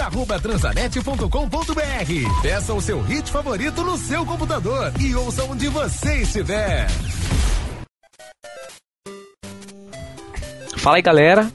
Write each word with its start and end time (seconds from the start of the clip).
musicahits@transanet.com.br. 0.00 2.42
Peça 2.42 2.72
o 2.72 2.80
seu 2.80 3.02
hit 3.02 3.30
favorito 3.30 3.82
no 3.82 3.98
seu 3.98 4.24
computador 4.24 4.92
e 4.98 5.14
ouça 5.14 5.44
onde 5.44 5.68
você 5.68 6.22
estiver. 6.22 6.86
Fala 10.76 10.96
aí, 10.96 11.02
galera. 11.02 11.52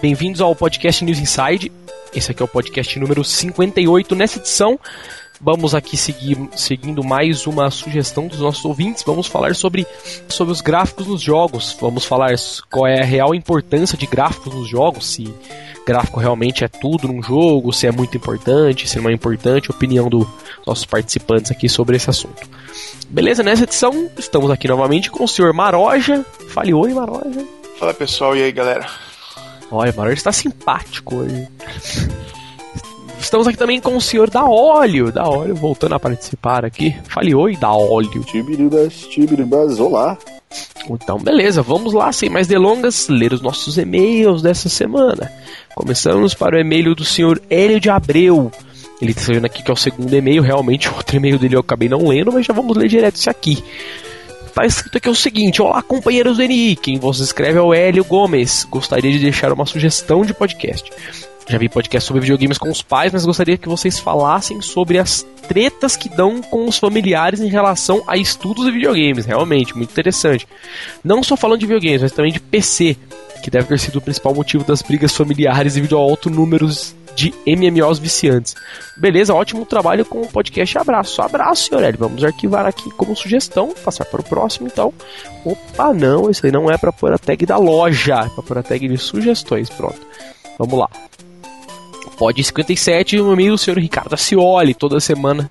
Bem-vindos 0.00 0.40
ao 0.40 0.54
podcast 0.54 1.04
News 1.04 1.18
Inside. 1.18 1.72
Esse 2.14 2.30
aqui 2.30 2.40
é 2.42 2.44
o 2.44 2.48
podcast 2.48 2.96
número 3.00 3.24
58. 3.24 4.14
Nessa 4.14 4.38
edição, 4.38 4.78
vamos 5.40 5.74
aqui 5.74 5.96
seguir, 5.96 6.38
seguindo 6.54 7.02
mais 7.02 7.48
uma 7.48 7.68
sugestão 7.70 8.28
dos 8.28 8.38
nossos 8.38 8.64
ouvintes. 8.64 9.02
Vamos 9.04 9.26
falar 9.26 9.56
sobre, 9.56 9.84
sobre 10.28 10.52
os 10.52 10.60
gráficos 10.60 11.08
nos 11.08 11.20
jogos. 11.20 11.76
Vamos 11.80 12.04
falar 12.04 12.30
qual 12.70 12.86
é 12.86 13.00
a 13.00 13.04
real 13.04 13.34
importância 13.34 13.98
de 13.98 14.06
gráficos 14.06 14.54
nos 14.54 14.68
jogos. 14.68 15.06
Se 15.06 15.34
gráfico 15.86 16.20
realmente 16.20 16.64
é 16.64 16.68
tudo 16.68 17.08
num 17.08 17.22
jogo, 17.22 17.72
se 17.72 17.86
é 17.86 17.92
muito 17.92 18.16
importante, 18.16 18.88
se 18.88 18.98
não 18.98 19.10
é 19.10 19.12
importante. 19.12 19.70
Opinião 19.70 20.08
dos 20.08 20.26
nossos 20.66 20.84
participantes 20.84 21.50
aqui 21.50 21.68
sobre 21.68 21.96
esse 21.96 22.08
assunto. 22.08 22.42
Beleza? 23.08 23.42
Nessa 23.42 23.64
edição, 23.64 24.10
estamos 24.18 24.50
aqui 24.50 24.66
novamente 24.66 25.10
com 25.10 25.24
o 25.24 25.28
senhor 25.28 25.52
Maroja. 25.52 26.24
Fale 26.48 26.72
oi, 26.72 26.92
Maroja. 26.92 27.44
Fala 27.78 27.92
pessoal, 27.92 28.36
e 28.36 28.42
aí 28.42 28.52
galera? 28.52 28.86
Olha, 29.70 29.92
o 29.92 29.96
Maroja 29.96 30.16
está 30.16 30.32
simpático 30.32 31.16
hoje. 31.16 31.48
Estamos 33.18 33.48
aqui 33.48 33.56
também 33.56 33.80
com 33.80 33.96
o 33.96 34.00
senhor 34.00 34.28
da 34.28 34.44
óleo, 34.44 35.10
da 35.10 35.24
óleo, 35.24 35.54
voltando 35.54 35.94
a 35.94 36.00
participar 36.00 36.64
aqui. 36.64 36.94
Fale 37.04 37.34
oi, 37.34 37.56
da 37.56 37.72
óleo. 37.72 38.22
Tibiribas, 38.24 38.94
tibiribas, 39.08 39.80
olá. 39.80 40.18
Então, 40.90 41.18
beleza, 41.18 41.62
vamos 41.62 41.92
lá, 41.92 42.12
sem 42.12 42.28
mais 42.28 42.46
delongas, 42.46 43.08
ler 43.08 43.32
os 43.32 43.40
nossos 43.40 43.78
e-mails 43.78 44.42
dessa 44.42 44.68
semana. 44.68 45.30
Começamos 45.74 46.34
para 46.34 46.56
o 46.56 46.60
e-mail 46.60 46.94
do 46.94 47.04
senhor 47.04 47.40
Hélio 47.48 47.80
de 47.80 47.90
Abreu. 47.90 48.50
Ele 49.00 49.10
está 49.10 49.22
escrevendo 49.22 49.46
aqui 49.46 49.62
que 49.62 49.70
é 49.70 49.74
o 49.74 49.76
segundo 49.76 50.14
e-mail, 50.14 50.42
realmente 50.42 50.88
o 50.88 50.94
outro 50.96 51.16
e-mail 51.16 51.38
dele 51.38 51.56
eu 51.56 51.60
acabei 51.60 51.88
não 51.88 52.06
lendo, 52.06 52.32
mas 52.32 52.46
já 52.46 52.52
vamos 52.52 52.76
ler 52.76 52.88
direto 52.88 53.16
isso 53.16 53.30
aqui. 53.30 53.62
Tá 54.54 54.64
escrito 54.64 54.98
aqui 54.98 55.08
o 55.08 55.14
seguinte: 55.16 55.60
Olá, 55.60 55.82
companheiros 55.82 56.36
do 56.36 56.44
NI. 56.44 56.76
Quem 56.76 56.96
você 56.96 57.24
escreve 57.24 57.58
é 57.58 57.60
o 57.60 57.74
Hélio 57.74 58.04
Gomes. 58.04 58.64
Gostaria 58.70 59.10
de 59.10 59.18
deixar 59.18 59.52
uma 59.52 59.66
sugestão 59.66 60.24
de 60.24 60.32
podcast. 60.32 60.88
Já 61.46 61.58
vi 61.58 61.68
podcast 61.68 62.06
sobre 62.06 62.22
videogames 62.22 62.56
com 62.56 62.70
os 62.70 62.80
pais, 62.80 63.12
mas 63.12 63.26
gostaria 63.26 63.58
que 63.58 63.68
vocês 63.68 63.98
falassem 63.98 64.60
sobre 64.62 64.98
as 64.98 65.26
tretas 65.46 65.96
que 65.96 66.08
dão 66.08 66.40
com 66.40 66.66
os 66.66 66.78
familiares 66.78 67.40
em 67.40 67.48
relação 67.48 68.02
a 68.06 68.16
estudos 68.16 68.64
de 68.64 68.70
videogames. 68.70 69.26
Realmente, 69.26 69.76
muito 69.76 69.90
interessante. 69.90 70.48
Não 71.04 71.22
só 71.22 71.36
falando 71.36 71.60
de 71.60 71.66
videogames, 71.66 72.02
mas 72.02 72.12
também 72.12 72.32
de 72.32 72.40
PC, 72.40 72.96
que 73.42 73.50
deve 73.50 73.68
ter 73.68 73.78
sido 73.78 73.96
o 73.96 74.00
principal 74.00 74.34
motivo 74.34 74.64
das 74.64 74.80
brigas 74.80 75.14
familiares 75.14 75.74
devido 75.74 75.96
ao 75.96 76.02
alto 76.02 76.30
número 76.30 76.66
de 77.14 77.32
MMOs 77.46 77.98
viciantes. 77.98 78.54
Beleza, 78.96 79.34
ótimo 79.34 79.66
trabalho 79.66 80.04
com 80.04 80.22
o 80.22 80.28
podcast. 80.28 80.78
Abraço. 80.78 81.20
Abraço, 81.20 81.68
senhor 81.68 81.84
Hélio. 81.84 81.98
Vamos 81.98 82.24
arquivar 82.24 82.66
aqui 82.66 82.90
como 82.92 83.14
sugestão, 83.14 83.74
passar 83.84 84.06
para 84.06 84.22
o 84.22 84.24
próximo 84.24 84.66
então. 84.66 84.92
Opa, 85.44 85.92
não, 85.92 86.30
isso 86.30 86.44
aí 86.44 86.50
não 86.50 86.70
é 86.70 86.78
para 86.78 86.90
pôr 86.90 87.12
a 87.12 87.18
tag 87.18 87.44
da 87.44 87.58
loja, 87.58 88.24
é 88.24 88.28
para 88.30 88.42
pôr 88.42 88.58
a 88.58 88.62
tag 88.62 88.88
de 88.88 88.96
sugestões. 88.96 89.68
Pronto. 89.68 90.00
Vamos 90.58 90.78
lá. 90.78 90.88
Pod 92.16 92.42
57, 92.42 93.16
meu 93.16 93.32
amigo, 93.32 93.54
o 93.54 93.58
senhor 93.58 93.78
Ricardo 93.78 94.14
Acioli, 94.14 94.72
toda 94.74 95.00
semana 95.00 95.50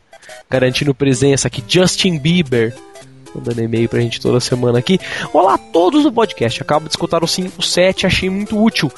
garantindo 0.49 0.95
presença 0.95 1.47
aqui. 1.47 1.63
Justin 1.67 2.17
Bieber, 2.17 2.75
mandando 3.35 3.61
e-mail 3.61 3.89
pra 3.89 3.99
gente 3.99 4.21
toda 4.21 4.39
semana 4.39 4.79
aqui. 4.79 4.99
Olá 5.33 5.55
a 5.55 5.57
todos 5.57 6.03
do 6.03 6.11
podcast, 6.11 6.61
acabo 6.61 6.85
de 6.85 6.91
escutar 6.91 7.23
o 7.23 7.27
57, 7.27 8.05
achei 8.05 8.29
muito 8.29 8.61
útil. 8.61 8.91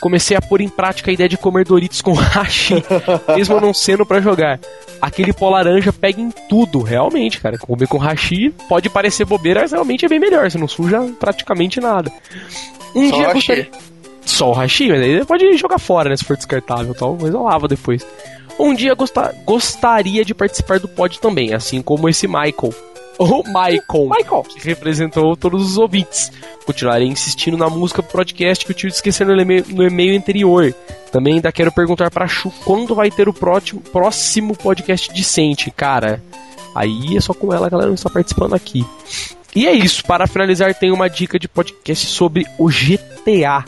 Comecei 0.00 0.36
a 0.36 0.40
pôr 0.40 0.60
em 0.60 0.68
prática 0.68 1.10
a 1.10 1.14
ideia 1.14 1.28
de 1.28 1.36
comer 1.36 1.64
Doritos 1.64 2.00
com 2.00 2.12
hashi, 2.12 2.74
mesmo 3.34 3.60
não 3.60 3.74
sendo 3.74 4.06
para 4.06 4.20
jogar. 4.20 4.60
Aquele 5.02 5.32
pó 5.32 5.50
laranja 5.50 5.92
pega 5.92 6.20
em 6.20 6.30
tudo, 6.48 6.80
realmente, 6.80 7.40
cara. 7.40 7.58
Comer 7.58 7.88
com 7.88 7.98
hashi 7.98 8.50
pode 8.68 8.88
parecer 8.88 9.24
bobeira, 9.24 9.62
mas 9.62 9.72
realmente 9.72 10.04
é 10.04 10.08
bem 10.08 10.20
melhor, 10.20 10.48
você 10.48 10.58
não 10.58 10.68
suja 10.68 11.00
praticamente 11.18 11.80
nada. 11.80 12.12
Um 12.94 13.08
Só 13.08 13.16
dia 13.16 13.32
gostaria 13.32 13.89
só 14.30 14.50
o 14.50 14.52
hashi, 14.54 14.88
mas 14.88 15.00
aí 15.00 15.24
pode 15.24 15.56
jogar 15.56 15.78
fora, 15.78 16.08
né? 16.10 16.16
Se 16.16 16.24
for 16.24 16.36
descartável 16.36 16.92
e 16.92 16.96
tal, 16.96 17.16
mas 17.20 17.32
eu 17.34 17.42
lavo 17.42 17.68
depois. 17.68 18.04
Um 18.58 18.74
dia 18.74 18.94
gosta- 18.94 19.34
gostaria 19.44 20.24
de 20.24 20.34
participar 20.34 20.78
do 20.78 20.88
pod 20.88 21.18
também, 21.20 21.54
assim 21.54 21.80
como 21.82 22.08
esse 22.08 22.26
Michael. 22.26 22.72
O 23.22 23.42
Michael, 23.44 24.08
Michael. 24.08 24.42
que 24.44 24.66
representou 24.66 25.36
todos 25.36 25.62
os 25.72 25.76
ouvintes. 25.76 26.32
Continuarei 26.64 27.06
insistindo 27.06 27.54
na 27.54 27.68
música 27.68 28.02
pro 28.02 28.12
podcast 28.12 28.64
que 28.64 28.70
eu 28.72 28.74
tive 28.74 28.88
de 28.88 28.94
esquecer 28.96 29.26
no 29.26 29.38
e-mail, 29.38 29.62
no 29.68 29.82
e-mail 29.86 30.16
anterior. 30.16 30.74
Também 31.12 31.34
ainda 31.34 31.52
quero 31.52 31.70
perguntar 31.70 32.10
pra 32.10 32.26
Chu 32.26 32.50
quando 32.64 32.94
vai 32.94 33.10
ter 33.10 33.28
o 33.28 33.32
próximo, 33.34 33.82
próximo 33.82 34.56
podcast 34.56 35.12
decente. 35.12 35.70
Cara, 35.70 36.22
aí 36.74 37.14
é 37.14 37.20
só 37.20 37.34
com 37.34 37.52
ela 37.52 37.68
que 37.68 37.74
ela 37.74 37.84
não 37.84 37.92
está 37.92 38.08
participando 38.08 38.54
aqui. 38.54 38.86
E 39.54 39.66
é 39.66 39.72
isso, 39.72 40.02
para 40.06 40.26
finalizar, 40.26 40.74
tem 40.74 40.90
uma 40.90 41.10
dica 41.10 41.38
de 41.38 41.46
podcast 41.46 42.06
sobre 42.06 42.46
o 42.58 42.68
GTA. 42.70 43.64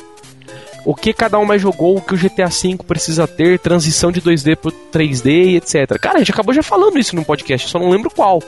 O 0.85 0.95
que 0.95 1.13
cada 1.13 1.39
um 1.39 1.45
mais 1.45 1.63
jogou, 1.63 1.97
o 1.97 2.01
que 2.01 2.15
o 2.15 2.19
GTA 2.19 2.49
V 2.49 2.79
precisa 2.87 3.27
ter, 3.27 3.59
transição 3.59 4.11
de 4.11 4.21
2D 4.21 4.57
pro 4.57 4.73
3D 4.93 5.27
e 5.27 5.57
etc. 5.57 5.99
Cara, 6.01 6.17
a 6.17 6.19
gente 6.19 6.33
acabou 6.33 6.53
já 6.53 6.63
falando 6.63 6.99
isso 6.99 7.15
no 7.15 7.25
podcast, 7.25 7.67
eu 7.67 7.71
só 7.71 7.79
não 7.79 7.91
lembro 7.91 8.11
qual. 8.11 8.43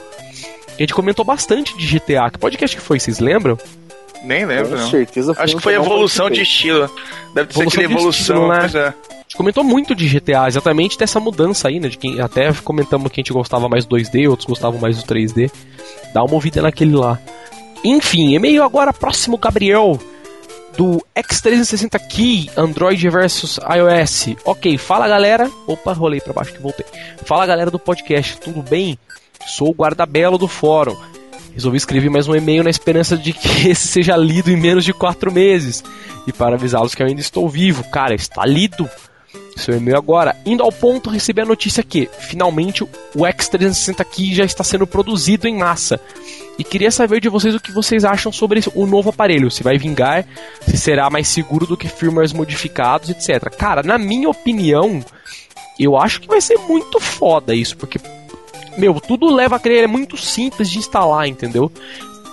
A 0.67 0.81
gente 0.81 0.93
comentou 0.93 1.23
bastante 1.23 1.77
de 1.77 1.87
GTA. 1.87 2.29
Que 2.29 2.37
podcast 2.37 2.75
que 2.75 2.81
foi, 2.81 2.99
vocês 2.99 3.19
lembram? 3.19 3.57
Nem 4.23 4.45
lembro, 4.45 4.71
Com 4.71 4.75
não. 4.77 4.89
certeza 4.89 5.33
foi 5.33 5.43
Acho 5.43 5.55
que 5.55 5.61
foi 5.61 5.75
evolução 5.75 6.29
de 6.29 6.41
estilo. 6.41 6.89
Deve 7.33 7.53
ser 7.53 7.59
Evolução 7.61 7.67
aquele 7.67 7.87
de 7.87 7.93
evolução, 7.93 8.51
estilo, 8.51 8.79
né? 8.79 8.85
é. 8.87 8.87
A 8.89 9.21
gente 9.27 9.37
comentou 9.37 9.63
muito 9.63 9.95
de 9.95 10.07
GTA, 10.07 10.47
exatamente 10.47 10.97
dessa 10.97 11.19
mudança 11.19 11.67
aí, 11.67 11.79
né? 11.79 11.87
De 11.87 11.97
quem, 11.97 12.19
até 12.19 12.51
comentamos 12.53 13.11
que 13.11 13.19
a 13.19 13.21
gente 13.21 13.31
gostava 13.33 13.69
mais 13.69 13.85
do 13.85 13.95
2D, 13.95 14.29
outros 14.29 14.47
gostavam 14.47 14.79
mais 14.79 14.97
do 14.97 15.03
3D. 15.03 15.49
Dá 16.13 16.23
uma 16.23 16.33
ouvida 16.33 16.61
naquele 16.61 16.95
lá. 16.95 17.17
Enfim, 17.83 18.33
e-mail 18.33 18.63
agora 18.63 18.91
próximo, 18.91 19.37
Gabriel. 19.37 19.99
Do 20.77 21.01
X360 21.15 21.99
Key, 22.07 22.49
Android 22.57 23.09
versus 23.09 23.59
iOS. 23.59 24.35
Ok, 24.43 24.77
fala 24.77 25.07
galera. 25.07 25.49
Opa, 25.65 25.93
rolei 25.93 26.19
pra 26.19 26.33
baixo 26.33 26.53
que 26.53 26.61
voltei. 26.61 26.85
Fala 27.23 27.45
galera 27.45 27.71
do 27.71 27.79
podcast, 27.79 28.37
tudo 28.39 28.61
bem? 28.61 28.99
Sou 29.45 29.69
o 29.69 29.73
guarda-belo 29.73 30.37
do 30.37 30.47
fórum. 30.47 30.97
Resolvi 31.53 31.77
escrever 31.77 32.09
mais 32.09 32.27
um 32.27 32.35
e-mail 32.35 32.63
na 32.63 32.69
esperança 32.69 33.17
de 33.17 33.31
que 33.31 33.69
esse 33.69 33.87
seja 33.87 34.17
lido 34.17 34.51
em 34.51 34.57
menos 34.57 34.83
de 34.83 34.91
quatro 34.91 35.31
meses. 35.31 35.83
E 36.27 36.33
para 36.33 36.55
avisá-los 36.55 36.93
que 36.93 37.01
eu 37.01 37.07
ainda 37.07 37.21
estou 37.21 37.47
vivo. 37.47 37.83
Cara, 37.89 38.13
está 38.13 38.45
lido. 38.45 38.89
Seu 39.55 39.77
e-mail 39.77 39.97
agora. 39.97 40.35
Indo 40.45 40.63
ao 40.63 40.71
ponto, 40.71 41.09
recebi 41.09 41.41
a 41.41 41.45
notícia 41.45 41.81
que, 41.81 42.09
finalmente, 42.19 42.83
o 42.83 42.89
X360 43.15 44.03
Key 44.05 44.35
já 44.35 44.43
está 44.43 44.63
sendo 44.63 44.85
produzido 44.85 45.47
em 45.47 45.57
massa. 45.57 45.99
E 46.57 46.63
queria 46.63 46.91
saber 46.91 47.19
de 47.19 47.29
vocês 47.29 47.55
o 47.55 47.59
que 47.59 47.71
vocês 47.71 48.05
acham 48.05 48.31
sobre 48.31 48.61
o 48.73 48.85
novo 48.85 49.09
aparelho. 49.09 49.51
Se 49.51 49.63
vai 49.63 49.77
vingar, 49.77 50.25
se 50.61 50.77
será 50.77 51.09
mais 51.09 51.27
seguro 51.27 51.65
do 51.65 51.77
que 51.77 51.87
firmwares 51.87 52.33
modificados, 52.33 53.09
etc. 53.09 53.49
Cara, 53.57 53.81
na 53.83 53.97
minha 53.97 54.29
opinião, 54.29 55.03
eu 55.79 55.97
acho 55.97 56.21
que 56.21 56.27
vai 56.27 56.39
ser 56.39 56.57
muito 56.59 56.99
foda 56.99 57.53
isso, 57.53 57.75
porque, 57.77 57.99
meu, 58.77 58.99
tudo 59.01 59.33
leva 59.33 59.57
a 59.57 59.59
crer, 59.59 59.83
é 59.83 59.87
muito 59.87 60.17
simples 60.17 60.69
de 60.69 60.79
instalar, 60.79 61.27
entendeu? 61.27 61.71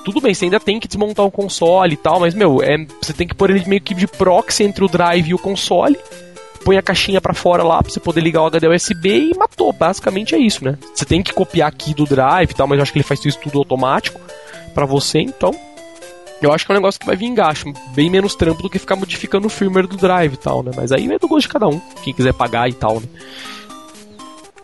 Tudo 0.04 0.20
bem, 0.20 0.34
você 0.34 0.46
ainda 0.46 0.60
tem 0.60 0.80
que 0.80 0.88
desmontar 0.88 1.24
o 1.24 1.30
console 1.30 1.94
e 1.94 1.96
tal, 1.96 2.20
mas, 2.20 2.34
meu, 2.34 2.62
é, 2.62 2.76
você 3.00 3.12
tem 3.12 3.26
que 3.26 3.34
pôr 3.34 3.50
ele 3.50 3.64
meio 3.66 3.80
que 3.80 3.94
de 3.94 4.06
proxy 4.06 4.64
entre 4.64 4.84
o 4.84 4.88
drive 4.88 5.28
e 5.28 5.34
o 5.34 5.38
console. 5.38 5.98
Põe 6.64 6.76
a 6.76 6.82
caixinha 6.82 7.20
pra 7.20 7.34
fora 7.34 7.62
lá 7.62 7.82
pra 7.82 7.90
você 7.90 7.98
poder 7.98 8.20
ligar 8.20 8.42
o 8.42 8.46
HD 8.46 8.68
USB 8.68 9.30
e 9.30 9.36
matou. 9.36 9.72
Basicamente 9.72 10.34
é 10.34 10.38
isso, 10.38 10.64
né? 10.64 10.78
Você 10.94 11.04
tem 11.04 11.22
que 11.22 11.32
copiar 11.32 11.68
aqui 11.68 11.92
do 11.92 12.04
drive 12.04 12.50
e 12.50 12.54
tal, 12.54 12.66
mas 12.66 12.78
eu 12.78 12.82
acho 12.82 12.92
que 12.92 12.98
ele 12.98 13.04
faz 13.04 13.24
isso 13.24 13.38
tudo 13.40 13.58
automático 13.58 14.20
pra 14.74 14.86
você, 14.86 15.18
então. 15.18 15.54
Eu 16.40 16.52
acho 16.52 16.66
que 16.66 16.72
é 16.72 16.74
um 16.74 16.78
negócio 16.78 16.98
que 16.98 17.06
vai 17.06 17.14
vingar, 17.14 17.50
acho 17.50 17.72
bem 17.94 18.10
menos 18.10 18.34
trampo 18.34 18.62
do 18.62 18.70
que 18.70 18.78
ficar 18.78 18.96
modificando 18.96 19.46
o 19.46 19.50
firmware 19.50 19.86
do 19.86 19.96
drive 19.96 20.34
e 20.34 20.36
tal, 20.36 20.62
né? 20.62 20.72
Mas 20.74 20.90
aí 20.90 21.10
é 21.10 21.18
do 21.18 21.28
gosto 21.28 21.46
de 21.46 21.52
cada 21.52 21.68
um, 21.68 21.80
quem 22.02 22.12
quiser 22.12 22.34
pagar 22.34 22.68
e 22.68 22.72
tal, 22.72 22.98
né? 23.00 23.06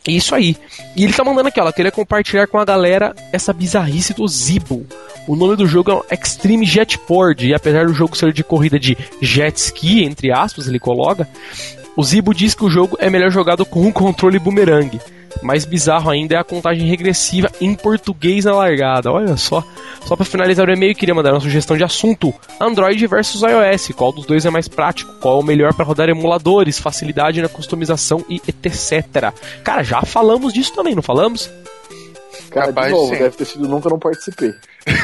Isso 0.06 0.34
aí. 0.34 0.56
E 0.96 1.04
ele 1.04 1.12
tá 1.12 1.22
mandando 1.22 1.48
aqui, 1.48 1.60
ó, 1.60 1.70
queria 1.70 1.92
compartilhar 1.92 2.46
com 2.46 2.58
a 2.58 2.64
galera 2.64 3.14
essa 3.32 3.52
bizarrice 3.52 4.14
do 4.14 4.26
Zibo. 4.26 4.86
O 5.26 5.36
nome 5.36 5.54
do 5.54 5.66
jogo 5.66 6.04
é 6.10 6.14
Extreme 6.14 6.64
Jetboard, 6.64 7.46
e 7.46 7.54
apesar 7.54 7.86
do 7.86 7.92
jogo 7.92 8.16
ser 8.16 8.32
de 8.32 8.42
corrida 8.42 8.78
de 8.78 8.96
jet 9.20 9.56
ski, 9.56 10.02
entre 10.02 10.32
aspas, 10.32 10.66
ele 10.66 10.78
coloca, 10.78 11.28
o 11.98 12.04
Zibo 12.04 12.32
diz 12.32 12.54
que 12.54 12.64
o 12.64 12.70
jogo 12.70 12.96
é 13.00 13.10
melhor 13.10 13.30
jogado 13.30 13.66
com 13.66 13.80
um 13.82 13.90
controle 13.92 14.38
boomerang. 14.38 15.00
Mais 15.42 15.64
bizarro 15.64 16.10
ainda 16.10 16.34
é 16.36 16.38
a 16.38 16.44
contagem 16.44 16.86
regressiva 16.88 17.50
em 17.60 17.74
português 17.74 18.44
na 18.46 18.54
largada. 18.54 19.12
Olha 19.12 19.36
só. 19.36 19.62
Só 20.04 20.16
para 20.16 20.24
finalizar 20.24 20.68
o 20.68 20.72
e-mail, 20.72 20.94
queria 20.94 21.14
mandar 21.14 21.32
uma 21.34 21.40
sugestão 21.40 21.76
de 21.76 21.84
assunto: 21.84 22.32
Android 22.58 23.06
versus 23.06 23.42
iOS. 23.42 23.88
Qual 23.94 24.10
dos 24.10 24.24
dois 24.26 24.46
é 24.46 24.50
mais 24.50 24.66
prático? 24.68 25.12
Qual 25.20 25.38
é 25.38 25.42
o 25.42 25.44
melhor 25.44 25.74
para 25.74 25.84
rodar 25.84 26.08
emuladores? 26.08 26.78
Facilidade 26.78 27.42
na 27.42 27.48
customização 27.48 28.24
e 28.28 28.40
etc. 28.48 29.32
Cara, 29.62 29.82
já 29.82 30.00
falamos 30.02 30.52
disso 30.52 30.72
também, 30.74 30.94
não 30.94 31.02
falamos? 31.02 31.50
Cara, 32.50 32.68
Capaz, 32.68 32.86
de 32.88 32.92
novo, 32.94 33.12
sim. 33.12 33.18
deve 33.20 33.36
ter 33.36 33.44
sido 33.44 33.68
nunca 33.68 33.90
não 33.90 33.98
participei. 33.98 34.54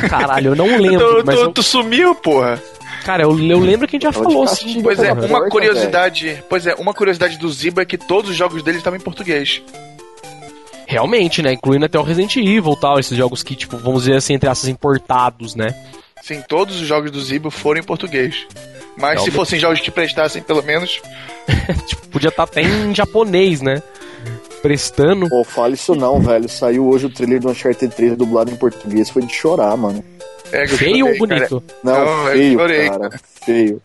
Caralho, 0.08 0.52
eu 0.52 0.56
não 0.56 0.66
lembro, 0.80 1.18
Tu, 1.22 1.26
mas 1.26 1.34
tu- 1.36 1.42
eu- 1.42 1.52
tu 1.52 1.62
sumiu, 1.62 2.14
porra. 2.14 2.60
Cara, 3.04 3.22
eu, 3.22 3.38
eu 3.38 3.60
lembro 3.60 3.86
que 3.86 3.96
a 3.96 3.98
gente 3.98 4.04
já 4.04 4.12
falou 4.12 4.44
assim. 4.44 4.82
Pois 4.82 4.98
é, 4.98 5.12
uma 5.12 5.48
curiosidade. 5.50 6.42
Pois 6.48 6.66
é, 6.66 6.74
uma 6.74 6.94
curiosidade 6.94 7.36
do 7.38 7.50
Zibo 7.52 7.80
é 7.80 7.84
que 7.84 7.98
todos 7.98 8.30
os 8.30 8.36
jogos 8.36 8.62
dele 8.62 8.78
estavam 8.78 8.98
em 8.98 9.02
português. 9.02 9.62
Realmente, 10.86 11.42
né? 11.42 11.52
Incluindo 11.52 11.84
até 11.84 11.98
o 11.98 12.02
Resident 12.02 12.36
Evil 12.36 12.72
e 12.72 12.80
tal, 12.80 12.98
esses 12.98 13.16
jogos 13.16 13.42
que, 13.42 13.54
tipo, 13.54 13.76
vamos 13.76 14.04
dizer 14.04 14.16
assim, 14.16 14.34
entre 14.34 14.48
aspas, 14.48 14.68
importados, 14.68 15.54
né? 15.54 15.74
Sim, 16.22 16.42
todos 16.48 16.80
os 16.80 16.86
jogos 16.86 17.10
do 17.10 17.20
Zibo 17.20 17.50
foram 17.50 17.80
em 17.80 17.84
português. 17.84 18.46
Mas 18.96 19.20
se 19.20 19.26
Realmente. 19.26 19.30
fossem 19.32 19.58
jogos 19.58 19.80
que 19.80 19.90
prestassem, 19.90 20.42
pelo 20.42 20.62
menos. 20.62 21.02
Tipo, 21.86 22.08
podia 22.08 22.28
estar 22.28 22.44
até 22.44 22.62
em 22.62 22.94
japonês, 22.94 23.60
né? 23.60 23.82
Prestando. 24.62 25.28
Pô, 25.28 25.44
fala 25.44 25.74
isso 25.74 25.94
não, 25.94 26.20
velho. 26.20 26.48
Saiu 26.48 26.86
hoje 26.88 27.04
o 27.04 27.10
trailer 27.10 27.40
do 27.40 27.50
Uncharted 27.50 27.94
3 27.94 28.16
dublado 28.16 28.50
em 28.50 28.56
português. 28.56 29.10
Foi 29.10 29.22
de 29.22 29.34
chorar, 29.34 29.76
mano. 29.76 30.02
É, 30.54 30.66
Feio 30.68 31.06
ou 31.08 31.14
chorei, 31.16 31.38
cara. 31.38 31.48
bonito? 31.48 31.62
Não, 31.82 31.92
Não, 32.04 32.28
eu 32.28 32.32
feio, 32.36 32.58
chorei, 32.58 32.88
cara. 32.90 33.10
Feio. 33.44 33.82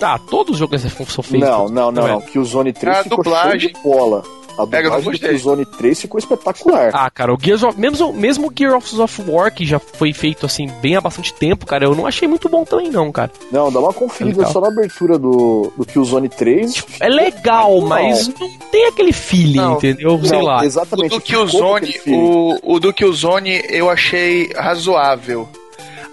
Ah, 0.00 0.18
todos 0.30 0.52
os 0.54 0.58
jogos 0.58 0.82
são 0.82 1.22
feitos. 1.22 1.48
Não, 1.48 1.68
não, 1.68 1.90
não, 1.90 2.06
é? 2.06 2.10
não. 2.12 2.20
Que 2.20 2.38
o 2.38 2.44
Zone 2.44 2.72
3 2.72 2.98
A 2.98 3.02
ficou 3.04 3.18
dublagem. 3.24 3.72
de 3.72 3.82
bola. 3.82 4.22
A 4.58 4.60
não 4.60 4.66
dublagem 4.66 5.12
do. 5.12 5.18
Killzone 5.18 5.66
3 5.66 6.00
ficou 6.00 6.18
espetacular. 6.18 6.90
Ah, 6.94 7.10
cara, 7.10 7.30
o 7.32 7.36
Gears 7.38 7.62
of, 7.62 7.78
mesmo, 7.78 8.10
mesmo 8.14 8.48
o 8.48 8.52
Gears 8.58 8.98
of 8.98 9.22
War, 9.28 9.52
que 9.54 9.66
já 9.66 9.78
foi 9.78 10.14
feito 10.14 10.46
assim 10.46 10.66
bem 10.80 10.96
há 10.96 11.00
bastante 11.02 11.34
tempo, 11.34 11.66
cara, 11.66 11.84
eu 11.84 11.94
não 11.94 12.06
achei 12.06 12.26
muito 12.26 12.48
bom 12.48 12.64
também, 12.64 12.90
não, 12.90 13.12
cara. 13.12 13.30
Não, 13.52 13.70
dá 13.70 13.80
uma 13.80 13.92
conferida 13.92 14.38
Legal. 14.38 14.52
só 14.54 14.60
na 14.62 14.68
abertura 14.68 15.18
do, 15.18 15.70
do 15.76 15.84
Killzone 15.84 16.30
3. 16.30 16.86
É 17.00 17.08
legal, 17.08 17.80
Não. 17.80 17.86
mas 17.88 18.28
não 18.28 18.48
tem 18.70 18.86
aquele 18.86 19.12
feeling, 19.12 19.56
Não. 19.56 19.74
entendeu? 19.76 20.18
Sei 20.24 20.38
Não, 20.38 20.44
lá. 20.46 20.60
O 20.62 20.64
Exatamente. 20.64 21.10
do 21.10 21.20
ficou 21.20 21.20
com 21.20 21.46
Killzone, 21.50 21.94
o, 22.08 22.74
o 22.76 22.80
do 22.80 22.94
Killzone 22.94 23.62
eu 23.68 23.90
achei 23.90 24.50
razoável. 24.56 25.46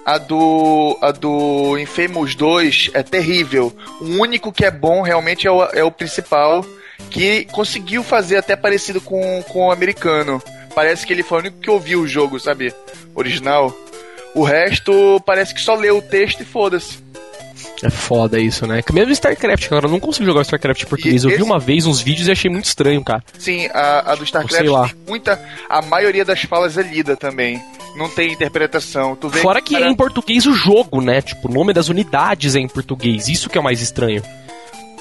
A 0.05 0.17
do, 0.17 0.97
a 1.01 1.11
do 1.11 1.77
Infamous 1.77 2.35
2 2.35 2.91
é 2.93 3.01
terrível. 3.03 3.73
O 4.01 4.05
único 4.21 4.51
que 4.51 4.65
é 4.65 4.71
bom 4.71 5.01
realmente 5.01 5.47
é 5.47 5.51
o, 5.51 5.63
é 5.63 5.83
o 5.83 5.91
principal, 5.91 6.65
que 7.09 7.45
conseguiu 7.51 8.03
fazer 8.03 8.37
até 8.37 8.55
parecido 8.55 8.99
com, 8.99 9.41
com 9.47 9.67
o 9.67 9.71
americano. 9.71 10.41
Parece 10.75 11.05
que 11.07 11.13
ele 11.13 11.23
foi 11.23 11.37
o 11.37 11.41
único 11.41 11.59
que 11.59 11.69
ouviu 11.69 12.01
o 12.01 12.07
jogo, 12.07 12.39
sabe? 12.39 12.73
Original. 13.15 13.73
O 14.35 14.43
resto 14.43 15.21
parece 15.25 15.53
que 15.53 15.61
só 15.61 15.75
leu 15.75 15.97
o 15.99 16.01
texto 16.01 16.41
e 16.41 16.45
foda-se. 16.45 17.01
É 17.81 17.89
foda 17.89 18.39
isso, 18.39 18.65
né? 18.65 18.81
Mesmo 18.91 19.11
StarCraft, 19.11 19.67
cara, 19.69 19.85
eu 19.87 19.91
não 19.91 19.99
consigo 19.99 20.25
jogar 20.25 20.41
StarCraft 20.41 20.83
em 20.83 20.87
português. 20.87 21.23
E 21.23 21.27
Eu 21.27 21.29
vi 21.29 21.35
esse- 21.35 21.43
uma 21.43 21.59
vez 21.59 21.85
uns 21.85 22.01
vídeos 22.01 22.27
e 22.27 22.31
achei 22.31 22.49
muito 22.49 22.65
estranho, 22.65 23.03
cara. 23.03 23.23
Sim, 23.37 23.67
a, 23.73 24.11
a 24.11 24.15
do 24.15 24.17
Sei 24.19 24.25
StarCraft 24.25 24.67
lá. 24.69 24.87
tem 24.87 24.95
muita. 25.07 25.39
A 25.69 25.81
maioria 25.81 26.23
das 26.25 26.41
falas 26.43 26.77
é 26.77 26.81
lida 26.81 27.15
também. 27.17 27.61
Não 27.95 28.09
tem 28.09 28.31
interpretação. 28.33 29.15
Tu 29.15 29.29
vê 29.29 29.39
Fora 29.41 29.61
que 29.61 29.73
cara, 29.73 29.85
é 29.85 29.89
em 29.89 29.95
português 29.95 30.45
o 30.45 30.53
jogo, 30.53 31.01
né? 31.01 31.21
Tipo, 31.21 31.49
o 31.49 31.53
nome 31.53 31.73
das 31.73 31.89
unidades 31.89 32.55
é 32.55 32.59
em 32.59 32.67
português. 32.67 33.27
Isso 33.27 33.49
que 33.49 33.57
é 33.57 33.61
o 33.61 33.63
mais 33.63 33.81
estranho. 33.81 34.23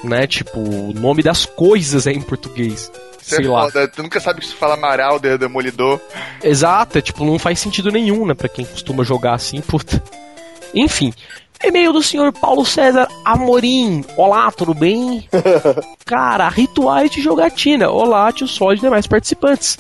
Né? 0.05 0.27
Tipo, 0.27 0.59
o 0.59 0.93
nome 0.93 1.23
das 1.23 1.47
coisas 1.47 2.06
é 2.06 2.12
em 2.12 2.21
português. 2.21 2.91
Isso 3.21 3.35
é 3.35 3.37
Sei 3.37 3.47
lá. 3.47 3.65
foda. 3.65 3.89
Tu 3.89 4.03
nunca 4.03 4.21
sabe 4.21 4.44
se 4.44 4.55
fala 4.55 4.77
Marauder, 4.77 5.39
Demolidor. 5.39 6.00
Exato, 6.43 6.99
é, 6.99 7.00
tipo, 7.00 7.25
não 7.25 7.39
faz 7.39 7.61
sentido 7.61 7.91
nenhum, 7.91 8.27
né? 8.27 8.35
Pra 8.35 8.49
quem 8.49 8.65
costuma 8.65 9.05
jogar 9.05 9.35
assim, 9.35 9.61
puta. 9.61 10.03
Enfim. 10.75 11.12
E-mail 11.65 11.93
do 11.93 12.03
senhor 12.03 12.33
Paulo 12.33 12.65
César 12.67 13.06
Amorim. 13.25 14.05
Olá, 14.17 14.50
tudo 14.50 14.75
bem? 14.75 15.29
Cara, 16.05 16.49
rituais 16.49 17.09
de 17.12 17.23
jogatina. 17.23 17.88
Olá, 17.88 18.33
tio 18.33 18.49
Sol 18.49 18.73
e 18.73 18.81
demais 18.81 19.06
participantes. 19.06 19.79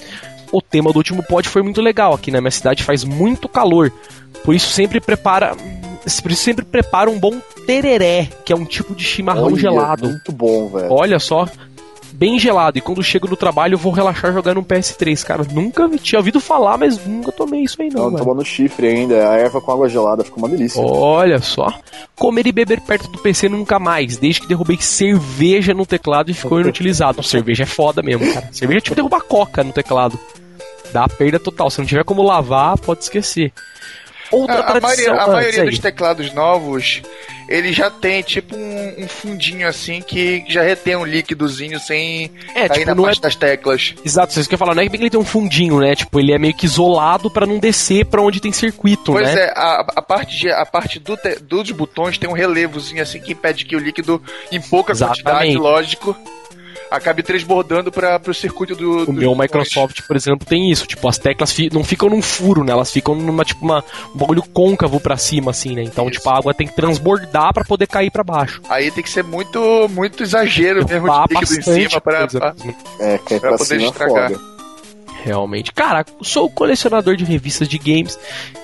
O 0.52 0.60
tema 0.60 0.92
do 0.92 0.98
último 0.98 1.22
pod 1.22 1.48
foi 1.48 1.62
muito 1.62 1.80
legal. 1.80 2.12
Aqui 2.12 2.30
na 2.30 2.40
minha 2.40 2.50
cidade 2.50 2.84
faz 2.84 3.02
muito 3.04 3.48
calor. 3.48 3.90
Por 4.44 4.54
isso 4.54 4.68
sempre 4.70 5.00
prepara. 5.00 5.56
Por 6.22 6.30
isso 6.30 6.42
sempre 6.42 6.64
prepara 6.64 7.08
um 7.08 7.18
bom 7.18 7.40
tereré, 7.66 8.28
que 8.44 8.52
é 8.52 8.56
um 8.56 8.64
tipo 8.64 8.94
de 8.94 9.04
chimarrão 9.04 9.46
Olha, 9.46 9.56
gelado. 9.56 10.08
Muito 10.08 10.32
bom, 10.32 10.68
velho. 10.68 10.92
Olha 10.92 11.18
só, 11.20 11.46
bem 12.12 12.38
gelado. 12.38 12.76
E 12.76 12.80
quando 12.80 13.02
chego 13.02 13.28
no 13.28 13.36
trabalho 13.36 13.74
eu 13.74 13.78
vou 13.78 13.92
relaxar 13.92 14.32
jogando 14.32 14.58
um 14.58 14.64
PS3. 14.64 15.24
Cara, 15.24 15.46
nunca 15.50 15.88
tinha 15.98 16.18
ouvido 16.18 16.40
falar, 16.40 16.76
mas 16.76 17.04
nunca 17.06 17.32
tomei 17.32 17.62
isso 17.62 17.80
aí 17.80 17.88
não. 17.88 18.10
Não, 18.10 18.18
tomando 18.18 18.44
chifre 18.44 18.88
ainda. 18.88 19.30
A 19.30 19.36
erva 19.36 19.60
com 19.60 19.72
água 19.72 19.88
gelada 19.88 20.24
ficou 20.24 20.38
uma 20.38 20.48
delícia. 20.48 20.82
Olha 20.82 21.40
só. 21.40 21.72
Comer 22.16 22.46
e 22.46 22.52
beber 22.52 22.80
perto 22.80 23.10
do 23.10 23.18
PC 23.18 23.48
nunca 23.48 23.78
mais, 23.78 24.16
desde 24.16 24.42
que 24.42 24.48
derrubei 24.48 24.76
cerveja 24.80 25.72
no 25.72 25.86
teclado 25.86 26.30
e 26.30 26.34
ficou 26.34 26.60
inutilizado. 26.62 27.22
cerveja 27.22 27.62
é 27.62 27.66
foda 27.66 28.02
mesmo, 28.02 28.32
cara. 28.32 28.48
Cerveja 28.52 28.78
é 28.78 28.82
tipo 28.82 28.96
derrubar 28.96 29.22
coca 29.22 29.64
no 29.64 29.72
teclado. 29.72 30.18
Dá 30.92 31.08
perda 31.08 31.38
total. 31.38 31.70
Se 31.70 31.78
não 31.78 31.86
tiver 31.86 32.04
como 32.04 32.22
lavar, 32.22 32.78
pode 32.78 33.02
esquecer. 33.04 33.52
Outra 34.30 34.56
A, 34.56 34.60
a 34.60 34.62
tradição. 34.80 34.88
maioria, 34.88 35.12
a 35.12 35.24
Ah, 35.24 35.26
maioria 35.26 35.50
diz 35.50 35.60
aí. 35.60 35.68
dos 35.70 35.78
teclados 35.78 36.32
novos, 36.32 37.02
ele 37.50 37.70
já 37.70 37.90
tem 37.90 38.22
tipo 38.22 38.56
um, 38.56 38.94
um 39.04 39.06
fundinho 39.06 39.68
assim 39.68 40.00
que 40.00 40.42
já 40.48 40.62
retém 40.62 40.96
um 40.96 41.04
líquidozinho 41.04 41.78
sem 41.78 42.30
É, 42.54 42.66
cair 42.66 42.78
tipo, 42.80 42.94
na 42.94 43.02
é 43.02 43.04
parte 43.04 43.20
das 43.20 43.36
teclas. 43.36 43.94
Exato, 44.02 44.32
vocês 44.32 44.46
querem 44.46 44.58
falar, 44.58 44.74
não 44.74 44.82
é 44.82 44.88
bem 44.88 44.98
que 44.98 45.04
ele 45.04 45.10
tem 45.10 45.20
um 45.20 45.24
fundinho, 45.24 45.78
né? 45.80 45.94
Tipo, 45.94 46.18
ele 46.18 46.32
é 46.32 46.38
meio 46.38 46.54
que 46.54 46.64
isolado 46.64 47.30
pra 47.30 47.44
não 47.44 47.58
descer 47.58 48.06
pra 48.06 48.22
onde 48.22 48.40
tem 48.40 48.52
circuito, 48.52 49.12
Pois 49.12 49.34
né? 49.34 49.38
é, 49.38 49.50
a, 49.54 49.84
a 49.96 50.00
parte, 50.02 50.34
de, 50.38 50.50
a 50.50 50.64
parte 50.64 50.98
do 50.98 51.14
te- 51.14 51.38
dos 51.40 51.70
botões 51.72 52.16
tem 52.16 52.26
um 52.30 52.32
relevozinho 52.32 53.02
assim 53.02 53.20
que 53.20 53.32
impede 53.32 53.66
que 53.66 53.76
o 53.76 53.78
líquido, 53.78 54.22
em 54.50 54.62
pouca 54.62 54.92
Exatamente. 54.92 55.22
quantidade, 55.24 55.56
lógico, 55.58 56.16
acabe 56.96 57.22
transbordando 57.22 57.90
para 57.90 58.20
o 58.28 58.34
circuito 58.34 58.74
do. 58.74 59.04
O 59.10 59.12
meu. 59.12 59.34
Microsoft, 59.34 60.02
por 60.06 60.14
exemplo, 60.16 60.46
tem 60.46 60.70
isso. 60.70 60.86
Tipo, 60.86 61.08
as 61.08 61.18
teclas 61.18 61.52
fi- 61.52 61.70
não 61.72 61.82
ficam 61.82 62.08
num 62.08 62.22
furo, 62.22 62.62
né? 62.64 62.72
Elas 62.72 62.90
ficam 62.90 63.14
numa, 63.14 63.44
tipo, 63.44 63.64
uma, 63.64 63.82
um 64.14 64.18
bagulho 64.18 64.42
côncavo 64.42 65.00
pra 65.00 65.16
cima, 65.16 65.50
assim, 65.50 65.74
né? 65.74 65.82
Então, 65.82 66.04
Isso. 66.08 66.18
tipo, 66.18 66.28
a 66.30 66.36
água 66.38 66.54
tem 66.54 66.66
que 66.66 66.74
transbordar 66.76 67.52
pra 67.52 67.64
poder 67.64 67.86
cair 67.86 68.10
pra 68.10 68.22
baixo. 68.22 68.60
Aí 68.68 68.90
tem 68.90 69.02
que 69.02 69.10
ser 69.10 69.24
muito, 69.24 69.88
muito 69.90 70.22
exagero 70.22 70.86
mesmo 70.86 71.08
de 71.08 71.34
líquido 71.34 71.34
em 71.34 71.40
bastante 71.40 71.62
cima 71.90 72.02
mesmo. 72.20 72.76
É, 73.00 73.18
cai 73.18 73.40
Pra 73.40 73.48
pra 73.50 73.58
poder 73.58 73.78
cima 73.78 73.90
estragar. 73.90 74.30
foda. 74.32 74.51
Realmente. 75.24 75.72
Cara, 75.72 76.04
sou 76.20 76.50
colecionador 76.50 77.16
de 77.16 77.24
revistas 77.24 77.68
de 77.68 77.78
games 77.78 78.18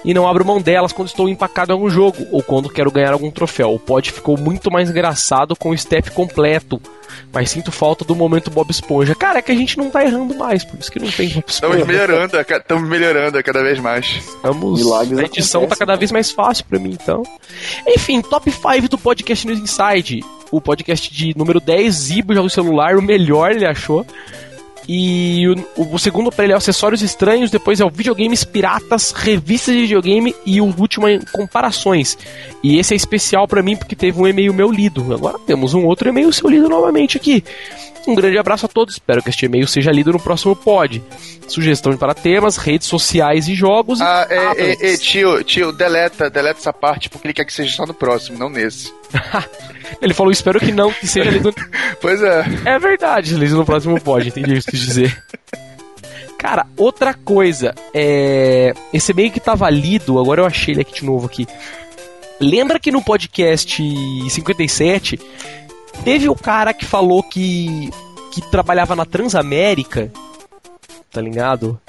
e 0.04 0.12
não 0.12 0.28
abro 0.28 0.44
mão 0.44 0.60
delas 0.60 0.92
quando 0.92 1.08
estou 1.08 1.28
empacado 1.28 1.72
em 1.72 1.74
algum 1.74 1.88
jogo 1.88 2.26
ou 2.32 2.42
quando 2.42 2.68
quero 2.68 2.90
ganhar 2.90 3.12
algum 3.12 3.30
troféu. 3.30 3.74
O 3.74 3.78
pod 3.78 4.10
ficou 4.10 4.36
muito 4.36 4.70
mais 4.70 4.90
engraçado 4.90 5.54
com 5.54 5.70
o 5.70 5.78
step 5.78 6.10
completo. 6.10 6.80
Mas 7.32 7.50
sinto 7.50 7.70
falta 7.70 8.04
do 8.04 8.14
momento 8.14 8.50
Bob 8.50 8.70
Esponja. 8.70 9.14
Cara, 9.14 9.38
é 9.38 9.42
que 9.42 9.52
a 9.52 9.54
gente 9.54 9.76
não 9.78 9.90
tá 9.90 10.04
errando 10.04 10.34
mais, 10.34 10.64
por 10.64 10.78
isso 10.78 10.90
que 10.90 10.98
não 10.98 11.10
tem 11.10 11.28
Bob 11.28 11.44
Estamos 11.46 11.76
Esponja. 11.76 11.84
melhorando, 11.84 12.36
estamos 12.38 12.88
melhorando 12.88 13.42
cada 13.42 13.62
vez 13.62 13.78
mais. 13.78 14.06
Estamos... 14.06 14.80
Milagres 14.80 15.18
A 15.18 15.22
edição 15.22 15.60
tá 15.60 15.66
acontecem, 15.66 15.86
cada 15.86 15.98
vez 15.98 16.12
mais 16.12 16.30
fácil 16.30 16.64
pra 16.64 16.78
mim, 16.78 16.96
então. 17.00 17.22
Enfim, 17.86 18.20
top 18.20 18.50
5 18.50 18.88
do 18.88 18.98
podcast 18.98 19.46
News 19.46 19.60
Inside. 19.60 20.24
O 20.50 20.60
podcast 20.60 21.12
de 21.12 21.36
número 21.36 21.60
10, 21.60 21.94
Zibo 21.94 22.34
joga 22.34 22.46
o 22.46 22.50
celular, 22.50 22.96
o 22.96 23.02
melhor 23.02 23.50
ele 23.52 23.66
achou. 23.66 24.06
E 24.90 25.46
o, 25.76 25.94
o 25.94 25.98
segundo 25.98 26.30
pra 26.32 26.44
ele 26.44 26.54
é 26.54 26.56
acessórios 26.56 27.02
estranhos, 27.02 27.50
depois 27.50 27.78
é 27.78 27.84
o 27.84 27.90
videogames 27.90 28.42
piratas, 28.42 29.12
revistas 29.12 29.74
de 29.74 29.82
videogame 29.82 30.34
e 30.46 30.62
o 30.62 30.64
último 30.64 31.06
é 31.06 31.18
comparações. 31.30 32.16
E 32.62 32.78
esse 32.78 32.94
é 32.94 32.96
especial 32.96 33.46
pra 33.46 33.62
mim 33.62 33.76
porque 33.76 33.94
teve 33.94 34.18
um 34.18 34.26
e-mail 34.26 34.54
meu 34.54 34.70
lido. 34.70 35.12
Agora 35.12 35.38
temos 35.46 35.74
um 35.74 35.84
outro 35.84 36.08
e-mail 36.08 36.32
seu 36.32 36.48
lido 36.48 36.70
novamente 36.70 37.18
aqui. 37.18 37.44
Um 38.06 38.14
grande 38.14 38.38
abraço 38.38 38.64
a 38.64 38.68
todos, 38.68 38.94
espero 38.94 39.22
que 39.22 39.28
este 39.28 39.44
e-mail 39.44 39.66
seja 39.68 39.90
lido 39.92 40.10
no 40.10 40.18
próximo 40.18 40.56
pod. 40.56 41.02
Sugestão 41.46 41.94
para 41.98 42.14
temas, 42.14 42.56
redes 42.56 42.86
sociais 42.86 43.48
e 43.48 43.54
jogos. 43.54 44.00
e 44.00 44.02
Ah, 44.02 44.26
é, 44.30 44.36
tablets. 44.36 44.80
é, 44.82 44.94
é, 44.94 44.96
tio, 44.96 45.44
tio, 45.44 45.70
deleta, 45.72 46.30
deleta 46.30 46.58
essa 46.60 46.72
parte 46.72 47.10
porque 47.10 47.26
ele 47.26 47.34
quer 47.34 47.44
que 47.44 47.52
seja 47.52 47.76
só 47.76 47.84
no 47.84 47.92
próximo, 47.92 48.38
não 48.38 48.48
nesse. 48.48 48.90
Ele 50.00 50.14
falou, 50.14 50.30
espero 50.30 50.60
que 50.60 50.72
não, 50.72 50.92
que 50.92 51.06
seja 51.06 51.30
lido. 51.30 51.54
Pois 52.00 52.22
é. 52.22 52.44
É 52.64 52.78
verdade, 52.78 53.34
lido 53.34 53.56
no 53.56 53.64
próximo 53.64 54.00
pod, 54.00 54.28
entendi 54.28 54.52
o 54.52 54.62
que 54.62 54.70
quis 54.70 54.80
dizer. 54.80 55.24
Cara, 56.38 56.64
outra 56.76 57.12
coisa, 57.12 57.74
é. 57.92 58.72
Esse 58.92 59.12
meio 59.12 59.32
que 59.32 59.40
tava 59.40 59.68
lido, 59.68 60.20
agora 60.20 60.42
eu 60.42 60.46
achei 60.46 60.72
ele 60.72 60.82
aqui 60.82 61.00
de 61.00 61.04
novo 61.04 61.26
aqui. 61.26 61.46
Lembra 62.38 62.78
que 62.78 62.92
no 62.92 63.02
podcast 63.02 63.82
57 64.30 65.18
teve 66.04 66.28
o 66.28 66.36
cara 66.36 66.72
que 66.72 66.84
falou 66.84 67.20
que. 67.24 67.90
que 68.30 68.40
trabalhava 68.50 68.94
na 68.94 69.04
Transamérica? 69.04 70.12
Tá 71.10 71.20
ligado? 71.20 71.80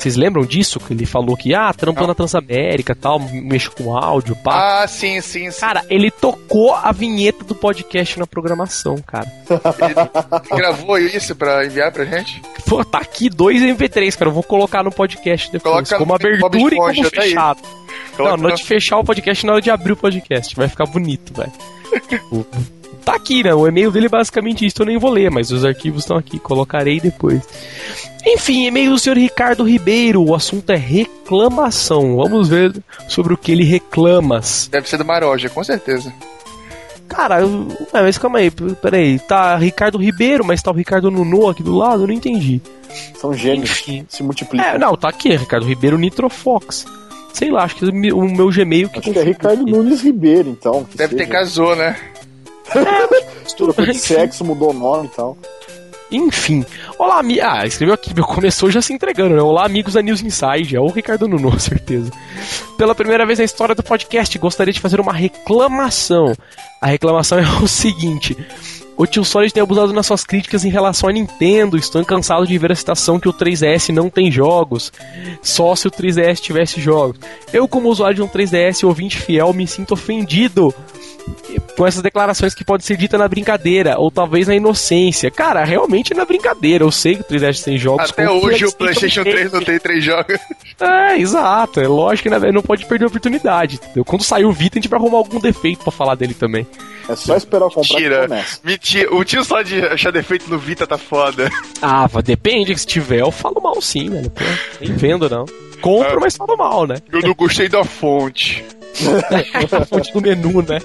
Vocês 0.00 0.16
lembram 0.16 0.46
disso? 0.46 0.80
Que 0.80 0.94
ele 0.94 1.04
falou 1.04 1.36
que, 1.36 1.54
ah, 1.54 1.70
trampa 1.74 2.00
Não. 2.00 2.08
na 2.08 2.14
Transamérica 2.14 2.94
tal, 2.94 3.18
mexo 3.20 3.70
com 3.72 3.94
áudio, 3.94 4.34
pá. 4.34 4.82
Ah, 4.82 4.88
sim, 4.88 5.20
sim, 5.20 5.50
sim. 5.50 5.60
Cara, 5.60 5.84
ele 5.90 6.10
tocou 6.10 6.74
a 6.74 6.90
vinheta 6.90 7.44
do 7.44 7.54
podcast 7.54 8.18
na 8.18 8.26
programação, 8.26 8.96
cara. 8.96 9.30
Ele 9.50 10.58
gravou 10.58 10.96
isso 10.98 11.36
pra 11.36 11.66
enviar 11.66 11.92
pra 11.92 12.06
gente? 12.06 12.40
Pô, 12.66 12.82
tá 12.82 12.96
aqui 12.96 13.28
dois 13.28 13.60
MP3, 13.60 14.16
cara. 14.16 14.30
Eu 14.30 14.34
vou 14.34 14.42
colocar 14.42 14.82
no 14.82 14.90
podcast 14.90 15.52
depois. 15.52 15.86
Coloca 15.90 15.98
como 15.98 16.14
abertura 16.14 16.74
e 16.74 16.78
como 16.78 17.10
tá 17.10 17.22
fechado. 17.22 17.60
Coloca 18.16 18.36
não, 18.36 18.42
na 18.42 18.48
hora 18.48 18.56
de 18.56 18.64
fechar 18.64 18.98
o 18.98 19.04
podcast 19.04 19.44
na 19.44 19.52
hora 19.52 19.60
de 19.60 19.70
abrir 19.70 19.92
o 19.92 19.96
podcast. 19.96 20.56
Vai 20.56 20.68
ficar 20.68 20.86
bonito, 20.86 21.34
velho. 21.34 21.52
Tá 23.04 23.14
aqui, 23.14 23.42
né? 23.42 23.54
O 23.54 23.66
e-mail 23.66 23.90
dele 23.90 24.06
é 24.06 24.08
basicamente 24.08 24.64
isso. 24.66 24.80
Eu 24.82 24.86
nem 24.86 24.98
vou 24.98 25.10
ler, 25.10 25.30
mas 25.30 25.50
os 25.50 25.64
arquivos 25.64 26.02
estão 26.02 26.16
aqui. 26.16 26.38
Colocarei 26.38 27.00
depois. 27.00 27.40
Enfim, 28.26 28.66
e-mail 28.66 28.90
do 28.90 28.98
senhor 28.98 29.16
Ricardo 29.16 29.64
Ribeiro. 29.64 30.22
O 30.22 30.34
assunto 30.34 30.70
é 30.70 30.76
reclamação. 30.76 32.16
Vamos 32.16 32.48
ver 32.48 32.72
sobre 33.08 33.32
o 33.32 33.36
que 33.36 33.52
ele 33.52 33.64
reclama. 33.64 34.40
Deve 34.70 34.88
ser 34.88 34.98
do 34.98 35.04
Maroja, 35.04 35.48
com 35.48 35.64
certeza. 35.64 36.12
Cara, 37.08 37.40
eu- 37.40 37.66
é, 37.92 38.02
mas 38.02 38.18
calma 38.18 38.38
aí, 38.38 38.50
peraí. 38.50 39.18
Tá 39.18 39.56
Ricardo 39.56 39.98
Ribeiro, 39.98 40.44
mas 40.44 40.62
tá 40.62 40.70
o 40.70 40.74
Ricardo 40.74 41.10
Nuno 41.10 41.48
aqui 41.48 41.62
do 41.62 41.74
lado? 41.76 42.02
Eu 42.04 42.06
não 42.08 42.14
entendi. 42.14 42.60
São 43.18 43.32
gêmeos. 43.32 43.70
Enfim. 43.70 44.04
Se 44.08 44.22
multiplicam. 44.22 44.68
É, 44.74 44.78
não, 44.78 44.96
tá 44.96 45.08
aqui, 45.08 45.34
Ricardo 45.36 45.66
Ribeiro 45.66 45.98
Nitrofox. 45.98 46.84
Sei 47.32 47.50
lá, 47.50 47.62
acho 47.64 47.76
que 47.76 47.84
o 47.84 47.92
me- 47.92 48.12
o 48.12 48.22
meu 48.28 48.48
Gmail 48.50 48.88
que 48.88 48.98
Acho 48.98 49.12
que 49.12 49.18
é 49.18 49.22
Ricardo 49.22 49.64
Nunes 49.64 50.02
Ribeiro, 50.02 50.50
então. 50.50 50.84
que 50.84 50.96
Deve 50.96 51.14
ter 51.16 51.24
seja. 51.24 51.32
casou, 51.32 51.74
né? 51.76 51.96
Trocou 53.56 53.84
de 53.84 53.98
sexo, 53.98 54.44
mudou 54.44 54.70
o 54.70 54.74
nome 54.74 55.06
e 55.06 55.10
tal. 55.10 55.36
Enfim. 56.10 56.64
Olá, 56.98 57.20
ami... 57.20 57.40
Ah, 57.40 57.64
escreveu 57.66 57.94
aqui, 57.94 58.12
meu, 58.14 58.24
começou 58.24 58.70
já 58.70 58.82
se 58.82 58.92
entregando, 58.92 59.36
né? 59.36 59.42
Olá, 59.42 59.64
amigos 59.64 59.94
da 59.94 60.02
News 60.02 60.22
Inside. 60.22 60.76
É 60.76 60.80
o 60.80 60.88
Ricardo 60.88 61.28
Nuno, 61.28 61.58
certeza. 61.60 62.10
Pela 62.76 62.94
primeira 62.94 63.24
vez 63.24 63.38
na 63.38 63.44
história 63.44 63.74
do 63.74 63.82
podcast, 63.82 64.36
gostaria 64.38 64.72
de 64.72 64.80
fazer 64.80 65.00
uma 65.00 65.12
reclamação. 65.12 66.34
A 66.80 66.86
reclamação 66.86 67.38
é 67.38 67.42
o 67.62 67.68
seguinte. 67.68 68.36
O 68.96 69.06
tio 69.06 69.24
Solid 69.24 69.54
tem 69.54 69.62
abusado 69.62 69.92
nas 69.94 70.06
suas 70.06 70.24
críticas 70.24 70.64
em 70.64 70.68
relação 70.68 71.08
a 71.08 71.12
Nintendo. 71.12 71.78
Estou 71.78 72.04
cansado 72.04 72.46
de 72.46 72.58
ver 72.58 72.72
a 72.72 72.74
citação 72.74 73.18
que 73.18 73.28
o 73.28 73.32
3DS 73.32 73.94
não 73.94 74.10
tem 74.10 74.30
jogos. 74.30 74.92
Só 75.40 75.74
se 75.74 75.88
o 75.88 75.90
3DS 75.90 76.40
tivesse 76.40 76.80
jogos. 76.80 77.18
Eu, 77.52 77.66
como 77.66 77.88
usuário 77.88 78.16
de 78.16 78.22
um 78.22 78.28
3DS 78.28 78.82
e 78.82 78.86
ouvinte 78.86 79.16
fiel, 79.16 79.54
me 79.54 79.66
sinto 79.66 79.94
ofendido 79.94 80.74
com 81.76 81.86
essas 81.86 82.02
declarações 82.02 82.54
que 82.54 82.64
pode 82.64 82.84
ser 82.84 82.96
dita 82.96 83.16
na 83.16 83.26
brincadeira, 83.26 83.98
ou 83.98 84.10
talvez 84.10 84.46
na 84.46 84.54
inocência. 84.54 85.30
Cara, 85.30 85.64
realmente 85.64 86.12
é 86.12 86.16
na 86.16 86.24
brincadeira. 86.24 86.84
Eu 86.84 86.90
sei 86.90 87.16
que 87.16 87.22
o 87.22 87.24
3DS 87.24 87.64
tem 87.64 87.78
jogos. 87.78 88.10
Até 88.10 88.30
hoje 88.30 88.66
o 88.66 88.72
PlayStation 88.72 89.22
PlayStation 89.22 89.22
3 89.22 89.52
não 89.52 89.62
tem 89.62 89.78
três 89.78 90.04
jogos. 90.04 90.38
É, 90.80 91.18
exato. 91.18 91.80
É 91.80 91.86
lógico 91.86 92.28
que 92.28 92.38
né, 92.38 92.52
não 92.52 92.62
pode 92.62 92.86
perder 92.86 93.04
a 93.04 93.08
oportunidade. 93.08 93.76
Entendeu? 93.76 94.04
Quando 94.04 94.22
sair 94.22 94.44
o 94.44 94.52
Vita, 94.52 94.78
a 94.78 94.80
gente 94.80 94.90
vai 94.90 94.98
arrumar 94.98 95.18
algum 95.18 95.40
defeito 95.40 95.82
pra 95.82 95.92
falar 95.92 96.14
dele 96.14 96.34
também. 96.34 96.66
É 97.08 97.16
só 97.16 97.36
esperar 97.36 97.66
eu 97.66 97.70
comprar 97.70 97.94
Mentira. 97.94 98.20
que 98.20 98.28
começa. 98.28 98.60
Mentira, 98.62 99.14
o 99.14 99.24
tio 99.24 99.44
só 99.44 99.62
de 99.62 99.80
achar 99.80 100.12
defeito 100.12 100.48
no 100.50 100.58
Vita 100.58 100.86
tá 100.86 100.96
foda. 100.96 101.50
Ah, 101.82 102.08
depende. 102.22 102.78
Se 102.78 102.86
tiver, 102.86 103.20
eu 103.20 103.30
falo 103.30 103.60
mal 103.60 103.80
sim, 103.80 104.10
velho. 104.10 104.32
Nem 104.80 104.92
vendo, 104.92 105.28
não. 105.28 105.44
Compro, 105.80 106.20
mas 106.20 106.36
falo 106.36 106.56
mal, 106.56 106.86
né? 106.86 106.96
Eu 107.10 107.20
não 107.20 107.34
gostei 107.34 107.68
da 107.68 107.84
fonte. 107.84 108.64
Fonte 109.88 110.12
do 110.12 110.20
menu, 110.20 110.62
né? 110.62 110.78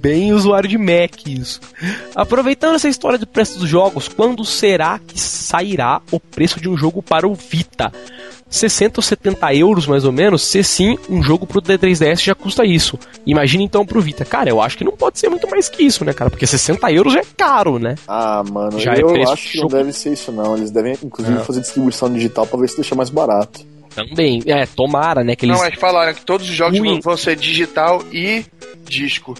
Bem 0.00 0.32
usuário 0.32 0.68
de 0.68 0.78
Mac, 0.78 1.26
isso. 1.26 1.60
Aproveitando 2.14 2.76
essa 2.76 2.88
história 2.88 3.18
do 3.18 3.26
preço 3.26 3.58
dos 3.58 3.68
jogos, 3.68 4.06
quando 4.06 4.44
será 4.44 5.00
que 5.00 5.18
sairá 5.18 6.00
o 6.12 6.20
preço 6.20 6.60
de 6.60 6.68
um 6.68 6.76
jogo 6.76 7.02
para 7.02 7.26
o 7.26 7.34
Vita? 7.34 7.92
60 8.48 9.00
ou 9.00 9.02
70 9.02 9.54
euros 9.54 9.86
mais 9.86 10.04
ou 10.04 10.12
menos? 10.12 10.42
Se 10.42 10.62
sim, 10.62 10.96
um 11.10 11.20
jogo 11.22 11.46
pro 11.46 11.60
D3DS 11.60 12.22
já 12.22 12.34
custa 12.34 12.64
isso. 12.64 12.98
Imagina 13.26 13.62
então 13.64 13.84
pro 13.84 14.00
Vita. 14.00 14.24
Cara, 14.24 14.48
eu 14.48 14.62
acho 14.62 14.78
que 14.78 14.84
não 14.84 14.92
pode 14.96 15.18
ser 15.18 15.28
muito 15.28 15.50
mais 15.50 15.68
que 15.68 15.82
isso, 15.82 16.04
né, 16.04 16.12
cara? 16.12 16.30
Porque 16.30 16.46
60 16.46 16.90
euros 16.92 17.12
já 17.12 17.20
é 17.20 17.26
caro, 17.36 17.78
né? 17.78 17.96
Ah, 18.06 18.42
mano, 18.50 18.78
Já 18.78 18.94
é 18.94 19.02
eu 19.02 19.08
preço 19.08 19.32
acho 19.32 19.42
de 19.46 19.50
que 19.52 19.60
não 19.60 19.68
deve 19.68 19.92
ser 19.92 20.12
isso, 20.12 20.30
não. 20.32 20.56
Eles 20.56 20.70
devem, 20.70 20.96
inclusive, 21.02 21.36
Não. 21.36 21.44
fazer 21.44 21.60
distribuição 21.60 22.10
digital 22.10 22.46
pra 22.46 22.58
ver 22.58 22.68
se 22.68 22.76
deixa 22.76 22.94
mais 22.94 23.10
barato. 23.10 23.60
Também. 23.94 24.42
É, 24.46 24.64
tomara, 24.66 25.22
né? 25.24 25.34
Que 25.36 25.46
eles... 25.46 25.56
Não, 25.56 25.64
mas 25.64 25.74
falaram 25.78 26.14
que 26.14 26.24
todos 26.24 26.48
os 26.48 26.54
jogos 26.54 26.78
Ruim. 26.78 27.00
vão- 27.00 27.16
ser 27.16 27.36
digital 27.36 28.02
e 28.12 28.44
disco. 28.84 29.34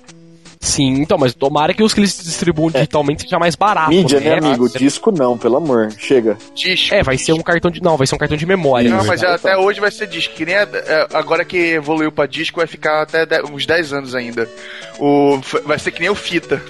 Sim, 0.61 0.95
então, 1.01 1.17
mas 1.17 1.33
tomara 1.35 1.73
que 1.73 1.83
os 1.85 1.95
que 1.95 2.01
eles 2.01 2.21
distribuam 2.23 2.69
digitalmente 2.69 3.23
seja 3.23 3.39
mais 3.39 3.55
barato. 3.55 3.91
Mídia, 3.91 4.19
né, 4.19 4.39
amigo? 4.39 4.67
Ah, 4.75 4.79
Disco 4.79 5.13
não, 5.13 5.39
pelo 5.39 5.57
amor. 5.57 5.93
Chega. 5.97 6.37
Disco. 6.53 6.93
É, 6.93 7.01
vai 7.03 7.17
ser 7.17 7.33
um 7.33 7.41
cartão 7.41 7.71
de. 7.71 7.81
Não, 7.81 7.97
vai 7.97 8.09
ser 8.09 8.17
um 8.17 8.19
cartão 8.19 8.37
de 8.37 8.45
memória. 8.45 8.91
Não, 8.91 8.99
na 8.99 9.05
mas 9.05 9.23
até 9.23 9.57
hoje 9.57 9.79
vai 9.79 9.91
ser 9.93 10.09
disco. 10.09 10.35
Que 10.35 10.45
nem 10.45 10.57
a- 10.57 10.69
é, 10.73 11.07
agora 11.15 11.45
que 11.45 11.57
evoluiu 11.57 12.11
pra 12.11 12.27
disco, 12.27 12.59
vai 12.59 12.67
ficar 12.67 13.03
até 13.03 13.41
uns 13.45 13.67
10 13.67 13.93
anos 13.93 14.17
ainda. 14.17 14.51
O, 14.99 15.39
vai 15.65 15.79
ser 15.79 15.93
que 15.93 16.01
nem 16.01 16.11
o 16.11 16.15
fita. 16.17 16.61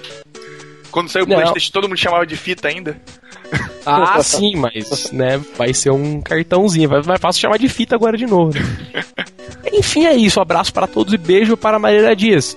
Quando 0.90 1.08
saiu 1.08 1.24
o. 1.24 1.26
Playstation, 1.26 1.72
todo 1.72 1.88
mundo 1.88 1.98
chamava 1.98 2.26
de 2.26 2.36
fita 2.36 2.68
ainda. 2.68 3.00
Ah, 3.88 4.22
sim, 4.22 4.52
mas, 4.56 5.10
né, 5.12 5.40
vai 5.56 5.72
ser 5.72 5.90
um 5.90 6.20
cartãozinho. 6.20 6.88
Vai, 6.88 7.02
vai 7.02 7.18
fácil 7.18 7.40
chamar 7.40 7.58
de 7.58 7.68
fita 7.68 7.94
agora 7.94 8.16
de 8.16 8.26
novo. 8.26 8.52
né? 8.58 9.04
Enfim, 9.72 10.06
é 10.06 10.14
isso. 10.14 10.40
Abraço 10.40 10.72
para 10.72 10.86
todos 10.86 11.12
e 11.12 11.16
beijo 11.16 11.56
para 11.56 11.78
Marília 11.78 12.14
Dias. 12.14 12.56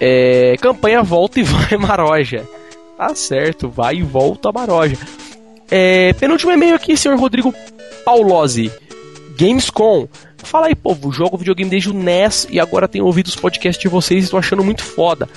É, 0.00 0.56
campanha 0.60 1.02
Volta 1.02 1.40
e 1.40 1.42
Vai 1.42 1.76
Maroja. 1.78 2.44
Tá 2.96 3.14
certo, 3.14 3.68
vai 3.68 3.96
e 3.96 4.02
volta 4.02 4.52
Maroja. 4.52 4.96
É, 5.70 6.12
penúltimo 6.14 6.52
e-mail 6.52 6.76
aqui, 6.76 6.96
senhor 6.96 7.18
Rodrigo 7.18 7.52
Paulozzi. 8.04 8.70
Gamescom. 9.36 10.06
Fala 10.38 10.66
aí, 10.66 10.74
povo, 10.74 11.10
jogo 11.10 11.36
videogame 11.38 11.70
desde 11.70 11.90
o 11.90 11.94
NES 11.94 12.46
e 12.50 12.60
agora 12.60 12.86
tenho 12.86 13.06
ouvido 13.06 13.26
os 13.26 13.36
podcasts 13.36 13.80
de 13.80 13.88
vocês 13.88 14.26
e 14.26 14.30
tô 14.30 14.36
achando 14.36 14.62
muito 14.62 14.82
foda. 14.82 15.28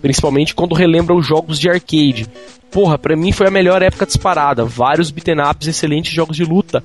Principalmente 0.00 0.54
quando 0.54 0.74
relembra 0.74 1.14
os 1.14 1.26
jogos 1.26 1.58
de 1.58 1.68
arcade. 1.68 2.26
Porra, 2.70 2.96
pra 2.96 3.16
mim 3.16 3.32
foi 3.32 3.48
a 3.48 3.50
melhor 3.50 3.82
época 3.82 4.06
disparada. 4.06 4.64
Vários 4.64 5.10
beaten 5.10 5.40
ups, 5.40 5.66
excelentes 5.66 6.12
jogos 6.12 6.36
de 6.36 6.44
luta. 6.44 6.82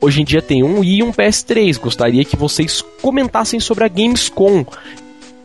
Hoje 0.00 0.20
em 0.20 0.24
dia 0.24 0.42
tem 0.42 0.62
um 0.62 0.80
Wii 0.80 0.98
e 0.98 1.02
um 1.02 1.12
PS3. 1.12 1.78
Gostaria 1.78 2.24
que 2.24 2.36
vocês 2.36 2.82
comentassem 3.00 3.60
sobre 3.60 3.84
a 3.84 3.88
Gamescom. 3.88 4.64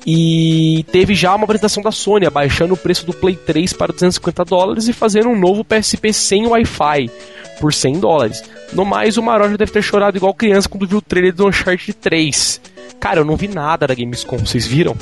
E 0.05 0.85
teve 0.91 1.13
já 1.13 1.35
uma 1.35 1.43
apresentação 1.43 1.83
da 1.83 1.91
Sony, 1.91 2.25
abaixando 2.25 2.73
o 2.73 2.77
preço 2.77 3.05
do 3.05 3.13
Play 3.13 3.35
3 3.35 3.73
para 3.73 3.93
250 3.93 4.45
dólares 4.45 4.87
e 4.87 4.93
fazendo 4.93 5.29
um 5.29 5.37
novo 5.37 5.63
PSP 5.63 6.13
sem 6.13 6.47
Wi-Fi 6.47 7.11
por 7.59 7.73
100 7.73 7.99
dólares. 7.99 8.43
No 8.73 8.85
mais, 8.85 9.17
o 9.17 9.23
Maroja 9.23 9.57
deve 9.57 9.71
ter 9.71 9.81
chorado 9.81 10.17
igual 10.17 10.33
criança 10.33 10.69
quando 10.69 10.87
viu 10.87 10.99
o 10.99 11.01
trailer 11.01 11.33
do 11.33 11.47
Uncharted 11.47 11.93
3. 11.93 12.61
Cara, 12.99 13.19
eu 13.19 13.25
não 13.25 13.35
vi 13.35 13.47
nada 13.47 13.87
da 13.87 13.93
Gamescom, 13.93 14.37
vocês 14.37 14.65
viram? 14.65 14.95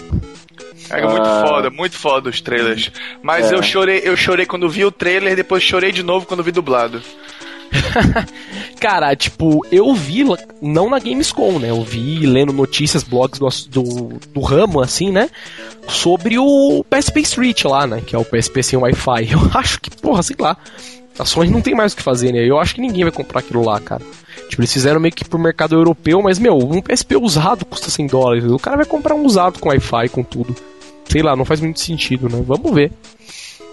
É 0.89 1.01
muito 1.05 1.21
Ah. 1.27 1.43
foda, 1.47 1.69
muito 1.69 1.95
foda 1.97 2.29
os 2.29 2.39
trailers. 2.41 2.91
Mas 3.21 3.51
É. 3.51 3.55
eu 3.55 3.61
chorei, 3.63 4.01
eu 4.03 4.15
chorei 4.15 4.45
quando 4.45 4.69
vi 4.69 4.85
o 4.85 4.91
trailer, 4.91 5.35
depois 5.35 5.61
chorei 5.63 5.91
de 5.91 6.03
novo 6.03 6.25
quando 6.25 6.43
vi 6.43 6.51
dublado. 6.51 7.01
Cara, 8.79 9.15
tipo, 9.15 9.65
eu 9.71 9.93
vi, 9.93 10.23
não 10.61 10.89
na 10.89 10.99
Gamescom, 10.99 11.59
né? 11.59 11.69
Eu 11.69 11.81
vi 11.83 12.25
lendo 12.25 12.53
notícias, 12.53 13.03
blogs 13.03 13.39
do, 13.39 13.49
do, 13.69 14.19
do 14.33 14.39
ramo, 14.41 14.81
assim, 14.81 15.11
né? 15.11 15.29
Sobre 15.87 16.37
o 16.37 16.85
PSP 16.89 17.21
Street 17.21 17.63
lá, 17.65 17.87
né? 17.87 18.01
Que 18.05 18.15
é 18.15 18.19
o 18.19 18.25
PSP 18.25 18.61
sem 18.63 18.79
Wi-Fi. 18.79 19.29
Eu 19.31 19.51
acho 19.53 19.79
que, 19.81 19.89
porra, 19.89 20.21
sei 20.23 20.35
lá. 20.39 20.55
A 21.19 21.25
Sony 21.25 21.49
não 21.49 21.61
tem 21.61 21.73
mais 21.73 21.93
o 21.93 21.95
que 21.97 22.03
fazer, 22.03 22.31
né? 22.31 22.39
Eu 22.47 22.59
acho 22.59 22.75
que 22.75 22.81
ninguém 22.81 23.03
vai 23.03 23.11
comprar 23.11 23.39
aquilo 23.39 23.63
lá, 23.65 23.79
cara. 23.79 24.03
Tipo, 24.47 24.61
eles 24.61 24.71
fizeram 24.71 24.99
meio 24.99 25.13
que 25.13 25.25
pro 25.25 25.37
mercado 25.37 25.75
europeu, 25.75 26.21
mas, 26.21 26.39
meu, 26.39 26.57
um 26.57 26.81
PSP 26.81 27.17
usado 27.17 27.65
custa 27.65 27.89
100 27.89 28.07
dólares. 28.07 28.43
O 28.45 28.59
cara 28.59 28.77
vai 28.77 28.85
comprar 28.85 29.15
um 29.15 29.25
usado 29.25 29.59
com 29.59 29.69
Wi-Fi, 29.69 30.09
com 30.09 30.23
tudo. 30.23 30.55
Sei 31.09 31.21
lá, 31.21 31.35
não 31.35 31.45
faz 31.45 31.59
muito 31.59 31.79
sentido, 31.79 32.29
né? 32.29 32.41
Vamos 32.45 32.73
ver. 32.73 32.91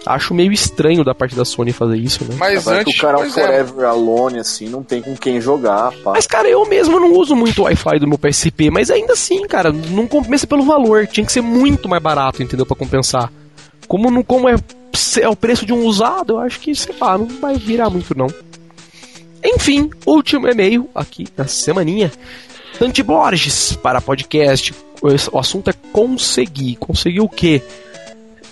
Acho 0.07 0.35
meio 0.35 0.53
estranho 0.53 1.03
da 1.03 1.15
parte 1.15 1.35
da 1.35 1.45
Sony 1.45 1.73
fazer 1.73 1.97
isso, 1.97 2.25
né? 2.25 2.37
Mas 2.39 2.67
Agora 2.67 2.85
que 2.85 2.91
antes, 2.91 2.99
o 2.99 3.03
cara 3.03 3.19
é 3.19 3.21
um 3.23 3.27
é, 3.27 3.31
forever 3.31 3.87
alone, 3.87 4.39
assim, 4.39 4.69
não 4.69 4.83
tem 4.83 5.01
com 5.01 5.17
quem 5.17 5.41
jogar, 5.41 5.93
pá. 6.03 6.13
Mas, 6.13 6.27
cara, 6.27 6.47
eu 6.47 6.67
mesmo 6.69 7.01
não 7.01 7.13
uso 7.15 7.35
muito 7.35 7.63
o 7.63 7.65
Wi-Fi 7.65 7.99
do 7.99 8.07
meu 8.07 8.19
PSP, 8.19 8.71
mas 8.71 8.91
ainda 8.91 9.15
assim, 9.15 9.47
cara, 9.47 9.73
não 9.73 10.07
compensa 10.07 10.47
pelo 10.47 10.65
valor. 10.65 11.07
Tinha 11.07 11.25
que 11.25 11.33
ser 11.33 11.41
muito 11.41 11.89
mais 11.89 12.03
barato, 12.03 12.43
entendeu? 12.43 12.67
Pra 12.67 12.77
compensar. 12.77 13.33
Como, 13.89 14.11
não, 14.11 14.23
como 14.23 14.47
é, 14.47 14.57
é 15.21 15.29
o 15.29 15.37
preço 15.37 15.65
de 15.65 15.73
um 15.73 15.85
usado, 15.87 16.35
eu 16.35 16.41
acho 16.41 16.61
que, 16.61 16.75
sei 16.75 16.95
lá, 17.01 17.17
não 17.17 17.27
vai 17.27 17.57
virar 17.57 17.89
muito, 17.89 18.17
não. 18.17 18.27
Enfim, 19.45 19.91
último 20.07 20.49
e-mail 20.49 20.89
aqui 20.95 21.27
da 21.37 21.47
semaninha. 21.47 22.11
Dante 22.79 23.03
Borges 23.03 23.77
para 23.77 24.01
podcast. 24.01 24.75
O 25.33 25.39
assunto 25.39 25.69
é 25.69 25.75
conseguir. 25.93 26.77
Conseguir 26.77 27.21
o 27.21 27.29
quê? 27.29 27.63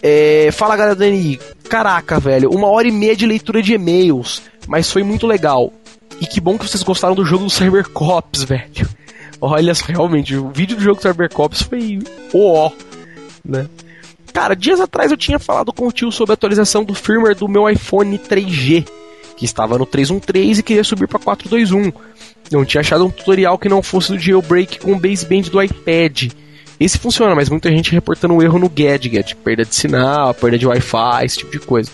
É, 0.03 0.51
fala 0.53 0.77
galera 0.77 0.97
Dani, 0.97 1.39
caraca, 1.69 2.19
velho, 2.19 2.51
uma 2.51 2.67
hora 2.67 2.89
e 2.89 2.91
meia 2.91 3.15
de 3.15 3.25
leitura 3.25 3.63
de 3.63 3.73
e-mails, 3.73 4.43
mas 4.67 4.91
foi 4.91 5.05
muito 5.05 5.29
legal. 5.29 5.73
E 6.21 6.27
que 6.27 6.41
bom 6.41 6.59
que 6.59 6.69
vocês 6.69 6.83
gostaram 6.83 7.15
do 7.15 7.25
jogo 7.25 7.45
do 7.45 7.51
Cybercops, 7.51 8.43
velho. 8.43 8.89
Olha 9.41 9.73
realmente, 9.87 10.37
o 10.37 10.51
vídeo 10.51 10.77
do 10.77 10.83
jogo 10.83 10.97
do 10.97 11.03
Cybercops 11.03 11.63
foi 11.63 12.01
ó, 12.35 12.71
né? 13.45 13.69
Cara, 14.33 14.55
dias 14.55 14.81
atrás 14.81 15.11
eu 15.11 15.17
tinha 15.17 15.39
falado 15.39 15.73
com 15.73 15.87
o 15.87 15.93
tio 15.93 16.11
sobre 16.11 16.33
a 16.33 16.35
atualização 16.35 16.85
do 16.85 16.95
firmware 16.95 17.37
do 17.37 17.49
meu 17.49 17.69
iPhone 17.69 18.19
3G, 18.19 18.87
que 19.43 19.47
estava 19.47 19.77
no 19.77 19.85
313 19.85 20.61
e 20.61 20.63
queria 20.63 20.85
subir 20.85 21.09
para 21.09 21.19
421. 21.19 21.93
Não 22.53 22.65
tinha 22.65 22.81
achado 22.81 23.05
um 23.05 23.11
tutorial 23.11 23.59
que 23.59 23.69
não 23.69 23.83
fosse 23.83 24.13
do 24.13 24.19
jailbreak 24.21 24.79
com 24.79 24.93
o 24.93 25.01
baseband 25.01 25.43
do 25.51 25.61
iPad. 25.61 26.31
Esse 26.79 26.97
funciona, 26.97 27.35
mas 27.35 27.49
muita 27.49 27.69
gente 27.69 27.91
reportando 27.91 28.35
um 28.35 28.41
erro 28.43 28.59
no 28.61 28.69
Gadget, 28.69 29.35
perda 29.35 29.65
de 29.65 29.75
sinal, 29.75 30.33
perda 30.33 30.57
de 30.57 30.65
Wi-Fi, 30.67 31.25
esse 31.25 31.39
tipo 31.39 31.51
de 31.51 31.59
coisa. 31.59 31.91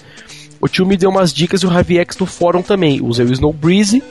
O 0.61 0.69
tio 0.69 0.85
me 0.85 0.97
deu 0.97 1.09
umas 1.09 1.33
dicas 1.33 1.63
e 1.63 1.67
o 1.67 1.71
Raviex 1.71 2.17
do 2.17 2.27
fórum 2.27 2.61
também. 2.61 3.01
Usei 3.03 3.25
o 3.25 3.33
Snowbreeze, 3.33 4.03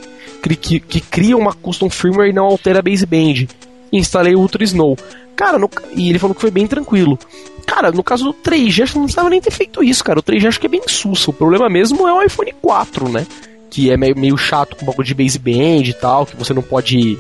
que, 0.41 0.79
que, 0.79 0.99
cria 0.99 1.37
uma 1.37 1.53
custom 1.53 1.91
firmware 1.91 2.29
e 2.31 2.33
não 2.33 2.45
altera 2.45 2.79
a 2.79 2.81
baseband. 2.81 3.47
Instalei 3.93 4.33
o 4.33 4.39
Ultra 4.39 4.63
Snow. 4.63 4.97
Cara, 5.35 5.59
no- 5.59 5.69
e 5.95 6.09
ele 6.09 6.17
falou 6.17 6.33
que 6.33 6.41
foi 6.41 6.49
bem 6.49 6.65
tranquilo. 6.65 7.19
Cara, 7.67 7.91
no 7.91 8.01
caso 8.01 8.23
do 8.23 8.33
3G, 8.33 8.83
acho 8.83 8.93
que 8.93 8.97
não 8.97 9.05
precisava 9.05 9.29
nem 9.29 9.41
ter 9.41 9.51
feito 9.51 9.83
isso, 9.83 10.03
cara. 10.03 10.19
O 10.19 10.23
3G 10.23 10.47
acho 10.47 10.59
que 10.59 10.65
é 10.65 10.69
bem 10.69 10.81
sussa. 10.87 11.29
O 11.29 11.33
problema 11.33 11.69
mesmo 11.69 12.07
é 12.07 12.13
o 12.13 12.23
iPhone 12.23 12.53
4, 12.61 13.09
né? 13.09 13.27
Que 13.69 13.91
é 13.91 13.97
meio, 13.97 14.17
meio 14.17 14.37
chato 14.37 14.75
com 14.75 14.83
o 14.83 14.85
bagulho 14.87 15.05
de 15.05 15.13
baseband 15.13 15.83
e 15.83 15.93
tal, 15.93 16.25
que 16.25 16.35
você 16.35 16.53
não 16.53 16.63
pode 16.63 17.19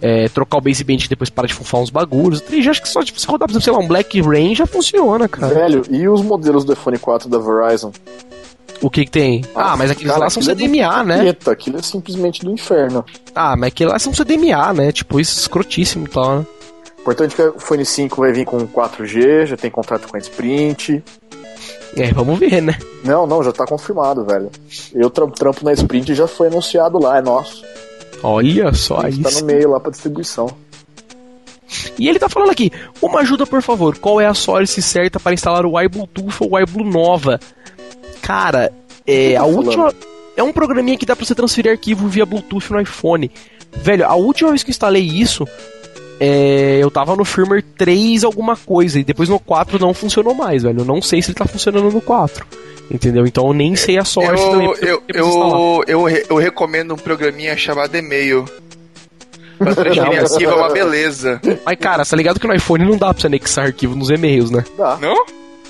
é, 0.00 0.28
trocar 0.30 0.56
o 0.58 0.60
baseband 0.60 1.04
e 1.04 1.08
depois 1.08 1.28
para 1.28 1.46
de 1.46 1.54
fufar 1.54 1.80
uns 1.80 1.90
bagulhos. 1.90 2.40
O 2.40 2.44
3G 2.44 2.70
acho 2.70 2.82
que 2.82 2.88
só 2.88 3.02
tipo, 3.02 3.20
você 3.20 3.26
rodar, 3.26 3.46
por 3.46 3.52
exemplo, 3.52 3.64
sei 3.64 3.72
lá, 3.72 3.78
um 3.78 3.86
Black 3.86 4.20
Rain 4.22 4.54
já 4.54 4.66
funciona, 4.66 5.28
cara. 5.28 5.52
Velho, 5.52 5.82
e 5.90 6.08
os 6.08 6.22
modelos 6.22 6.64
do 6.64 6.72
iPhone 6.72 6.98
4 6.98 7.28
da 7.28 7.38
Verizon? 7.38 7.92
O 8.80 8.88
que 8.88 9.04
que 9.04 9.10
tem? 9.10 9.44
Ah, 9.54 9.76
mas 9.76 9.90
aqueles 9.90 10.12
cara, 10.12 10.24
lá 10.24 10.30
são 10.30 10.40
aquilo 10.40 10.52
é 10.52 10.68
CDMA, 10.68 11.04
né? 11.04 11.16
capeta, 11.18 11.50
Aquilo 11.50 11.78
é 11.78 11.82
simplesmente 11.82 12.44
do 12.44 12.50
inferno. 12.50 13.04
Ah, 13.34 13.56
mas 13.56 13.68
aqueles 13.68 13.92
lá 13.92 13.98
são 13.98 14.14
CDMA, 14.14 14.72
né? 14.72 14.92
Tipo, 14.92 15.18
isso 15.20 15.38
é 15.38 15.42
escrotíssimo 15.42 16.06
e 16.06 16.08
tal, 16.08 16.38
né? 16.38 16.46
Importante 17.10 17.34
que 17.34 17.42
o 17.42 17.56
iPhone 17.56 17.84
5 17.84 18.16
vai 18.20 18.32
vir 18.32 18.44
com 18.44 18.58
4G, 18.68 19.46
já 19.46 19.56
tem 19.56 19.70
contrato 19.70 20.06
com 20.08 20.16
a 20.16 20.20
Sprint. 20.20 21.02
É, 21.96 22.12
vamos 22.12 22.38
ver, 22.38 22.60
né? 22.60 22.78
Não, 23.02 23.26
não, 23.26 23.42
já 23.42 23.50
tá 23.50 23.64
confirmado, 23.66 24.24
velho. 24.26 24.50
Eu 24.94 25.08
tra- 25.08 25.26
trampo 25.28 25.64
na 25.64 25.72
Sprint 25.72 26.12
e 26.12 26.14
já 26.14 26.26
foi 26.26 26.48
anunciado 26.48 26.98
lá, 26.98 27.16
é 27.18 27.22
nosso. 27.22 27.64
Olha 28.22 28.72
só 28.74 28.98
A 29.00 29.10
gente 29.10 29.22
tá 29.22 29.30
isso. 29.30 29.40
no 29.40 29.46
meio 29.46 29.70
lá 29.70 29.80
pra 29.80 29.90
distribuição. 29.90 30.48
E 31.98 32.08
ele 32.08 32.18
tá 32.18 32.28
falando 32.28 32.50
aqui, 32.50 32.70
uma 33.00 33.20
ajuda 33.20 33.46
por 33.46 33.62
favor, 33.62 33.96
qual 33.98 34.20
é 34.20 34.26
a 34.26 34.34
sólice 34.34 34.80
certa 34.82 35.18
para 35.18 35.32
instalar 35.34 35.64
o 35.66 35.80
iBluetooth 35.80 36.36
ou 36.40 36.52
o 36.52 36.58
iBlue 36.60 36.88
Nova? 36.90 37.40
Cara, 38.22 38.72
é, 39.06 39.34
tá 39.34 39.40
a 39.40 39.44
falando? 39.44 39.64
última... 39.66 39.94
É 40.36 40.42
um 40.42 40.52
programinha 40.52 40.96
que 40.96 41.04
dá 41.06 41.16
pra 41.16 41.24
você 41.26 41.34
transferir 41.34 41.72
arquivo 41.72 42.06
via 42.06 42.24
Bluetooth 42.24 42.70
no 42.72 42.80
iPhone. 42.80 43.30
Velho, 43.72 44.06
a 44.06 44.14
última 44.14 44.50
vez 44.50 44.62
que 44.62 44.70
eu 44.70 44.72
instalei 44.72 45.02
isso, 45.02 45.44
é, 46.20 46.78
eu 46.82 46.90
tava 46.90 47.14
no 47.14 47.24
firmware 47.24 47.64
3 47.76 48.24
alguma 48.24 48.56
coisa, 48.56 48.98
e 48.98 49.04
depois 49.04 49.28
no 49.28 49.38
4 49.38 49.78
não 49.78 49.94
funcionou 49.94 50.34
mais, 50.34 50.62
velho. 50.62 50.80
Eu 50.80 50.84
não 50.84 51.00
sei 51.00 51.22
se 51.22 51.30
ele 51.30 51.38
tá 51.38 51.46
funcionando 51.46 51.90
no 51.90 52.00
4. 52.00 52.46
Entendeu? 52.90 53.26
Então 53.26 53.46
eu 53.46 53.52
nem 53.52 53.76
sei 53.76 53.98
a 53.98 54.02
também. 54.02 54.64
Eu, 54.64 54.70
porque 54.70 54.86
eu, 54.86 55.02
eu, 55.86 56.08
eu, 56.08 56.24
eu 56.30 56.36
recomendo 56.36 56.94
um 56.94 56.96
programinha 56.96 57.56
chamado 57.56 57.94
e-mail. 57.94 58.46
Pra 59.58 59.74
transferir 59.76 60.20
arquivo 60.20 60.52
é 60.52 60.54
uma 60.54 60.70
beleza. 60.70 61.40
Mas 61.66 61.78
cara, 61.78 62.04
tá 62.04 62.16
ligado 62.16 62.40
que 62.40 62.46
no 62.46 62.54
iPhone 62.54 62.84
não 62.84 62.96
dá 62.96 63.12
pra 63.12 63.20
você 63.20 63.26
anexar 63.26 63.66
arquivo 63.66 63.94
nos 63.94 64.08
e-mails, 64.08 64.50
né? 64.50 64.64
Dá. 64.76 64.96
Não? 64.96 65.26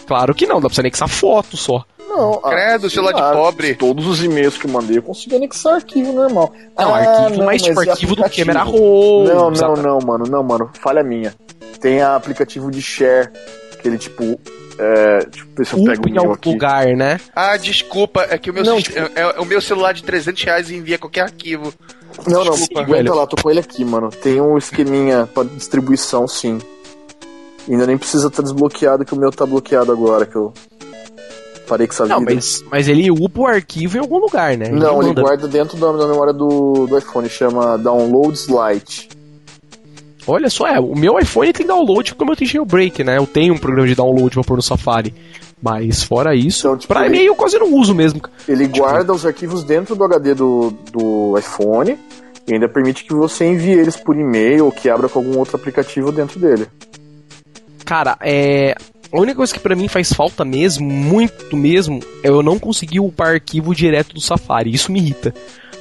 Claro 0.08 0.34
que 0.34 0.46
não, 0.46 0.56
dá 0.60 0.68
pra 0.68 0.74
você 0.74 0.80
anexar 0.80 1.08
foto 1.08 1.56
só. 1.56 1.84
Não, 2.08 2.40
ah, 2.42 2.48
Credo, 2.50 2.80
sei 2.88 2.96
celular 2.96 3.12
de 3.12 3.20
lá, 3.20 3.32
pobre. 3.32 3.74
Todos 3.76 4.06
os 4.06 4.24
e-mails 4.24 4.56
que 4.56 4.66
eu 4.66 4.72
mandei 4.72 4.96
eu 4.98 5.02
consegui 5.02 5.36
anexar 5.36 5.74
arquivo 5.74 6.12
normal. 6.12 6.52
Não, 6.76 6.94
Ah, 6.94 6.98
arquivo, 6.98 7.38
não, 7.38 7.46
mas 7.46 7.62
tipo 7.62 7.82
e 7.84 7.90
arquivo 7.90 8.16
do 8.16 8.22
aplicativo? 8.24 8.46
Camera 8.52 8.64
Roll. 8.64 9.24
Não, 9.24 9.34
não, 9.50 9.54
sabe? 9.54 9.80
não, 9.82 9.98
mano, 10.00 10.24
não, 10.26 10.42
mano. 10.42 10.70
Falha 10.80 11.04
minha. 11.04 11.34
Tem 11.80 12.00
a 12.00 12.16
aplicativo 12.16 12.70
de 12.70 12.80
share, 12.82 13.30
que 13.80 13.86
ele 13.86 13.98
tipo. 13.98 14.40
É, 14.80 15.18
tipo, 15.30 15.48
deixa 15.56 15.76
eu 15.76 15.82
pegar 15.84 15.94
Upa 15.98 16.06
o 16.06 16.08
em 16.08 16.12
meu 16.12 16.22
algum 16.22 16.32
aqui. 16.34 16.48
lugar, 16.50 16.86
né? 16.96 17.20
Ah, 17.34 17.56
desculpa, 17.56 18.26
é 18.30 18.38
que 18.38 18.48
o 18.48 18.54
meu, 18.54 18.64
Não, 18.64 18.76
sist- 18.76 18.96
é, 18.96 19.10
é 19.20 19.40
o 19.40 19.44
meu 19.44 19.60
celular 19.60 19.92
de 19.92 20.04
300 20.04 20.40
reais 20.44 20.70
e 20.70 20.76
envia 20.76 20.96
qualquer 20.98 21.22
arquivo. 21.22 21.74
Não, 22.26 22.44
não, 22.44 22.52
Desculpa, 22.52 22.80
aguenta 22.82 23.02
velho. 23.02 23.14
lá, 23.16 23.26
tô 23.26 23.36
com 23.42 23.50
ele 23.50 23.58
aqui, 23.60 23.84
mano. 23.84 24.08
Tem 24.10 24.40
um 24.40 24.56
esqueminha 24.56 25.28
pra 25.34 25.42
distribuição, 25.42 26.26
sim. 26.28 26.58
Ainda 27.68 27.86
nem 27.86 27.98
precisa 27.98 28.28
estar 28.28 28.42
desbloqueado, 28.42 29.04
que 29.04 29.12
o 29.14 29.18
meu 29.18 29.30
tá 29.30 29.44
bloqueado 29.44 29.92
agora, 29.92 30.24
que 30.24 30.36
eu 30.36 30.52
parei 31.68 31.86
com 31.86 31.92
essa 31.92 32.06
Não, 32.06 32.20
vida. 32.20 32.34
mas, 32.34 32.64
mas 32.70 32.88
ele 32.88 33.10
upa 33.10 33.40
o 33.42 33.46
arquivo 33.46 33.96
em 33.98 34.00
algum 34.00 34.18
lugar, 34.18 34.56
né? 34.56 34.70
Não, 34.70 34.98
ele 35.00 35.08
manda. 35.08 35.20
guarda 35.22 35.46
dentro 35.46 35.76
da, 35.76 35.92
da 35.92 36.06
memória 36.08 36.32
do, 36.32 36.86
do 36.86 36.96
iPhone, 36.98 37.28
chama 37.28 37.76
Downloads 37.76 38.46
Lite. 38.48 39.08
Olha 40.26 40.50
só, 40.50 40.66
é, 40.66 40.78
o 40.78 40.94
meu 40.94 41.18
iPhone 41.18 41.52
tem 41.52 41.66
download 41.66 42.10
porque 42.12 42.22
o 42.22 42.26
meu 42.26 42.36
tem 42.36 42.46
jailbreak, 42.46 43.02
né? 43.02 43.16
Eu 43.16 43.26
tenho 43.26 43.54
um 43.54 43.58
programa 43.58 43.86
de 43.88 43.94
download 43.94 44.34
pra 44.34 44.44
pôr 44.44 44.56
no 44.56 44.62
Safari. 44.62 45.14
Mas 45.60 46.02
fora 46.04 46.34
isso, 46.36 46.66
Então, 46.66 46.76
tipo, 46.78 46.92
pra 46.92 47.06
ele- 47.06 47.16
e-mail 47.16 47.28
eu 47.28 47.34
quase 47.34 47.58
não 47.58 47.74
uso 47.74 47.94
mesmo. 47.94 48.20
Ele 48.46 48.66
Tipo- 48.68 48.78
guarda 48.80 49.12
os 49.12 49.26
arquivos 49.26 49.64
dentro 49.64 49.96
do 49.96 50.04
HD 50.04 50.34
do, 50.34 50.70
do 50.92 51.36
iPhone 51.38 51.98
e 52.46 52.52
ainda 52.54 52.68
permite 52.68 53.04
que 53.04 53.12
você 53.14 53.44
envie 53.46 53.72
eles 53.72 53.96
por 53.96 54.16
e-mail 54.16 54.66
ou 54.66 54.70
que 54.72 54.88
abra 54.88 55.08
com 55.08 55.18
algum 55.18 55.36
outro 55.38 55.56
aplicativo 55.56 56.12
dentro 56.12 56.38
dele. 56.38 56.66
Cara, 57.88 58.18
é. 58.20 58.74
A 59.10 59.18
única 59.18 59.36
coisa 59.36 59.54
que 59.54 59.58
pra 59.58 59.74
mim 59.74 59.88
faz 59.88 60.12
falta 60.12 60.44
mesmo, 60.44 60.86
muito 60.86 61.56
mesmo, 61.56 62.00
é 62.22 62.28
eu 62.28 62.42
não 62.42 62.58
conseguir 62.58 63.00
upar 63.00 63.28
arquivo 63.28 63.74
direto 63.74 64.12
do 64.14 64.20
Safari. 64.20 64.70
Isso 64.70 64.92
me 64.92 65.00
irrita. 65.00 65.32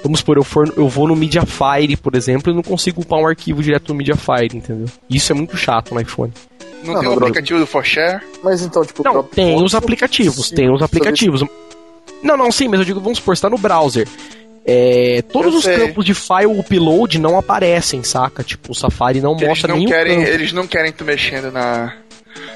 Vamos 0.01 0.19
supor, 0.19 0.37
eu, 0.37 0.43
for, 0.45 0.73
eu 0.77 0.87
vou 0.87 1.05
no 1.05 1.17
Mediafire, 1.17 1.97
por 1.97 2.15
exemplo, 2.15 2.49
e 2.49 2.55
não 2.55 2.63
consigo 2.63 3.01
upar 3.01 3.19
um 3.19 3.27
arquivo 3.27 3.61
direto 3.61 3.89
no 3.89 3.95
Mediafire, 3.95 4.55
entendeu? 4.55 4.87
Isso 5.09 5.33
é 5.33 5.35
muito 5.35 5.57
chato 5.57 5.93
no 5.93 5.99
iPhone. 5.99 6.31
Não, 6.85 6.93
Não, 6.93 6.99
tem 7.01 7.09
o 7.09 7.11
não, 7.11 7.17
aplicativo 7.17 7.59
do 7.59 7.67
ForShare? 7.67 8.23
Mas 8.41 8.61
então, 8.61 8.85
tipo, 8.85 9.01
o 9.01 9.03
Não, 9.03 9.11
próprio 9.11 9.35
tem 9.35 9.61
os 9.61 9.75
aplicativos, 9.75 10.49
tem 10.49 10.71
os 10.73 10.81
aplicativos. 10.81 11.43
Não, 12.23 12.37
não, 12.37 12.49
sim, 12.53 12.69
mas 12.69 12.79
eu 12.79 12.85
digo, 12.85 13.01
vamos 13.01 13.17
supor, 13.17 13.33
está 13.33 13.49
no 13.49 13.57
browser. 13.57 14.07
É, 14.69 15.23
todos 15.31 15.53
Eu 15.53 15.59
os 15.59 15.63
sei. 15.63 15.77
campos 15.77 16.03
de 16.03 16.13
file 16.13 16.45
upload 16.47 17.17
não 17.19 17.37
aparecem, 17.39 18.03
saca? 18.03 18.43
Tipo, 18.43 18.73
o 18.73 18.75
Safari 18.75 19.21
não 19.21 19.33
Que 19.37 19.43
eles 19.45 19.49
mostra 19.49 19.67
não 19.69 19.77
nem 19.79 19.87
querem, 19.87 20.17
campo. 20.19 20.29
eles 20.29 20.51
não 20.51 20.67
querem 20.67 20.91
tu 20.91 21.05
mexendo 21.05 21.51
na, 21.53 21.93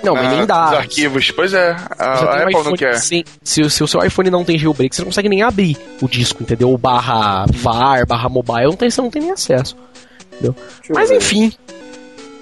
Não, 0.04 0.13
mas 0.15 0.30
nem 0.36 0.45
dá. 0.45 0.56
arquivos. 0.78 1.32
Pois 1.32 1.54
é, 1.54 1.74
a, 1.97 2.13
a 2.19 2.21
um 2.21 2.41
Apple 2.43 2.63
não 2.65 2.74
quer. 2.76 2.95
sem- 2.97 3.24
se, 3.41 3.69
se 3.69 3.82
o 3.82 3.88
seu 3.88 4.04
iPhone 4.04 4.30
não 4.30 4.43
tem 4.43 4.60
jailbreak, 4.60 4.93
você 4.93 5.02
não 5.02 5.08
consegue 5.08 5.30
nem 5.30 5.41
abrir 5.41 5.78
o 6.02 6.08
disco, 6.10 6.43
entendeu? 6.43 6.74
O 6.74 6.78
barra 6.78 7.45
var, 7.54 8.06
barra 8.06 8.28
mobile, 8.28 8.65
não 8.65 8.76
tem, 8.76 8.89
você 8.89 9.02
não 9.02 9.10
tem 9.10 9.21
nem 9.21 9.32
acesso. 9.32 9.78
Deixa 10.41 10.54
eu 10.89 10.93
Mas 10.93 11.10
enfim. 11.12 11.54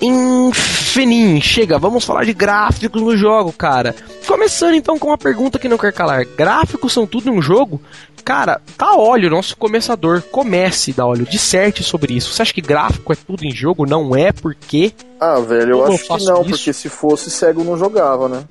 Infinim, 0.02 1.42
chega, 1.42 1.78
vamos 1.78 2.06
falar 2.06 2.24
de 2.24 2.34
gráficos 2.34 3.02
no 3.02 3.16
jogo, 3.18 3.52
cara. 3.52 3.94
Começando 4.26 4.74
então 4.76 4.98
com 4.98 5.08
uma 5.08 5.18
pergunta 5.18 5.60
que 5.60 5.68
não 5.68 5.78
quer 5.78 5.92
calar. 5.92 6.24
Gráficos 6.26 6.94
são 6.94 7.06
tudo 7.06 7.30
em 7.30 7.34
um 7.38 7.42
jogo? 7.42 7.82
Cara, 8.24 8.62
tá 8.78 8.96
óleo, 8.96 9.30
nosso 9.30 9.58
começador. 9.58 10.22
Comece, 10.32 10.94
da 10.94 11.06
óleo, 11.06 11.26
disserte 11.26 11.84
sobre 11.84 12.14
isso. 12.14 12.32
Você 12.34 12.42
acha 12.42 12.54
que 12.54 12.62
gráfico 12.62 13.12
é 13.12 13.16
tudo 13.16 13.44
em 13.44 13.52
jogo? 13.52 13.86
Não 13.86 14.16
é 14.16 14.32
porque. 14.32 14.94
Ah, 15.20 15.40
velho, 15.40 15.72
eu 15.72 15.78
Como 15.80 15.90
eu 15.90 15.96
acho 15.96 16.04
que 16.04 16.26
não, 16.26 16.42
isso? 16.42 16.50
porque 16.50 16.74
se 16.74 16.90
fosse 16.90 17.32
cego 17.32 17.64
não 17.64 17.78
jogava, 17.78 18.30
né? 18.30 18.44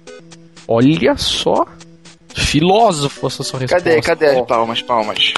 Olha 0.66 1.16
só. 1.16 1.66
Filósofo 2.35 3.26
essa 3.26 3.42
sua 3.42 3.61
resposta. 3.61 3.85
Cadê, 3.85 4.00
cadê 4.02 4.37
Ó. 4.37 4.40
as 4.42 4.46
palmas, 4.46 4.83
palmas? 4.83 5.35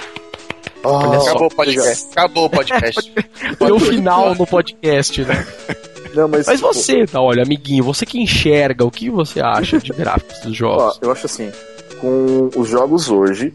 Ah, 0.85 1.16
Acabou 1.16 1.47
o 1.47 1.55
podcast. 1.55 2.09
Acabou 2.12 2.45
o 2.47 2.51
podcast. 2.51 3.12
Deu 3.61 3.79
final 3.79 4.35
no 4.35 4.47
podcast, 4.47 5.25
né? 5.25 5.47
Não, 6.14 6.27
mas, 6.27 6.47
Mas 6.47 6.57
tipo, 6.61 6.73
você, 6.75 7.07
tá, 7.07 7.21
olha, 7.21 7.43
amiguinho, 7.45 7.85
você 7.85 8.05
que 8.05 8.19
enxerga, 8.21 8.85
o 8.85 8.90
que 8.90 9.09
você 9.09 9.40
acha 9.40 9.79
de 9.79 9.93
gráficos 9.93 10.40
dos 10.40 10.53
Ó, 10.53 10.55
jogos? 10.55 10.99
eu 11.01 11.12
acho 11.12 11.27
assim, 11.27 11.53
com 12.01 12.51
os 12.57 12.69
jogos 12.69 13.09
hoje, 13.09 13.55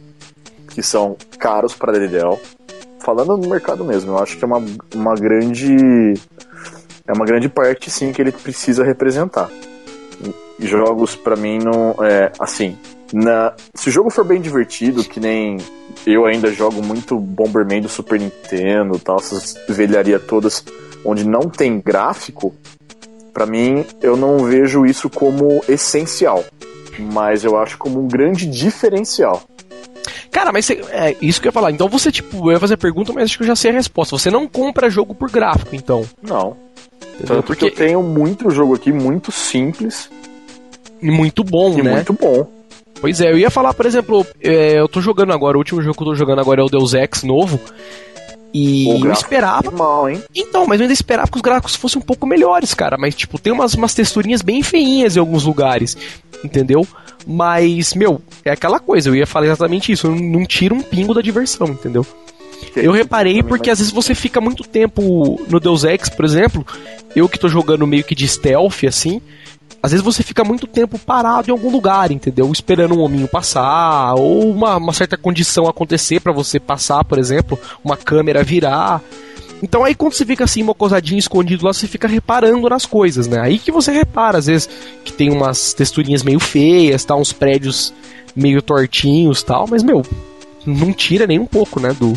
que 0.76 0.84
são 0.84 1.16
caros 1.40 1.74
para 1.74 1.94
Dedel, 1.94 2.38
falando 3.00 3.38
no 3.38 3.50
mercado 3.50 3.86
mesmo, 3.86 4.12
eu 4.12 4.20
acho 4.20 4.38
que 4.38 4.44
é 4.44 4.48
uma, 4.48 4.62
uma 4.94 5.16
grande. 5.16 6.14
É 7.08 7.14
uma 7.14 7.26
grande 7.26 7.48
parte, 7.48 7.90
sim, 7.90 8.12
que 8.12 8.22
ele 8.22 8.34
precisa 8.34 8.84
representar. 8.84 9.50
Jogos, 10.60 11.16
pra 11.16 11.38
mim, 11.38 11.60
não. 11.60 11.96
É, 12.04 12.30
assim, 12.38 12.78
na, 13.14 13.54
se 13.74 13.88
o 13.88 13.92
jogo 13.92 14.10
for 14.10 14.26
bem 14.26 14.42
divertido, 14.42 15.02
que 15.02 15.20
nem 15.20 15.58
eu 16.06 16.26
ainda 16.26 16.52
jogo 16.52 16.84
muito 16.84 17.18
Bomberman 17.18 17.82
do 17.82 17.88
Super 17.88 18.20
Nintendo 18.20 19.00
tal, 19.00 19.18
essas 19.18 19.56
velharias 19.70 20.22
todas, 20.24 20.66
onde 21.06 21.26
não 21.26 21.42
tem 21.42 21.80
gráfico, 21.80 22.54
pra 23.34 23.46
mim, 23.46 23.86
eu 24.02 24.18
não 24.18 24.40
vejo 24.40 24.86
isso 24.86 25.10
como 25.10 25.64
essencial 25.70 26.44
mas 27.00 27.44
eu 27.44 27.58
acho 27.58 27.78
como 27.78 28.00
um 28.00 28.08
grande 28.08 28.46
diferencial. 28.46 29.44
Cara, 30.36 30.52
mas 30.52 30.66
você- 30.66 30.82
é 30.92 31.16
isso 31.22 31.40
que 31.40 31.48
eu 31.48 31.50
ia 31.50 31.54
falar. 31.54 31.72
Então 31.72 31.88
você, 31.88 32.12
tipo, 32.12 32.50
eu 32.50 32.56
ia 32.56 32.60
fazer 32.60 32.74
a 32.74 32.78
pergunta, 32.78 33.14
mas 33.14 33.24
acho 33.24 33.38
que 33.38 33.44
eu 33.44 33.48
já 33.48 33.56
sei 33.56 33.72
a 33.72 33.74
resposta. 33.74 34.18
Você 34.18 34.30
não 34.30 34.50
compra 34.50 34.90
jogo 34.90 35.16
por 35.16 35.32
gráfico, 35.32 35.74
então. 35.74 36.04
Não. 36.22 36.58
Entendeu? 37.14 37.38
Tanto 37.38 37.44
porque 37.44 37.66
eu 37.66 37.72
tenho 37.72 38.04
muito 38.04 38.50
jogo 38.50 38.76
aqui, 38.76 38.92
muito 38.92 39.32
simples 39.32 40.10
muito 41.02 41.42
bom, 41.42 41.78
e 41.78 41.82
né? 41.82 41.94
muito 41.94 42.14
bom. 42.14 42.48
Pois 43.00 43.22
é, 43.22 43.32
eu 43.32 43.38
ia 43.38 43.50
falar, 43.50 43.74
por 43.74 43.86
exemplo, 43.86 44.26
é, 44.42 44.80
eu 44.80 44.88
tô 44.90 45.00
jogando 45.00 45.32
agora, 45.32 45.56
o 45.56 45.60
último 45.60 45.82
jogo 45.82 45.96
que 45.96 46.04
eu 46.04 46.08
tô 46.08 46.16
jogando 46.16 46.40
agora 46.42 46.62
é 46.62 46.64
o 46.64 46.70
Deus 46.70 46.94
Ex 46.94 47.24
novo. 47.24 47.58
E 48.58 48.88
eu 48.88 49.12
esperava. 49.12 49.70
Mal, 49.70 50.10
hein? 50.10 50.24
Então, 50.34 50.66
mas 50.66 50.80
eu 50.80 50.86
ainda 50.86 50.94
esperava 50.94 51.30
que 51.30 51.36
os 51.36 51.42
gráficos 51.42 51.76
fossem 51.76 52.02
um 52.02 52.06
pouco 52.06 52.26
melhores, 52.26 52.74
cara. 52.74 52.96
Mas, 52.98 53.14
tipo, 53.14 53.38
tem 53.38 53.52
umas, 53.52 53.74
umas 53.74 53.94
texturinhas 53.94 54.42
bem 54.42 54.64
feinhas 54.64 55.18
em 55.18 55.20
alguns 55.20 55.44
lugares. 55.44 55.98
Entendeu? 56.42 56.88
Mas, 57.28 57.94
meu, 57.94 58.22
é 58.46 58.52
aquela 58.52 58.80
coisa, 58.80 59.10
eu 59.10 59.16
ia 59.16 59.28
falar 59.28 59.48
exatamente 59.48 59.92
isso. 59.92 60.08
Eu 60.08 60.16
não 60.16 60.46
tiro 60.46 60.74
um 60.74 60.82
pingo 60.82 61.14
da 61.14 61.22
diversão, 61.22 61.68
entendeu? 61.68 62.06
Eu 62.76 62.92
reparei 62.92 63.42
porque 63.44 63.70
às 63.70 63.80
vezes 63.80 63.94
você 63.94 64.14
fica 64.14 64.42
muito 64.42 64.64
tempo 64.64 65.40
no 65.48 65.60
Deus 65.60 65.84
Ex, 65.84 66.10
por 66.10 66.26
exemplo. 66.26 66.66
Eu 67.16 67.30
que 67.30 67.40
tô 67.40 67.48
jogando 67.48 67.88
meio 67.88 68.04
que 68.04 68.16
de 68.16 68.28
stealth, 68.28 68.84
assim. 68.88 69.22
Às 69.82 69.92
vezes 69.92 70.04
você 70.04 70.24
fica 70.24 70.44
muito 70.44 70.66
tempo 70.66 70.98
parado 70.98 71.50
em 71.50 71.52
algum 71.52 71.70
lugar, 71.70 72.12
entendeu? 72.12 72.52
Esperando 72.52 72.96
um 72.96 73.02
hominho 73.02 73.28
passar, 73.28 74.16
ou 74.16 74.50
uma, 74.50 74.78
uma 74.78 74.94
certa 74.94 75.16
condição 75.16 75.68
acontecer 75.68 76.20
pra 76.20 76.34
você 76.34 76.60
passar, 76.60 77.04
por 77.06 77.20
exemplo, 77.20 77.60
uma 77.84 77.96
câmera 77.96 78.44
virar. 78.44 79.02
Então 79.62 79.84
aí 79.84 79.96
quando 79.96 80.14
você 80.14 80.26
fica 80.26 80.44
assim, 80.44 80.64
mocosadinho, 80.64 81.20
escondido 81.20 81.66
lá, 81.66 81.72
você 81.72 81.88
fica 81.88 82.08
reparando 82.08 82.68
nas 82.68 82.86
coisas, 82.86 83.28
né? 83.28 83.40
Aí 83.40 83.60
que 83.60 83.72
você 83.72 83.92
repara, 83.92 84.40
às 84.40 84.48
vezes, 84.48 84.70
que 85.04 85.14
tem 85.14 85.32
umas 85.32 85.74
texturinhas 85.74 86.24
meio 86.24 86.40
feias, 86.40 87.06
tá? 87.06 87.16
Uns 87.16 87.32
prédios 87.32 87.94
meio 88.36 88.62
tortinhos 88.62 89.44
tal, 89.44 89.68
mas, 89.70 89.82
meu, 89.84 90.04
não 90.66 90.92
tira 90.92 91.26
nem 91.26 91.40
um 91.40 91.46
pouco, 91.46 91.80
né, 91.80 91.94
do, 91.94 92.14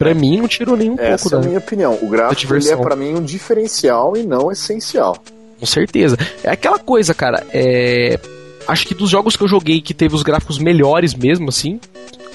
pra 0.00 0.14
mim 0.14 0.38
não 0.38 0.48
tirou 0.48 0.78
nem 0.78 0.90
um 0.90 0.96
Essa 0.98 1.28
pouco 1.28 1.36
é 1.36 1.38
a 1.38 1.40
da, 1.42 1.46
minha 1.46 1.58
opinião. 1.58 1.98
O 2.00 2.08
gráfico 2.08 2.54
ele 2.54 2.68
é 2.70 2.76
pra 2.76 2.96
mim 2.96 3.14
um 3.14 3.22
diferencial 3.22 4.16
e 4.16 4.22
não 4.22 4.50
essencial. 4.50 5.22
Com 5.60 5.66
certeza. 5.66 6.16
É 6.42 6.50
aquela 6.50 6.78
coisa, 6.78 7.12
cara. 7.12 7.46
É... 7.52 8.18
Acho 8.66 8.86
que 8.86 8.94
dos 8.94 9.10
jogos 9.10 9.36
que 9.36 9.44
eu 9.44 9.48
joguei 9.48 9.82
que 9.82 9.92
teve 9.92 10.14
os 10.14 10.22
gráficos 10.22 10.58
melhores 10.58 11.14
mesmo, 11.14 11.50
assim. 11.50 11.78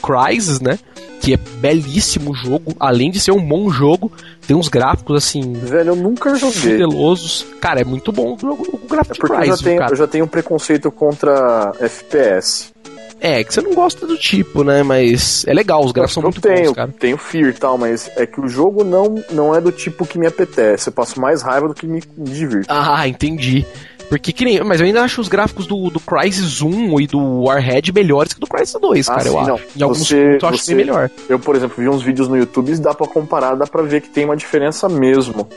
Crysis, 0.04 0.62
né? 0.62 0.78
Que 1.20 1.34
é 1.34 1.38
belíssimo 1.38 2.36
jogo. 2.36 2.76
Além 2.80 3.10
de 3.10 3.20
ser 3.20 3.32
um 3.32 3.42
bom 3.42 3.68
jogo, 3.72 4.12
tem 4.48 4.56
uns 4.56 4.68
gráficos, 4.68 5.16
assim, 5.18 5.54
Velho, 5.54 5.90
eu 5.90 5.96
nunca 5.96 6.36
joguei. 6.36 6.52
fidelosos. 6.74 7.48
Cara, 7.60 7.82
é 7.82 7.84
muito 7.84 8.12
bom 8.12 8.34
o, 8.34 8.88
gráfico 8.88 9.12
É 9.12 9.14
de 9.14 9.20
porque 9.20 9.34
eu 9.34 9.38
já, 9.38 9.42
Crysis, 9.44 9.62
tenho, 9.62 9.82
eu 9.82 9.96
já 9.96 10.08
tenho 10.08 10.26
um 10.26 10.28
preconceito 10.28 10.92
contra 10.92 11.72
FPS. 11.80 12.75
É, 13.20 13.44
que 13.44 13.54
você 13.54 13.62
não 13.62 13.74
gosta 13.74 14.06
do 14.06 14.18
tipo, 14.18 14.64
né? 14.64 14.84
Mas 14.84 15.46
é 15.48 15.54
legal, 15.54 15.84
os 15.84 15.92
gráficos 15.92 16.14
são 16.14 16.22
eu 16.24 16.28
muito 16.30 16.42
tenho, 16.42 16.66
bons, 16.68 16.74
cara. 16.76 16.94
tenho 17.00 17.18
Fear 17.18 17.50
e 17.50 17.54
tal, 17.54 17.78
mas 17.78 18.10
é 18.16 18.26
que 18.26 18.40
o 18.40 18.48
jogo 18.48 18.84
não, 18.84 19.16
não 19.32 19.56
é 19.56 19.60
do 19.62 19.72
tipo 19.72 20.06
que 20.06 20.20
me 20.20 20.28
apetece. 20.28 20.90
Eu 20.90 20.94
passo 20.94 21.20
mais 21.20 21.42
raiva 21.42 21.68
do 21.68 21.74
que 21.74 21.88
me 21.88 22.02
divirto. 22.18 22.68
Ah, 22.70 23.08
entendi. 23.08 23.66
Porque 24.10 24.32
que 24.32 24.46
nem. 24.46 24.64
Mas 24.64 24.80
eu 24.80 24.86
ainda 24.86 25.02
acho 25.02 25.20
os 25.20 25.28
gráficos 25.28 25.66
do, 25.66 25.90
do 25.90 26.00
Crysis 26.00 26.62
1 26.62 27.00
e 27.00 27.08
do 27.08 27.44
Warhead 27.46 27.92
melhores 27.92 28.34
que 28.34 28.40
do 28.40 28.46
Crysis 28.46 28.76
2, 28.80 29.08
cara, 29.08 29.22
Ah, 29.22 29.26
eu 29.26 29.32
sim, 29.32 29.38
acho. 29.40 29.48
não. 29.50 29.60
Em 29.76 29.82
alguns 29.84 30.08
Você- 30.08 30.26
pontos 30.34 30.44
eu 30.44 30.50
acho 30.50 30.66
bem 30.68 30.76
melhor. 30.76 31.10
Eu, 31.28 31.40
por 31.40 31.56
exemplo, 31.56 31.76
vi 31.78 31.90
uns 31.90 32.04
vídeos 32.04 32.28
no 32.28 32.38
YouTube 32.38 32.72
e 32.72 32.78
dá 32.78 32.94
pra 32.94 33.08
comparar, 33.08 33.56
dá 33.56 33.66
pra 33.66 33.82
ver 33.82 34.02
que 34.02 34.10
tem 34.10 34.26
uma 34.26 34.38
diferença 34.38 34.88
mesmo. 34.88 35.48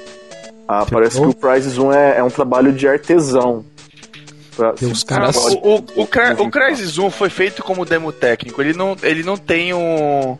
Ah, 0.67 0.87
parece 0.91 1.21
que 1.21 1.27
o 1.27 1.35
Crysis 1.35 1.77
1 1.77 1.93
é, 1.93 2.19
é 2.19 2.23
um 2.25 2.31
trabalho 2.31 2.73
de 2.73 2.89
artesão. 2.89 3.65
Pra- 4.59 4.73
Tem 4.73 4.89
uns 4.89 5.01
se- 5.01 5.07
caras- 5.07 5.37
Ah, 5.37 5.41
pode- 5.41 5.57
o, 5.63 6.01
o, 6.01 6.03
o, 6.03 6.07
Cry- 6.09 6.35
o 6.37 6.51
Crysis 6.51 6.99
1 6.99 7.11
foi 7.11 7.31
feito 7.31 7.63
como 7.63 7.85
demo 7.85 8.11
técnico. 8.11 8.61
Ele 8.61 8.73
não, 8.73 8.97
ele 9.05 9.23
não 9.23 9.37
tem 9.37 9.73
um, 9.73 10.37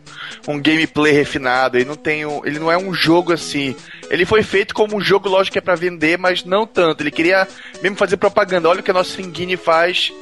um 0.49 0.61
gameplay 0.61 1.13
refinado. 1.13 1.77
Ele 1.79 1.85
não 1.85 1.95
tem 1.95 2.27
um, 2.27 2.45
ele 2.45 2.59
não 2.59 2.71
é 2.71 2.77
um 2.77 2.93
jogo 2.93 3.33
assim. 3.33 3.77
Ele 4.11 4.27
foi 4.27 4.43
feito 4.43 4.75
como 4.75 4.97
um 4.97 5.01
jogo, 5.01 5.29
lógico 5.29 5.53
que 5.53 5.59
é 5.59 5.63
pra 5.63 5.77
vender, 5.77 6.19
mas 6.19 6.45
não 6.45 6.67
tanto. 6.67 7.01
Ele 7.01 7.13
queria 7.13 7.47
mesmo 7.81 7.97
fazer 7.97 8.17
propaganda. 8.17 8.69
Olha 8.69 8.81
o 8.81 8.83
que 8.83 8.91
a 8.91 8.95
nossa 8.95 9.23
Engine 9.23 9.57
faz. 9.57 10.13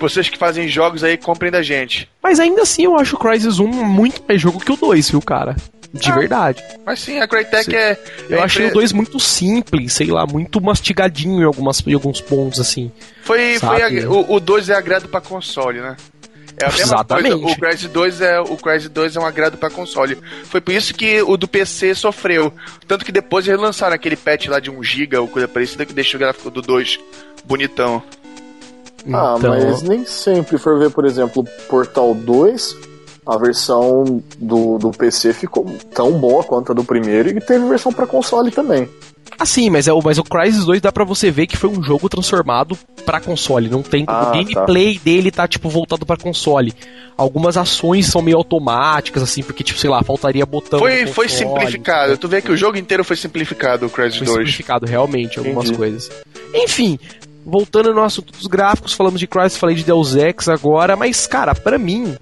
Vocês 0.00 0.28
que 0.30 0.38
fazem 0.38 0.66
jogos 0.66 1.04
aí, 1.04 1.18
comprem 1.18 1.52
da 1.52 1.62
gente. 1.62 2.08
Mas 2.22 2.40
ainda 2.40 2.62
assim 2.62 2.84
eu 2.84 2.96
acho 2.96 3.16
o 3.16 3.18
Crysis 3.18 3.58
1 3.58 3.66
muito 3.66 4.22
mais 4.26 4.40
jogo 4.40 4.58
que 4.58 4.72
o 4.72 4.76
2, 4.76 5.10
viu, 5.10 5.20
cara? 5.20 5.54
De 5.92 6.10
Ah, 6.10 6.14
verdade. 6.14 6.62
Mas 6.86 7.00
sim, 7.00 7.18
a 7.18 7.26
Crytek 7.26 7.64
Sim. 7.64 7.74
é. 7.76 7.98
Eu 8.28 8.38
é 8.38 8.42
achei 8.42 8.62
o 8.62 8.66
empre- 8.66 8.74
2 8.74 8.92
muito 8.92 9.18
simples, 9.18 9.92
sei 9.92 10.06
lá, 10.06 10.24
muito 10.24 10.60
mastigadinho 10.60 11.40
em, 11.40 11.44
algumas, 11.44 11.84
em 11.86 11.94
alguns 11.94 12.20
pontos, 12.20 12.60
assim. 12.60 12.92
Foi, 13.22 13.58
Sabe? 13.58 13.80
foi 13.80 14.04
a- 14.04 14.10
o, 14.10 14.34
o 14.34 14.40
2 14.40 14.68
é 14.68 14.74
agrado 14.74 15.08
pra 15.08 15.20
console, 15.20 15.80
né? 15.80 15.96
É 16.62 16.66
a 16.66 16.68
mesma 16.68 16.82
Exatamente. 16.84 17.30
coisa. 17.40 17.46
O 17.46 17.58
Crysis 17.58 17.90
2 17.90 18.20
é 18.20 18.38
o 18.40 18.56
Crysis 18.56 18.88
2 18.90 19.16
é 19.16 19.20
um 19.20 19.24
agrado 19.26 19.56
pra 19.56 19.70
console. 19.70 20.18
Foi 20.44 20.60
por 20.60 20.72
isso 20.74 20.92
que 20.94 21.22
o 21.22 21.36
do 21.36 21.48
PC 21.48 21.94
sofreu, 21.94 22.52
tanto 22.86 23.04
que 23.04 23.10
depois 23.10 23.48
eles 23.48 23.58
lançaram 23.60 23.94
aquele 23.94 24.14
patch 24.16 24.46
lá 24.46 24.60
de 24.60 24.70
1 24.70 24.82
GB 24.84 25.16
ou 25.16 25.26
coisa 25.26 25.48
parecida 25.48 25.86
que 25.86 25.92
deixa 25.94 26.16
o 26.16 26.20
gráfico 26.20 26.50
do 26.50 26.60
2 26.62 27.00
bonitão. 27.46 28.02
Ah, 29.12 29.34
Então, 29.38 29.50
mas 29.50 29.80
nem 29.82 30.04
sempre 30.04 30.58
for 30.58 30.78
ver, 30.78 30.90
por 30.90 31.06
exemplo, 31.06 31.42
Portal 31.68 32.14
2, 32.14 32.76
a 33.26 33.36
versão 33.36 34.22
do, 34.38 34.78
do 34.78 34.90
PC 34.90 35.32
ficou 35.32 35.64
tão 35.94 36.12
boa 36.12 36.42
quanto 36.44 36.72
a 36.72 36.74
do 36.74 36.84
primeiro 36.84 37.28
e 37.30 37.40
teve 37.40 37.66
versão 37.68 37.92
pra 37.92 38.06
console 38.06 38.50
também. 38.50 38.88
Assim, 39.38 39.70
mas, 39.70 39.88
é, 39.88 39.92
o- 39.92 40.02
mas 40.02 40.18
o 40.18 40.24
Crysis 40.24 40.64
2 40.66 40.80
dá 40.82 40.92
pra 40.92 41.04
você 41.04 41.30
ver 41.30 41.46
que 41.46 41.56
foi 41.56 41.70
um 41.70 41.82
jogo 41.82 42.08
transformado 42.08 42.76
pra 43.06 43.20
console. 43.20 43.68
Não 43.70 43.82
tem. 43.82 44.04
Ah, 44.06 44.28
o 44.28 44.32
gameplay 44.32 44.98
dele 44.98 45.30
tá, 45.30 45.48
tipo, 45.48 45.68
voltado 45.70 46.04
pra 46.04 46.16
console. 46.16 46.74
Algumas 47.16 47.56
ações 47.56 48.06
são 48.06 48.20
meio 48.20 48.36
automáticas, 48.36 49.22
assim, 49.22 49.42
porque, 49.42 49.62
tipo, 49.62 49.78
sei 49.78 49.88
lá, 49.88 50.02
faltaria 50.02 50.44
botão. 50.44 50.78
Foi, 50.78 51.04
no 51.04 51.12
foi 51.12 51.26
console, 51.28 51.48
simplificado. 51.50 52.18
Tu 52.18 52.28
vê 52.28 52.42
que 52.42 52.52
o 52.52 52.56
jogo 52.56 52.76
inteiro 52.76 53.02
foi 53.04 53.16
simplificado, 53.16 53.86
o 53.86 53.90
Crysis 53.90 54.18
Foi 54.18 54.26
2. 54.26 54.38
simplificado, 54.38 54.84
realmente, 54.86 55.38
algumas 55.38 55.64
Entendi. 55.66 55.78
coisas. 55.78 56.10
Enfim, 56.54 56.98
voltando 57.46 57.94
no 57.94 58.02
assunto 58.02 58.32
dos 58.32 58.46
gráficos, 58.46 58.92
falamos 58.92 59.20
de 59.20 59.26
Crysis, 59.26 59.56
falei 59.58 59.76
de 59.76 59.84
Deus 59.84 60.16
Ex 60.16 60.48
agora, 60.48 60.96
mas, 60.96 61.26
cara, 61.26 61.54
pra 61.54 61.78
mim, 61.78 62.14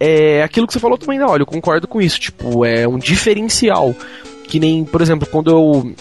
é 0.00 0.42
aquilo 0.42 0.66
que 0.66 0.72
você 0.72 0.80
falou 0.80 0.96
também, 0.96 1.18
né? 1.18 1.26
Olha, 1.26 1.42
eu 1.42 1.46
concordo 1.46 1.86
com 1.86 2.00
isso. 2.00 2.18
Tipo, 2.18 2.64
é 2.64 2.88
um 2.88 2.98
diferencial. 2.98 3.94
Que 4.48 4.58
nem, 4.58 4.82
por 4.82 5.02
exemplo, 5.02 5.28
quando 5.30 5.50
eu. 5.50 5.92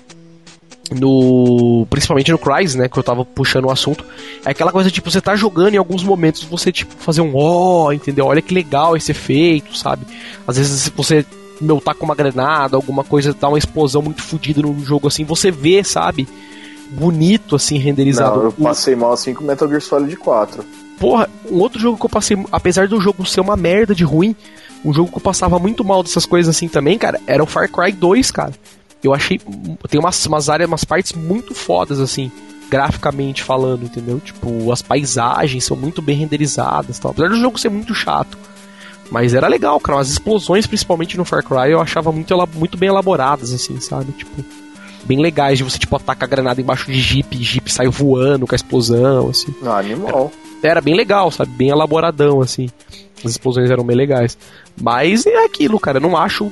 No. 0.97 1.85
Principalmente 1.89 2.31
no 2.31 2.39
Crysis, 2.39 2.75
né? 2.75 2.87
Que 2.87 2.97
eu 2.97 3.03
tava 3.03 3.25
puxando 3.25 3.65
o 3.65 3.71
assunto. 3.71 4.05
É 4.45 4.51
aquela 4.51 4.71
coisa, 4.71 4.89
tipo, 4.89 5.11
você 5.11 5.19
tá 5.19 5.35
jogando 5.35 5.75
em 5.75 5.77
alguns 5.77 6.01
momentos, 6.01 6.43
você, 6.43 6.71
tipo, 6.71 6.93
fazer 6.97 7.21
um 7.21 7.33
ó, 7.35 7.91
entendeu? 7.91 8.25
Olha 8.25 8.41
que 8.41 8.53
legal 8.53 8.95
esse 8.95 9.11
efeito, 9.11 9.77
sabe? 9.77 10.05
Às 10.47 10.57
vezes 10.57 10.89
você 10.95 11.25
meu, 11.61 11.81
tá 11.81 11.93
com 11.93 12.05
uma 12.05 12.15
granada, 12.15 12.77
alguma 12.77 13.03
coisa, 13.03 13.35
dá 13.37 13.49
uma 13.49 13.57
explosão 13.57 14.01
muito 14.01 14.21
fodida 14.21 14.61
no 14.61 14.79
jogo 14.79 15.09
assim, 15.09 15.25
você 15.25 15.51
vê, 15.51 15.83
sabe? 15.83 16.25
Bonito 16.91 17.55
assim, 17.55 17.77
renderizado. 17.77 18.37
Não, 18.37 18.45
eu 18.45 18.51
passei 18.51 18.95
mal 18.95 19.11
assim 19.11 19.33
com 19.33 19.43
Metal 19.43 19.67
Gear 19.67 19.81
Solid 19.81 20.15
4. 20.15 20.63
Porra, 20.99 21.29
um 21.49 21.59
outro 21.59 21.79
jogo 21.79 21.97
que 21.97 22.05
eu 22.05 22.09
passei, 22.09 22.37
apesar 22.51 22.87
do 22.87 22.99
jogo 22.99 23.25
ser 23.25 23.39
uma 23.39 23.55
merda 23.55 23.95
de 23.95 24.03
ruim, 24.03 24.35
um 24.83 24.93
jogo 24.93 25.09
que 25.11 25.17
eu 25.17 25.21
passava 25.21 25.57
muito 25.57 25.83
mal 25.83 26.03
dessas 26.03 26.25
coisas 26.25 26.55
assim 26.55 26.67
também, 26.67 26.97
cara, 26.97 27.19
era 27.25 27.41
o 27.41 27.47
Far 27.47 27.69
Cry 27.71 27.91
2, 27.91 28.31
cara. 28.31 28.53
Eu 29.01 29.13
achei. 29.13 29.39
Tem 29.89 29.99
umas, 29.99 30.25
umas 30.25 30.49
áreas, 30.49 30.67
umas 30.67 30.83
partes 30.83 31.13
muito 31.13 31.55
fodas, 31.55 32.01
assim, 32.01 32.29
graficamente 32.69 33.43
falando, 33.43 33.83
entendeu? 33.83 34.19
Tipo, 34.19 34.71
as 34.71 34.81
paisagens 34.81 35.63
são 35.63 35.77
muito 35.77 36.01
bem 36.01 36.17
renderizadas 36.17 36.99
tal. 36.99 37.11
Apesar 37.11 37.29
do 37.29 37.39
jogo 37.39 37.57
ser 37.57 37.69
muito 37.69 37.95
chato. 37.95 38.37
Mas 39.09 39.33
era 39.33 39.47
legal, 39.47 39.79
cara. 39.79 39.99
As 39.99 40.09
explosões, 40.09 40.67
principalmente 40.67 41.17
no 41.17 41.25
Far 41.25 41.43
Cry, 41.43 41.71
eu 41.71 41.81
achava 41.81 42.11
muito, 42.11 42.35
muito 42.55 42.77
bem 42.77 42.89
elaboradas, 42.89 43.53
assim, 43.53 43.79
sabe? 43.79 44.11
Tipo, 44.11 44.43
bem 45.05 45.19
legais 45.19 45.57
de 45.57 45.63
você, 45.63 45.79
tipo, 45.79 45.95
ataca 45.95 46.25
a 46.25 46.27
granada 46.27 46.61
embaixo 46.61 46.85
de 46.91 46.99
jeep, 46.99 47.41
jeep 47.41 47.71
sai 47.71 47.87
voando 47.87 48.45
com 48.45 48.53
a 48.53 48.57
explosão, 48.57 49.29
assim. 49.29 49.53
Ah, 49.63 49.77
animal. 49.77 50.31
Era 50.35 50.48
bem 50.81 50.95
legal, 50.95 51.31
sabe? 51.31 51.51
Bem 51.51 51.69
elaboradão, 51.69 52.41
assim. 52.41 52.69
As 53.23 53.31
explosões 53.31 53.69
eram 53.69 53.83
bem 53.83 53.95
legais. 53.95 54.37
Mas 54.79 55.25
é 55.25 55.45
aquilo, 55.45 55.79
cara. 55.79 55.97
Eu 55.97 56.01
não 56.01 56.15
acho 56.15 56.51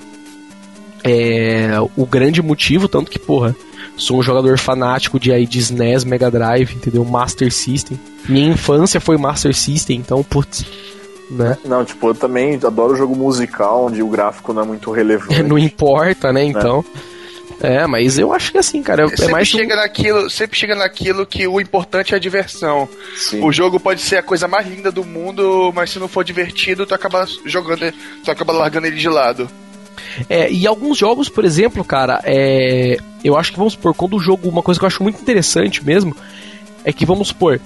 é, 1.03 1.71
o 1.95 2.05
grande 2.05 2.41
motivo, 2.41 2.87
tanto 2.87 3.09
que, 3.09 3.19
porra, 3.19 3.55
sou 3.95 4.19
um 4.19 4.23
jogador 4.23 4.57
fanático 4.57 5.19
de 5.19 5.31
aí 5.31 5.45
de 5.45 5.59
SNES, 5.59 6.03
Mega 6.03 6.29
Drive, 6.29 6.75
entendeu? 6.75 7.03
Master 7.05 7.51
System. 7.51 7.99
Minha 8.27 8.49
infância 8.51 8.99
foi 8.99 9.17
Master 9.17 9.55
System, 9.55 9.97
então, 9.97 10.23
putz, 10.23 10.65
né? 11.29 11.57
Não, 11.65 11.83
tipo, 11.83 12.09
eu 12.09 12.15
também 12.15 12.55
adoro 12.55 12.95
jogo 12.95 13.15
musical 13.15 13.85
onde 13.85 14.01
o 14.01 14.07
gráfico 14.07 14.53
não 14.53 14.63
é 14.63 14.65
muito 14.65 14.91
relevante. 14.91 15.43
Não 15.43 15.57
importa, 15.57 16.31
né? 16.31 16.43
Então. 16.43 16.83
É, 17.61 17.87
mas 17.87 18.19
eu 18.19 18.31
acho 18.33 18.51
que 18.51 18.57
assim, 18.57 18.83
cara, 18.83 19.05
é 19.05 19.07
sempre 19.09 19.31
mais 19.31 19.47
um- 19.53 19.57
chega 19.57 19.75
naquilo, 19.75 20.29
sempre 20.29 20.57
chega 20.59 20.75
naquilo 20.75 21.25
que 21.25 21.47
o 21.47 21.59
importante 21.59 22.13
é 22.13 22.17
a 22.17 22.19
diversão. 22.19 22.87
Sim. 23.15 23.43
O 23.43 23.51
jogo 23.51 23.79
pode 23.79 24.01
ser 24.01 24.17
a 24.17 24.23
coisa 24.23 24.47
mais 24.47 24.67
linda 24.67 24.91
do 24.91 25.03
mundo, 25.03 25.71
mas 25.73 25.89
se 25.89 25.97
não 25.99 26.07
for 26.07 26.23
divertido, 26.23 26.85
tu 26.85 26.93
acaba 26.93 27.25
jogando, 27.45 27.91
tu 28.23 28.29
acaba 28.31 28.53
largando 28.53 28.87
ele 28.87 28.97
de 28.97 29.09
lado. 29.09 29.49
É, 30.29 30.51
e 30.51 30.65
alguns 30.67 30.97
jogos, 30.97 31.29
por 31.29 31.45
exemplo, 31.45 31.83
cara, 31.83 32.21
é, 32.23 32.97
eu 33.23 33.35
acho 33.37 33.51
que 33.51 33.57
vamos 33.57 33.73
supor, 33.73 33.93
quando 33.93 34.15
o 34.15 34.19
jogo, 34.19 34.47
uma 34.49 34.61
coisa 34.61 34.79
que 34.79 34.85
eu 34.85 34.87
acho 34.87 35.01
muito 35.03 35.19
interessante 35.21 35.83
mesmo, 35.85 36.15
é 36.83 36.93
que 36.93 37.05
vamos 37.05 37.29
supor, 37.29 37.59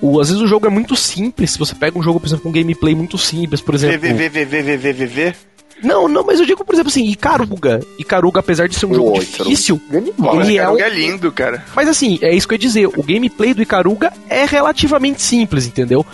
o, 0.00 0.20
às 0.20 0.28
vezes 0.28 0.42
o 0.42 0.46
jogo 0.46 0.66
é 0.66 0.70
muito 0.70 0.94
simples, 0.96 1.52
se 1.52 1.58
você 1.58 1.74
pega 1.74 1.98
um 1.98 2.02
jogo, 2.02 2.20
por 2.20 2.26
exemplo, 2.26 2.42
com 2.44 2.48
um 2.48 2.52
gameplay 2.52 2.94
muito 2.94 3.16
simples, 3.18 3.60
por 3.60 3.74
exemplo. 3.74 3.98
VVVVVVVV. 4.00 5.34
Não, 5.82 6.08
não, 6.08 6.24
mas 6.24 6.40
eu 6.40 6.46
digo, 6.46 6.64
por 6.64 6.74
exemplo, 6.74 6.90
assim, 6.90 7.04
Icaruga. 7.06 7.80
Icaruga, 7.98 8.40
apesar 8.40 8.66
de 8.68 8.74
ser 8.76 8.86
um 8.86 8.94
jogo 8.94 9.12
Pô, 9.12 9.18
difícil, 9.18 9.80
Animal. 9.92 10.34
Ele 10.40 10.44
Ele 10.46 10.58
é 10.58 10.62
é, 10.62 10.68
um- 10.68 10.78
é 10.78 10.88
lindo, 10.88 11.30
cara. 11.30 11.64
mas 11.74 11.88
assim, 11.88 12.18
é 12.22 12.34
isso 12.34 12.48
que 12.48 12.54
eu 12.54 12.56
ia 12.56 12.60
dizer, 12.60 12.86
o 12.86 13.02
gameplay 13.02 13.52
do 13.52 13.62
Icaruga 13.62 14.12
é 14.28 14.44
relativamente 14.46 15.20
simples, 15.22 15.66
entendeu? 15.66 16.04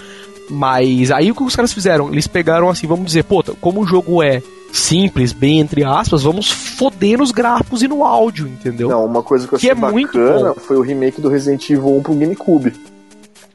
Mas 0.51 1.11
aí 1.11 1.31
o 1.31 1.35
que 1.35 1.42
os 1.42 1.55
caras 1.57 1.72
fizeram? 1.72 2.09
Eles 2.11 2.27
pegaram 2.27 2.68
assim, 2.68 2.87
vamos 2.87 3.07
dizer, 3.07 3.25
pô, 3.25 3.42
como 3.61 3.81
o 3.83 3.87
jogo 3.87 4.22
é 4.22 4.42
simples, 4.72 5.33
bem 5.33 5.61
entre 5.61 5.85
aspas, 5.85 6.22
vamos 6.22 6.51
foder 6.51 7.18
nos 7.18 7.31
gráficos 7.31 7.83
e 7.83 7.88
no 7.88 8.05
áudio, 8.05 8.48
entendeu? 8.48 8.88
Não, 8.88 9.05
uma 9.05 9.22
coisa 9.22 9.46
que 9.46 9.55
eu 9.55 9.59
Que 9.59 9.70
achei 9.70 9.85
é 9.87 9.90
muito 9.90 10.18
bacana 10.18 10.55
foi 10.55 10.77
o 10.77 10.81
remake 10.83 11.20
do 11.20 11.29
Resident 11.29 11.68
Evil 11.70 11.96
1 11.98 12.03
pro 12.03 12.14
GameCube. 12.14 12.72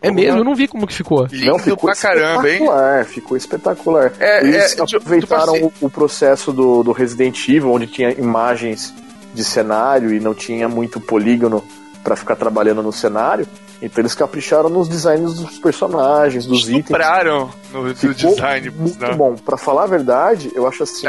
É 0.01 0.11
mesmo? 0.11 0.39
Eu 0.39 0.43
não 0.43 0.55
vi 0.55 0.67
como 0.67 0.85
que 0.87 0.93
ficou. 0.93 1.25
Lindo 1.31 1.77
pra 1.77 1.95
caramba, 1.95 2.47
hein? 2.49 2.55
espetacular, 2.55 3.05
ficou 3.05 3.37
espetacular. 3.37 4.13
É, 4.19 4.43
Eles 4.43 4.73
é, 4.73 4.75
tu- 4.75 4.85
tu 4.85 4.97
aproveitaram 4.97 5.53
passe- 5.53 5.63
o, 5.81 5.85
o 5.87 5.89
processo 5.89 6.51
do, 6.53 6.83
do 6.83 6.91
Resident 6.91 7.47
Evil, 7.49 7.71
onde 7.71 7.87
tinha 7.87 8.11
imagens 8.11 8.93
de 9.33 9.43
cenário 9.43 10.13
e 10.13 10.19
não 10.19 10.33
tinha 10.33 10.67
muito 10.69 10.99
polígono 10.99 11.63
pra 12.03 12.15
ficar 12.15 12.35
trabalhando 12.35 12.81
no 12.83 12.91
cenário. 12.93 13.47
Então 13.81 14.01
eles 14.01 14.15
capricharam 14.15 14.69
nos 14.69 14.87
designs 14.87 15.35
dos 15.35 15.59
personagens, 15.59 16.45
dos 16.47 16.61
itens. 16.63 16.79
Estupraram 16.79 17.49
no, 17.71 17.83
no 17.83 17.95
Ficou 17.95 18.13
design. 18.33 18.69
muito 18.71 18.99
não. 18.99 19.15
bom. 19.15 19.35
Pra 19.35 19.55
falar 19.57 19.83
a 19.83 19.87
verdade, 19.87 20.51
eu 20.55 20.65
acho 20.67 20.81
assim, 20.83 21.07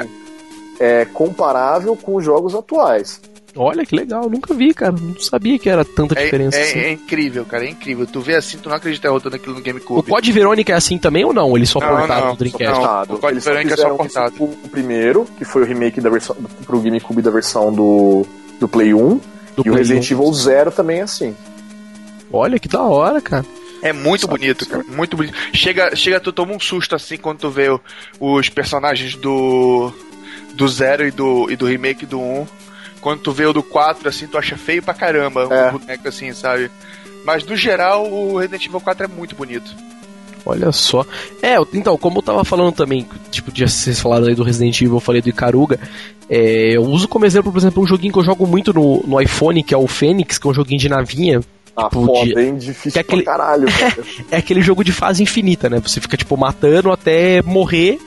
é 0.79 1.07
comparável 1.07 1.96
com 1.96 2.14
os 2.16 2.24
jogos 2.24 2.55
atuais. 2.55 3.20
Olha 3.59 3.85
que 3.85 3.94
legal, 3.97 4.31
nunca 4.31 4.55
vi, 4.55 4.73
cara. 4.73 4.92
Não 4.92 5.18
sabia 5.21 5.59
que 5.59 5.68
era 5.68 5.85
tanta 5.85 6.18
É, 6.18 6.25
diferença 6.25 6.57
é- 6.57 6.62
assim. 6.62 6.79
é 6.79 6.92
incrível, 6.92 7.44
cara, 7.44 7.64
é 7.66 7.71
incrível. 7.71 8.07
Tu 8.07 8.21
vê 8.21 8.37
assim, 8.37 8.57
tu 8.59 8.68
não 8.68 8.77
acredita 8.77 9.11
rodando 9.11 9.35
aquilo 9.37 9.55
no 9.57 9.61
GameCube. 9.61 10.01
O 10.01 10.03
Code 10.03 10.31
Verônica 10.33 10.73
é 10.73 10.77
assim 10.77 10.97
também 10.97 11.25
ou 11.25 11.33
não? 11.33 11.57
Ele 11.57 11.66
só 11.66 11.81
Não, 11.81 11.88
portado 11.88 12.27
não, 12.27 12.33
do 12.35 12.38
Dreamcast? 12.38 12.81
não. 13.09 13.16
O 13.16 13.18
Code 13.18 13.40
Verônica 13.40 13.75
é 13.75 13.77
só 13.77 13.90
portado. 13.94 14.35
isso 14.37 14.44
O 14.44 14.68
primeiro, 14.68 15.27
que 15.37 15.44
foi 15.44 15.62
o 15.62 15.64
remake 15.64 16.01
da 16.01 16.09
versão 16.09 16.37
pro 16.64 16.81
GameCube 16.81 17.21
da 17.21 17.31
versão 17.31 17.73
do, 17.73 18.25
do 18.61 18.68
Play 18.68 18.94
1. 18.94 18.99
Do 19.09 19.21
e 19.59 19.61
o 19.61 19.62
Play 19.64 19.77
Resident 19.79 20.11
1. 20.11 20.14
Evil 20.14 20.33
Zero 20.35 20.71
também 20.71 21.01
é 21.01 21.03
assim. 21.03 21.35
Olha 22.33 22.59
que 22.59 22.68
da 22.68 22.83
hora, 22.83 23.21
cara. 23.21 23.44
É 23.83 23.92
muito 23.92 24.27
bonito, 24.27 24.68
cara. 24.68 24.85
Muito 24.88 25.16
bonito. 25.16 25.35
Chega, 25.53 25.94
chega, 25.97 26.21
tu 26.21 26.33
toma 26.33 26.53
um 26.53 26.61
susto 26.61 26.94
assim 26.94 27.16
quando 27.16 27.38
tu 27.38 27.51
vê 27.51 27.68
o- 27.71 27.81
os 28.21 28.49
personagens 28.49 29.14
do. 29.14 29.92
Do 30.55 30.66
Zero 30.68 31.07
e 31.07 31.11
do, 31.12 31.49
e 31.51 31.57
do 31.57 31.66
remake 31.66 32.05
do 32.05 32.18
1. 32.21 32.47
Quando 33.00 33.20
tu 33.20 33.32
vê 33.32 33.46
o 33.46 33.52
do 33.52 33.62
4, 33.62 34.08
assim, 34.08 34.26
tu 34.26 34.37
acha 34.38 34.56
feio 34.56 34.82
pra 34.82 34.94
caramba 34.94 35.42
É. 35.50 35.68
o 35.74 35.78
boneco 35.78 36.08
assim, 36.08 36.32
sabe? 36.32 36.70
Mas 37.24 37.44
no 37.44 37.56
geral, 37.56 38.11
o 38.11 38.38
Resident 38.38 38.66
Evil 38.66 38.80
4 38.80 39.04
é 39.04 39.08
muito 39.08 39.34
bonito. 39.37 39.70
Olha 40.46 40.72
só. 40.72 41.04
É, 41.42 41.56
então, 41.74 41.96
como 41.98 42.18
eu 42.18 42.22
tava 42.22 42.42
falando 42.44 42.72
também, 42.72 43.06
tipo, 43.30 43.52
de 43.52 43.68
vocês 43.68 44.00
falaram 44.00 44.26
aí 44.28 44.34
do 44.34 44.42
Resident 44.42 44.80
Evil, 44.80 44.94
eu 44.96 45.00
falei 45.00 45.20
do 45.20 45.28
Icaruga. 45.28 45.78
é, 46.30 46.76
eu 46.76 46.82
uso 46.82 47.06
como 47.06 47.26
exemplo, 47.26 47.52
por 47.52 47.58
exemplo, 47.58 47.82
um 47.82 47.87
joguinho 47.87 48.12
que 48.12 48.18
eu 48.18 48.24
jogo 48.24 48.46
muito 48.46 48.72
no, 48.72 49.02
no 49.06 49.20
iPhone, 49.20 49.62
que 49.62 49.74
é 49.74 49.76
o 49.78 49.87
Fênix, 49.87 50.38
que 50.38 50.46
é 50.46 50.50
um 50.50 50.54
joguinho 50.54 50.80
de 50.80 50.88
navinha. 50.88 51.40
Ah, 51.76 51.84
Tipo, 51.84 52.06
foda, 52.06 52.24
de- 52.34 52.40
hein? 52.40 52.56
Difícil 52.56 52.92
que 52.92 52.98
é 52.98 53.00
aquele- 53.02 53.22
pra 53.22 53.32
caralho. 53.37 53.68
É 54.30 54.37
aquele 54.38 54.62
jogo 54.62 54.82
de 54.82 54.90
fase 54.92 55.22
infinita, 55.22 55.68
né? 55.68 55.80
Você 55.80 56.00
fica, 56.00 56.16
tipo, 56.16 56.37
matando 56.37 56.90
até 56.90 57.42
morrer 57.42 57.98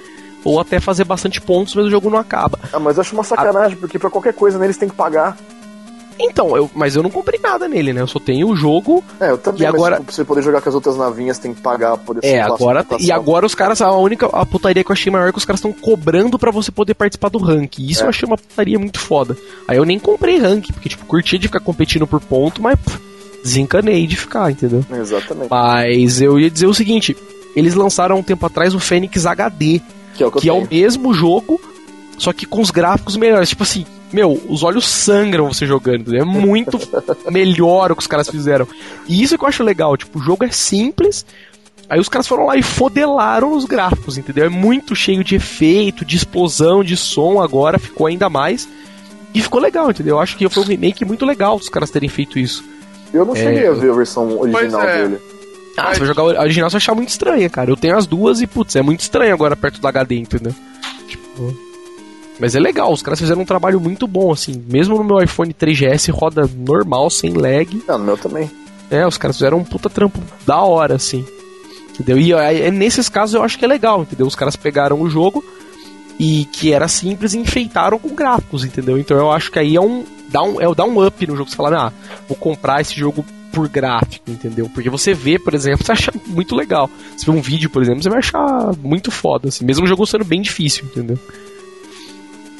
ou 0.43 0.59
até 0.59 0.79
fazer 0.79 1.03
bastante 1.03 1.39
pontos, 1.41 1.75
mas 1.75 1.85
o 1.85 1.89
jogo 1.89 2.09
não 2.09 2.17
acaba. 2.19 2.59
Ah, 2.73 2.79
mas 2.79 2.97
eu 2.97 3.01
acho 3.01 3.13
uma 3.13 3.23
sacanagem, 3.23 3.77
porque 3.77 3.99
pra 3.99 4.09
qualquer 4.09 4.33
coisa 4.33 4.57
neles 4.59 4.77
tem 4.77 4.89
que 4.89 4.95
pagar. 4.95 5.37
Então, 6.23 6.55
eu, 6.55 6.69
mas 6.75 6.95
eu 6.95 7.01
não 7.01 7.09
comprei 7.09 7.39
nada 7.41 7.67
nele, 7.67 7.93
né? 7.93 8.01
Eu 8.01 8.05
só 8.07 8.19
tenho 8.19 8.47
o 8.49 8.55
jogo. 8.55 9.03
É, 9.19 9.31
eu 9.31 9.39
também, 9.39 9.63
E 9.63 9.65
agora- 9.65 9.91
mas 9.95 9.99
tipo, 10.01 10.05
pra 10.05 10.15
você 10.15 10.23
poder 10.25 10.41
jogar 10.43 10.61
com 10.61 10.69
as 10.69 10.75
outras 10.75 10.95
navinhas 10.95 11.39
tem 11.39 11.51
que 11.51 11.61
pagar 11.61 11.97
pra 11.97 12.05
poder 12.05 12.23
É, 12.27 12.39
agora. 12.41 12.85
E 12.99 13.11
agora 13.11 13.43
os 13.45 13.55
caras, 13.55 13.81
a 13.81 13.91
única 13.91 14.27
a 14.27 14.45
putaria 14.45 14.83
que 14.83 14.91
eu 14.91 14.93
achei 14.93 15.11
maior 15.11 15.29
é 15.29 15.31
que 15.31 15.37
os 15.39 15.45
caras 15.45 15.57
estão 15.59 15.73
cobrando 15.73 16.37
pra 16.37 16.51
você 16.51 16.71
poder 16.71 16.93
participar 16.93 17.29
do 17.29 17.39
rank. 17.39 17.79
Isso 17.79 18.01
É. 18.01 18.05
eu 18.05 18.09
achei 18.09 18.27
uma 18.27 18.37
putaria 18.37 18.77
muito 18.77 18.99
foda. 18.99 19.35
Aí 19.67 19.77
eu 19.77 19.85
nem 19.85 19.97
comprei 19.97 20.37
rank, 20.37 20.67
porque, 20.73 20.89
tipo, 20.89 21.05
curtia 21.07 21.39
de 21.39 21.47
ficar 21.47 21.59
competindo 21.61 22.05
por 22.05 22.19
ponto, 22.21 22.61
mas 22.61 22.77
pff, 22.79 22.99
desencanei 23.43 24.05
de 24.05 24.15
ficar, 24.15 24.51
entendeu? 24.51 24.85
Exatamente. 24.91 25.49
Mas 25.49 26.21
eu 26.21 26.39
ia 26.39 26.51
dizer 26.51 26.67
o 26.67 26.73
seguinte: 26.73 27.17
eles 27.55 27.73
lançaram 27.73 28.17
um 28.19 28.23
tempo 28.23 28.45
atrás 28.45 28.75
o 28.75 28.79
Fênix 28.79 29.25
HD, 29.25 29.81
Que 30.15 30.23
é 30.23 30.27
o 30.27 30.31
que, 30.31 30.41
que 30.41 30.49
é 30.49 30.53
o 30.53 30.67
mesmo 30.67 31.13
jogo, 31.13 31.59
só 32.17 32.31
que 32.33 32.45
com 32.45 32.61
os 32.61 32.71
gráficos 32.71 33.15
melhores. 33.17 33.49
Tipo 33.49 33.63
assim, 33.63 33.85
meu, 34.11 34.41
os 34.49 34.63
olhos 34.63 34.85
sangram 34.87 35.47
você 35.51 35.65
jogando. 35.65 36.01
entendeu? 36.01 36.21
É 36.21 36.25
muito 36.25 36.77
melhor 37.31 37.91
o 37.91 37.95
que 37.95 38.01
os 38.01 38.07
caras 38.07 38.29
fizeram. 38.29 38.67
E 39.07 39.21
isso 39.23 39.37
que 39.37 39.43
eu 39.43 39.47
acho 39.47 39.63
legal, 39.63 39.95
tipo, 39.97 40.19
o 40.19 40.21
jogo 40.21 40.43
é 40.43 40.51
simples. 40.51 41.25
Aí 41.89 41.99
os 41.99 42.07
caras 42.07 42.25
foram 42.27 42.45
lá 42.45 42.55
e 42.55 42.63
fodelaram 42.63 43.51
os 43.51 43.65
gráficos, 43.65 44.17
entendeu? 44.17 44.45
É 44.45 44.49
muito 44.49 44.95
cheio 44.95 45.23
de 45.25 45.35
efeito, 45.35 46.05
de 46.05 46.15
explosão, 46.15 46.83
de 46.83 46.95
som 46.95 47.41
agora, 47.41 47.77
ficou 47.77 48.07
ainda 48.07 48.29
mais. 48.29 48.67
E 49.33 49.41
ficou 49.41 49.59
legal, 49.59 49.89
entendeu? 49.89 50.15
Eu 50.15 50.19
acho 50.21 50.37
que 50.37 50.47
foi 50.49 50.63
um 50.63 50.65
remake 50.65 51.03
muito 51.03 51.25
legal 51.25 51.55
os 51.55 51.67
caras 51.69 51.89
terem 51.89 52.07
feito 52.09 52.37
isso. 52.39 52.63
Eu 53.13 53.25
não 53.25 53.35
cheguei 53.35 53.63
É, 53.63 53.67
a 53.67 53.73
ver 53.73 53.91
a 53.91 53.93
versão 53.93 54.39
original 54.39 54.81
é. 54.83 55.03
dele. 55.07 55.21
Ah, 55.77 55.83
Mas- 55.85 55.97
você 55.97 55.99
vai 55.99 56.07
jogar 56.07 56.21
a 56.39 56.41
original, 56.43 56.69
você 56.69 56.73
vai 56.73 56.77
achar 56.79 56.95
muito 56.95 57.09
estranha, 57.09 57.49
cara. 57.49 57.69
Eu 57.71 57.77
tenho 57.77 57.97
as 57.97 58.05
duas 58.05 58.41
e, 58.41 58.47
putz, 58.47 58.75
é 58.75 58.81
muito 58.81 58.99
estranho 59.01 59.33
agora 59.33 59.55
perto 59.55 59.79
do 59.79 59.87
HD, 59.87 60.15
entendeu? 60.17 60.53
Tipo. 61.07 61.57
Mas 62.39 62.55
é 62.55 62.59
legal, 62.59 62.91
os 62.91 63.01
caras 63.01 63.19
fizeram 63.19 63.41
um 63.41 63.45
trabalho 63.45 63.79
muito 63.79 64.07
bom, 64.07 64.31
assim. 64.31 64.63
Mesmo 64.67 64.97
no 64.97 65.03
meu 65.03 65.21
iPhone 65.21 65.53
3GS 65.53 66.11
roda 66.11 66.49
normal, 66.57 67.09
sem 67.09 67.33
lag. 67.33 67.83
Não, 67.87 67.97
no 67.97 68.03
meu 68.05 68.17
também. 68.17 68.49
É, 68.89 69.05
os 69.07 69.17
caras 69.17 69.37
fizeram 69.37 69.59
um 69.59 69.63
puta 69.63 69.89
trampo 69.89 70.19
da 70.45 70.59
hora, 70.61 70.95
assim. 70.95 71.25
Entendeu? 71.93 72.17
E 72.17 72.33
aí, 72.33 72.61
é 72.63 72.71
nesses 72.71 73.07
casos 73.07 73.35
eu 73.35 73.43
acho 73.43 73.57
que 73.59 73.63
é 73.65 73.67
legal, 73.67 74.01
entendeu? 74.01 74.25
Os 74.25 74.35
caras 74.35 74.55
pegaram 74.55 74.99
o 74.99 75.09
jogo 75.09 75.43
e 76.19 76.45
que 76.45 76.73
era 76.73 76.87
simples 76.87 77.33
e 77.33 77.37
enfeitaram 77.39 77.99
com 77.99 78.13
gráficos, 78.15 78.65
entendeu? 78.65 78.97
Então 78.97 79.15
eu 79.17 79.31
acho 79.31 79.51
que 79.51 79.59
aí 79.59 79.75
é 79.75 79.81
um. 79.81 80.03
Dá 80.29 80.41
um, 80.41 80.59
é, 80.59 80.73
dá 80.75 80.83
um 80.83 81.05
up 81.05 81.27
no 81.27 81.35
jogo. 81.35 81.49
Você 81.49 81.55
fala, 81.55 81.87
ah, 81.87 81.91
vou 82.27 82.35
comprar 82.37 82.81
esse 82.81 82.95
jogo 82.95 83.23
por 83.51 83.67
gráfico, 83.67 84.29
entendeu? 84.29 84.69
Porque 84.73 84.89
você 84.89 85.13
vê, 85.13 85.37
por 85.37 85.53
exemplo, 85.53 85.85
você 85.85 85.91
acha 85.91 86.13
muito 86.27 86.55
legal. 86.55 86.89
Você 87.15 87.25
vê 87.25 87.31
um 87.31 87.41
vídeo, 87.41 87.69
por 87.69 87.81
exemplo, 87.81 88.01
você 88.01 88.09
vai 88.09 88.19
achar 88.19 88.71
muito 88.81 89.11
foda, 89.11 89.49
assim. 89.49 89.65
Mesmo 89.65 89.85
o 89.85 89.87
jogo 89.87 90.05
sendo 90.05 90.25
bem 90.25 90.41
difícil, 90.41 90.85
entendeu? 90.85 91.19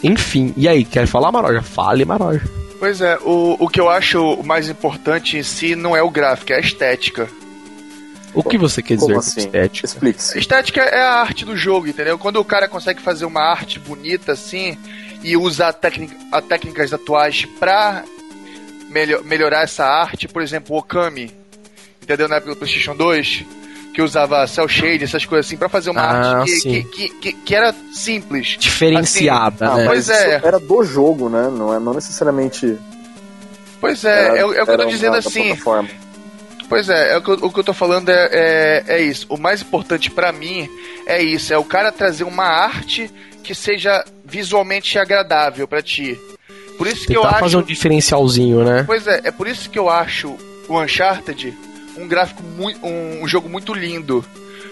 Enfim, 0.04 0.54
e 0.58 0.68
aí, 0.68 0.84
quer 0.84 1.06
falar, 1.08 1.32
Maroja? 1.32 1.62
Fale, 1.62 2.06
Maroja. 2.06 2.44
Pois 2.80 3.00
é, 3.00 3.18
o, 3.24 3.58
o 3.60 3.70
que 3.70 3.80
eu 3.80 3.88
acho 3.90 4.42
mais 4.44 4.68
importante 4.68 5.38
em 5.38 5.44
si 5.44 5.76
não 5.76 5.96
é 5.96 6.02
o 6.02 6.10
gráfico, 6.10 6.52
é 6.52 6.56
a 6.56 6.60
estética. 6.60 7.30
O 8.34 8.44
que 8.44 8.58
você 8.58 8.82
quer 8.82 8.96
dizer 8.96 9.08
Como 9.08 9.16
com 9.16 9.20
assim? 9.20 9.42
estética? 9.42 9.86
Explique-se. 9.86 10.40
estética 10.40 10.82
é 10.82 11.02
a 11.02 11.16
arte 11.16 11.46
do 11.46 11.56
jogo, 11.56 11.88
entendeu? 11.88 12.18
Quando 12.18 12.38
o 12.38 12.46
cara 12.46 12.68
consegue 12.68 13.02
fazer 13.02 13.26
uma 13.26 13.42
arte 13.42 13.78
bonita 13.78 14.32
assim 14.32 14.78
e 15.22 15.36
usar 15.36 15.68
a 15.70 15.74
técnica, 15.74 16.16
a 16.32 16.42
técnicas 16.42 16.94
atuais 16.94 17.46
pra 17.60 18.04
melho- 18.92 19.24
melhorar 19.24 19.64
essa 19.64 19.86
arte, 19.86 20.28
por 20.28 20.42
exemplo, 20.42 20.76
o 20.76 20.80
Okami, 20.80 21.32
entendeu? 22.02 22.28
Na 22.28 22.36
época 22.36 22.54
do 22.54 22.58
PlayStation 22.58 22.96
2, 22.96 23.46
que 23.94 24.02
usava 24.02 24.46
cel 24.48 24.68
shade, 24.68 25.04
essas 25.04 25.26
coisas 25.26 25.46
assim, 25.48 25.58
pra 25.58 25.68
fazer 25.70 25.90
uma 25.90 26.02
Ah, 26.02 26.38
arte 26.40 26.62
que, 26.62 26.84
que, 26.84 27.10
que, 27.10 27.34
que, 27.34 27.56
era 27.56 27.74
simples. 27.94 28.56
Diferenciada, 28.60 29.68
Ah, 29.72 29.76
né? 29.78 29.86
Pois 29.86 30.10
é. 30.10 30.38
isso 30.38 30.48
era 30.48 30.60
do 30.60 30.84
jogo, 30.84 31.30
né? 31.30 31.50
Não, 31.52 31.74
é, 31.74 31.80
não 31.80 31.94
necessariamente. 31.94 32.78
Pois 33.80 34.06
é, 34.06 34.26
era- 34.26 34.38
é, 34.38 34.46
o- 34.46 34.54
é 34.54 34.64
que 34.66 34.72
eu 34.72 34.78
tô 34.78 34.86
dizendo 34.86 35.14
da 35.14 35.18
assim. 35.20 35.58
Pois 36.70 36.88
é, 36.88 37.14
é 37.14 37.18
o, 37.18 37.22
que 37.22 37.32
eu, 37.32 37.34
o 37.36 37.52
que 37.52 37.60
eu 37.60 37.64
tô 37.66 37.74
falando 37.74 38.08
é, 38.10 38.30
é, 38.32 38.84
é 38.88 39.02
isso. 39.02 39.26
O 39.28 39.38
mais 39.38 39.62
importante 39.62 40.10
pra 40.10 40.32
mim 40.32 40.70
é 41.06 41.22
isso: 41.22 41.54
é 41.54 41.58
o 41.58 41.66
cara 41.66 41.92
trazer 41.92 42.24
uma 42.24 42.46
arte 42.46 43.12
que 43.44 43.54
seja 43.54 44.06
visualmente 44.24 44.98
agradável 44.98 45.68
pra 45.68 45.82
ti. 45.82 46.18
Por 46.82 46.88
isso 46.88 47.06
que 47.06 47.13
eu 47.15 47.22
Tentar 47.22 47.36
acho. 47.36 47.39
fazer 47.41 47.58
um 47.58 47.62
diferencialzinho, 47.62 48.63
né? 48.63 48.84
Pois 48.88 49.06
é, 49.06 49.22
é 49.26 49.32
por 49.32 49.48
isso 49.48 49.70
que 49.70 49.78
eu 49.78 49.88
acho 49.88 50.36
o 50.67 50.82
Uncharted 50.82 51.54
um 51.96 52.08
gráfico 52.08 52.41
muito. 52.41 52.80
Um, 52.86 53.28
jogo 53.28 53.48
muito 53.48 53.72
lindo. 53.74 54.26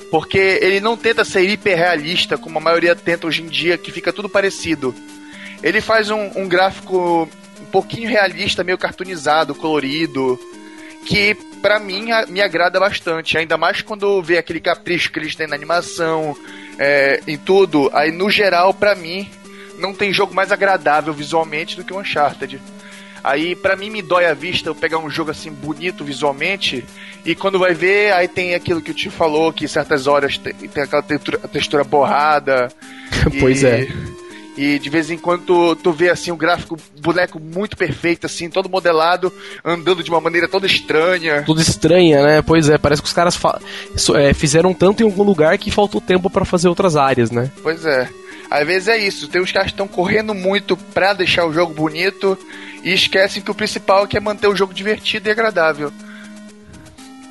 Porque 0.09 0.39
ele 0.61 0.79
não 0.79 0.97
tenta 0.97 1.23
ser 1.23 1.41
hiperrealista, 1.47 2.35
como 2.35 2.57
a 2.57 2.61
maioria 2.61 2.95
tenta 2.95 3.27
hoje 3.27 3.43
em 3.43 3.47
dia, 3.47 3.77
que 3.77 3.91
fica 3.91 4.11
tudo 4.11 4.27
parecido. 4.27 4.95
Ele 5.61 5.81
faz 5.81 6.09
um, 6.09 6.31
um 6.35 6.47
gráfico 6.47 7.29
um 7.61 7.65
pouquinho 7.65 8.09
realista, 8.09 8.63
meio 8.63 8.77
cartoonizado, 8.77 9.53
colorido, 9.53 10.39
que 11.05 11.35
pra 11.61 11.77
mim 11.79 12.11
a- 12.11 12.25
me 12.25 12.41
agrada 12.41 12.79
bastante. 12.79 13.37
Ainda 13.37 13.55
mais 13.55 13.83
quando 13.83 14.19
vê 14.23 14.39
aquele 14.39 14.59
capricho 14.59 15.11
que 15.11 15.19
eles 15.19 15.35
têm 15.35 15.45
na 15.45 15.55
animação, 15.55 16.35
é, 16.79 17.21
em 17.27 17.37
tudo. 17.37 17.91
Aí 17.93 18.11
no 18.11 18.31
geral, 18.31 18.73
pra 18.73 18.95
mim, 18.95 19.29
não 19.79 19.93
tem 19.93 20.13
jogo 20.13 20.33
mais 20.33 20.51
agradável 20.51 21.13
visualmente 21.13 21.75
do 21.75 21.83
que 21.83 21.93
o 21.93 21.99
Uncharted. 21.99 22.59
Aí, 23.23 23.53
pra 23.55 23.75
mim, 23.75 23.89
me 23.89 24.01
dói 24.01 24.25
a 24.25 24.33
vista 24.33 24.69
eu 24.69 24.75
pegar 24.75 24.97
um 24.97 25.09
jogo 25.09 25.31
assim 25.31 25.51
bonito 25.51 26.05
visualmente 26.05 26.85
e 27.25 27.35
quando 27.35 27.59
vai 27.59 27.73
ver, 27.73 28.13
aí 28.13 28.29
tem 28.29 28.55
aquilo 28.55 28.81
que 28.81 28.91
o 28.91 28.93
tio 28.93 29.11
falou, 29.11 29.51
que 29.51 29.67
certas 29.67 30.07
horas 30.07 30.37
tem, 30.37 30.53
tem 30.53 30.83
aquela 30.83 31.01
textura, 31.03 31.37
textura 31.39 31.83
borrada. 31.83 32.69
Pois 33.39 33.61
e- 33.63 33.67
é. 33.67 33.87
E 34.57 34.77
de 34.77 34.89
vez 34.89 35.09
em 35.09 35.17
quando 35.17 35.43
tu, 35.45 35.75
tu 35.77 35.91
vê 35.91 36.09
assim 36.09 36.31
o 36.31 36.35
gráfico, 36.35 36.77
boneco 37.01 37.39
muito 37.39 37.77
perfeito, 37.77 38.25
assim, 38.25 38.49
todo 38.49 38.67
modelado, 38.69 39.31
andando 39.63 40.03
de 40.03 40.09
uma 40.09 40.19
maneira 40.19 40.49
toda 40.49 40.65
estranha. 40.65 41.43
Tudo 41.45 41.61
estranha, 41.61 42.21
né? 42.21 42.41
Pois 42.41 42.67
é, 42.67 42.77
parece 42.77 43.01
que 43.01 43.07
os 43.07 43.13
caras 43.13 43.37
fa- 43.37 43.59
é, 44.15 44.33
fizeram 44.33 44.73
tanto 44.73 45.01
em 45.01 45.05
algum 45.05 45.23
lugar 45.23 45.57
que 45.57 45.71
faltou 45.71 46.01
tempo 46.01 46.29
pra 46.29 46.43
fazer 46.43 46.67
outras 46.67 46.97
áreas, 46.97 47.31
né? 47.31 47.49
Pois 47.63 47.85
é. 47.85 48.09
Às 48.49 48.65
vezes 48.65 48.87
é 48.87 48.97
isso, 48.97 49.27
tem 49.27 49.41
uns 49.41 49.51
caras 49.51 49.67
que 49.67 49.73
estão 49.73 49.87
correndo 49.87 50.33
muito 50.33 50.75
pra 50.75 51.13
deixar 51.13 51.45
o 51.45 51.53
jogo 51.53 51.73
bonito 51.73 52.37
e 52.83 52.91
esquecem 52.91 53.43
que 53.43 53.51
o 53.51 53.55
principal 53.55 54.03
é 54.05 54.07
que 54.07 54.17
é 54.17 54.19
manter 54.19 54.47
o 54.47 54.55
jogo 54.55 54.73
divertido 54.73 55.27
e 55.29 55.31
agradável. 55.31 55.91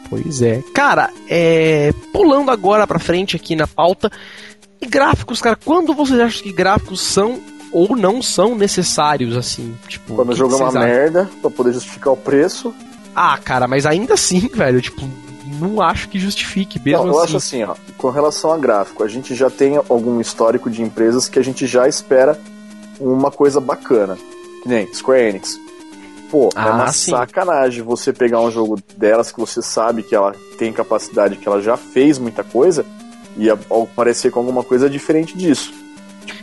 Pois 0.09 0.41
é. 0.41 0.63
Cara, 0.75 1.11
é. 1.29 1.93
Pulando 2.13 2.51
agora 2.51 2.87
pra 2.87 2.99
frente 2.99 3.37
aqui 3.37 3.55
na 3.55 3.67
pauta. 3.67 4.11
E 4.81 4.87
gráficos, 4.87 5.41
cara, 5.41 5.57
quando 5.63 5.93
vocês 5.93 6.21
acham 6.21 6.43
que 6.43 6.53
gráficos 6.53 7.01
são 7.01 7.41
ou 7.73 7.97
não 7.97 8.23
são 8.23 8.55
necessários, 8.55 9.37
assim? 9.37 9.77
Tipo, 9.89 10.15
Quando 10.15 10.31
o 10.31 10.37
jogo 10.37 10.55
é 10.55 10.57
uma 10.57 10.69
acham? 10.69 10.81
merda, 10.83 11.31
pra 11.43 11.51
poder 11.51 11.73
justificar 11.75 12.13
o 12.13 12.17
preço. 12.17 12.73
Ah, 13.15 13.37
cara, 13.43 13.67
mas 13.67 13.85
ainda 13.85 14.15
assim, 14.15 14.49
velho, 14.55 14.81
tipo, 14.81 15.03
não 15.59 15.81
acho 15.81 16.09
que 16.09 16.19
justifique, 16.19 16.81
mesmo 16.83 17.05
Não, 17.05 17.13
eu 17.13 17.19
assim. 17.19 17.25
acho 17.29 17.37
assim, 17.37 17.63
ó, 17.65 17.75
com 17.97 18.11
relação 18.11 18.53
a 18.53 18.57
gráfico, 18.59 19.03
a 19.05 19.09
gente 19.09 19.35
já 19.35 19.51
tem 19.51 19.77
algum 19.77 20.21
histórico 20.21 20.71
de 20.71 20.83
empresas 20.83 21.29
que 21.29 21.39
a 21.39 21.43
gente 21.43 21.67
já 21.67 21.87
espera 21.89 22.39
uma 23.01 23.31
coisa 23.31 23.61
bacana. 23.61 24.17
Que 24.63 24.69
nem 24.69 24.93
Square 24.93 25.23
Enix. 25.29 25.59
Pô, 26.31 26.49
é 26.49 26.61
Ah, 26.61 26.75
uma 26.75 26.93
sim. 26.93 27.11
sacanagem 27.13 27.83
você 27.83 28.13
pegar 28.13 28.41
um 28.41 28.51
jogo 28.51 28.79
delas 28.97 29.33
que 29.33 29.39
você 29.41 29.63
sabe 29.63 30.03
que 30.03 30.15
ela 30.15 30.35
tem 30.59 30.73
capacidade, 30.73 31.37
que 31.37 31.49
ela 31.49 31.61
já 31.63 31.77
fez 31.77 32.19
muita 32.19 32.43
coisa, 32.45 32.85
e 33.37 33.49
a- 33.51 33.57
ao 33.71 33.87
parecer 33.87 34.31
com 34.31 34.41
alguma 34.41 34.63
coisa 34.63 34.91
diferente 34.91 35.37
disso. 35.39 35.73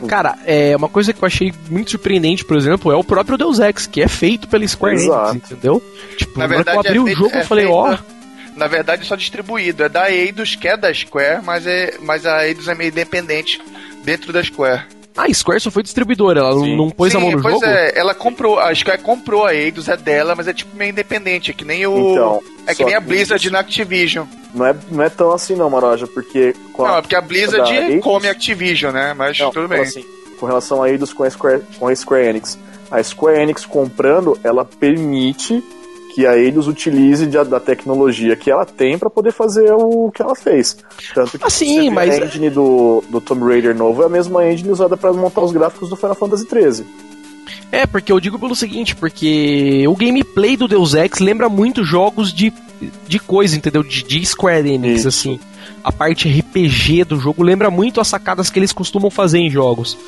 Cara, 0.08 0.36
é 0.44 0.74
uma 0.76 0.88
coisa 0.88 1.12
que 1.12 1.22
eu 1.22 1.26
achei 1.26 1.54
muito 1.70 1.92
surpreendente, 1.92 2.44
por 2.44 2.56
exemplo, 2.56 2.90
é 2.90 2.96
o 2.96 3.04
próprio 3.04 3.38
Deus 3.38 3.60
Ex, 3.60 3.86
que 3.86 4.02
é 4.02 4.08
feito 4.08 4.48
pela 4.48 4.66
Square 4.66 4.96
Exato. 4.96 5.30
Enix, 5.30 5.50
entendeu? 5.52 5.80
Tipo, 6.16 6.38
Na 6.38 6.44
hora 6.46 6.54
que 6.54 6.60
eu 6.60 6.64
verdade, 6.64 6.88
abri 6.88 6.98
é 6.98 7.00
o 7.00 7.04
feito- 7.04 7.18
jogo, 7.20 7.34
é 7.36 7.40
eu 7.40 7.44
falei, 7.46 7.66
ó, 7.66 7.88
feito- 7.88 8.04
Na 8.56 8.66
verdade, 8.66 9.02
é 9.02 9.04
só 9.04 9.14
distribuído. 9.16 9.84
É 9.84 9.88
da 9.88 10.10
Eidos, 10.10 10.54
que 10.56 10.66
é 10.66 10.76
da 10.76 10.92
Square, 10.92 11.42
mas, 11.44 11.66
é, 11.66 11.94
mas 12.00 12.24
a 12.26 12.46
Eidos 12.48 12.66
é 12.68 12.74
meio 12.74 12.88
independente 12.88 13.60
dentro 14.02 14.32
da 14.32 14.42
Square. 14.42 14.82
a 15.16 15.32
Square 15.32 15.60
só 15.60 15.70
foi 15.70 15.82
distribuidora, 15.82 16.40
ela 16.40 16.52
Sim. 16.60 16.76
não 16.76 16.90
pôs 16.90 17.14
a 17.14 17.20
mão 17.20 17.30
no 17.30 17.40
pois 17.42 17.54
jogo? 17.54 17.66
é, 17.66 17.92
ela 17.94 18.14
comprou, 18.14 18.58
a 18.58 18.74
Square 18.74 19.02
comprou 19.02 19.44
a 19.44 19.54
Eidos, 19.54 19.88
é 19.88 19.96
dela, 19.96 20.34
mas 20.34 20.48
é 20.48 20.52
tipo 20.54 20.74
meio 20.76 20.90
independente, 20.90 21.50
é 21.50 21.54
que 21.54 21.64
nem 21.64 21.86
o. 21.86 22.12
Então, 22.12 22.42
é 22.66 22.74
que 22.74 22.84
nem 22.84 22.94
a 22.94 23.00
Blizzard 23.00 23.42
isso- 23.44 23.52
na 23.52 23.60
Activision. 23.60 24.26
Não 24.54 24.66
é, 24.66 24.74
não 24.90 25.04
é 25.04 25.10
tão 25.10 25.32
assim 25.32 25.54
não, 25.54 25.68
Maroja, 25.68 26.06
porque 26.06 26.54
com 26.72 26.84
a, 26.84 26.88
Não, 26.88 26.96
é 26.98 27.02
porque 27.02 27.14
a 27.16 27.20
Blizzard 27.20 27.70
Eidos- 27.74 28.02
come 28.02 28.26
a 28.26 28.30
Activision, 28.30 28.92
né? 28.92 29.12
Mas 29.14 29.38
Não, 29.38 29.50
tudo 29.50 29.68
bem. 29.68 29.80
assim, 29.82 30.02
com 30.40 30.46
relação 30.46 30.82
a 30.82 30.88
Eidos 30.90 31.12
com 31.12 31.24
a, 31.24 31.30
Square, 31.30 31.62
com 31.78 31.88
a 31.88 31.94
Square 31.94 32.26
Enix. 32.26 32.58
A 32.90 33.02
Square 33.02 33.40
Enix 33.40 33.66
comprando, 33.66 34.38
ela 34.44 34.64
permite 34.64 35.62
que 36.16 36.26
a 36.26 36.34
Eidos 36.34 36.66
utilize 36.66 37.26
de- 37.26 37.44
da 37.44 37.60
tecnologia 37.60 38.34
que 38.34 38.50
ela 38.50 38.64
tem 38.64 38.96
pra 38.96 39.10
poder 39.10 39.32
fazer 39.32 39.70
o 39.74 40.10
que 40.10 40.22
ela 40.22 40.34
fez. 40.34 40.78
Tanto 41.14 41.38
que 41.38 41.50
sim, 41.52 41.74
você 41.74 41.80
vê 41.82 41.90
mas- 41.90 42.14
a 42.18 42.24
engine 42.24 42.48
do, 42.48 43.04
do 43.10 43.20
Tomb 43.20 43.44
Raider 43.44 43.76
novo 43.76 44.02
é 44.02 44.06
a 44.06 44.08
mesma 44.08 44.42
engine 44.50 44.70
usada 44.70 44.96
pra 44.96 45.12
montar 45.12 45.42
os 45.42 45.52
gráficos 45.52 45.90
do 45.90 45.94
Final 45.96 46.14
Fantasy 46.14 46.46
XIII. 46.48 46.86
É, 47.70 47.84
porque 47.86 48.10
eu 48.10 48.18
digo 48.18 48.38
pelo 48.38 48.56
seguinte, 48.56 48.96
porque 48.96 49.84
o 49.86 49.94
gameplay 49.94 50.56
do 50.56 50.66
Deus 50.66 50.94
Ex 50.94 51.18
lembra 51.18 51.50
muito 51.50 51.84
jogos 51.84 52.32
de, 52.32 52.50
de 53.06 53.18
coisa, 53.18 53.54
entendeu? 53.54 53.82
De, 53.82 54.02
de 54.02 54.24
Square 54.24 54.70
Enix, 54.72 55.00
Isso. 55.00 55.08
assim. 55.08 55.38
A 55.84 55.92
parte 55.92 56.30
RPG 56.30 57.04
do 57.04 57.20
jogo 57.20 57.42
lembra 57.42 57.70
muito 57.70 58.00
as 58.00 58.08
sacadas 58.08 58.48
que 58.48 58.58
eles 58.58 58.72
costumam 58.72 59.10
fazer 59.10 59.38
em 59.40 59.50
jogos. 59.50 59.98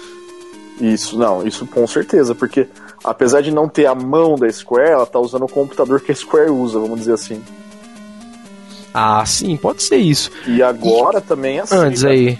Isso, 0.80 1.18
não, 1.18 1.46
isso 1.46 1.66
com 1.66 1.86
certeza, 1.86 2.34
porque 2.34 2.66
apesar 3.04 3.40
de 3.42 3.50
não 3.50 3.68
ter 3.68 3.86
a 3.86 3.94
mão 3.94 4.34
da 4.36 4.50
Square, 4.50 4.90
ela 4.90 5.06
tá 5.06 5.18
usando 5.18 5.44
o 5.44 5.48
computador 5.48 6.00
que 6.00 6.12
a 6.12 6.14
Square 6.14 6.50
usa, 6.50 6.78
vamos 6.78 6.98
dizer 7.00 7.12
assim. 7.14 7.42
Ah, 8.92 9.24
sim, 9.26 9.56
pode 9.56 9.82
ser 9.82 9.96
isso. 9.98 10.30
E 10.46 10.62
agora 10.62 11.20
também 11.20 11.60
a 11.60 11.66
SEGA. 11.66 11.82
Antes 11.82 12.04
aí. 12.04 12.38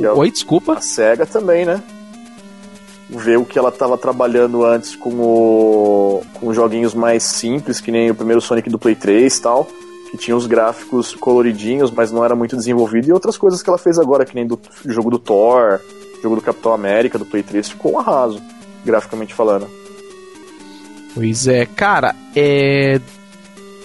O- 0.00 0.18
Oi, 0.20 0.30
desculpa. 0.30 0.74
A 0.74 0.80
SEGA 0.80 1.26
também, 1.26 1.64
né? 1.64 1.82
Ver 3.10 3.38
o 3.38 3.44
que 3.44 3.58
ela 3.58 3.70
tava 3.72 3.96
trabalhando 3.96 4.64
antes 4.64 4.94
com, 4.94 5.10
o, 5.10 6.22
com 6.34 6.52
joguinhos 6.52 6.94
mais 6.94 7.22
simples, 7.22 7.80
que 7.80 7.90
nem 7.90 8.10
o 8.10 8.14
primeiro 8.14 8.40
Sonic 8.40 8.68
do 8.68 8.78
Play 8.78 8.94
3 8.94 9.34
e 9.36 9.40
tal, 9.42 9.66
que 10.10 10.16
tinha 10.18 10.36
os 10.36 10.46
gráficos 10.46 11.14
coloridinhos, 11.14 11.90
mas 11.90 12.10
não 12.12 12.24
era 12.24 12.34
muito 12.34 12.54
desenvolvido, 12.56 13.08
e 13.08 13.12
outras 13.12 13.38
coisas 13.38 13.62
que 13.62 13.68
ela 13.70 13.78
fez 13.78 13.98
agora, 13.98 14.26
que 14.26 14.34
nem 14.34 14.46
do 14.46 14.58
jogo 14.84 15.10
do 15.10 15.18
Thor, 15.18 15.80
jogo 16.22 16.36
do 16.36 16.42
Capitão 16.42 16.72
América, 16.72 17.18
do 17.18 17.24
Play 17.24 17.42
3, 17.42 17.70
ficou 17.70 17.92
um 17.94 17.98
arraso, 17.98 18.42
graficamente 18.84 19.34
falando. 19.34 19.68
Pois 21.14 21.46
é, 21.48 21.66
cara, 21.66 22.14
é. 22.36 23.00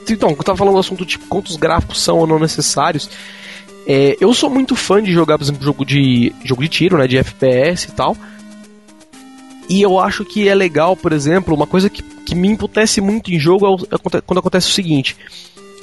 Então, 0.09 0.29
eu 0.31 0.35
tava 0.43 0.57
falando 0.57 0.73
do 0.75 0.79
assunto 0.79 1.05
tipo 1.05 1.25
quantos 1.27 1.55
gráficos 1.55 2.01
são 2.01 2.17
ou 2.17 2.27
não 2.27 2.37
necessários. 2.39 3.09
É, 3.87 4.15
eu 4.19 4.33
sou 4.33 4.49
muito 4.49 4.75
fã 4.75 5.01
de 5.01 5.11
jogar, 5.11 5.37
por 5.37 5.43
exemplo, 5.45 5.63
jogo 5.63 5.85
de 5.85 6.33
jogo 6.43 6.61
de 6.61 6.69
tiro, 6.69 6.97
né, 6.97 7.07
de 7.07 7.17
FPS 7.17 7.87
e 7.89 7.91
tal. 7.91 8.15
E 9.69 9.81
eu 9.81 9.97
acho 9.99 10.25
que 10.25 10.47
é 10.47 10.53
legal, 10.53 10.95
por 10.95 11.13
exemplo, 11.13 11.55
uma 11.55 11.65
coisa 11.65 11.89
que, 11.89 12.03
que 12.03 12.35
me 12.35 12.47
emputece 12.49 12.99
muito 13.01 13.31
em 13.31 13.39
jogo 13.39 13.65
é, 13.91 13.95
é 13.95 13.97
quando- 13.97 14.21
quando 14.23 14.37
acontece 14.39 14.67
o 14.67 14.73
seguinte. 14.73 15.15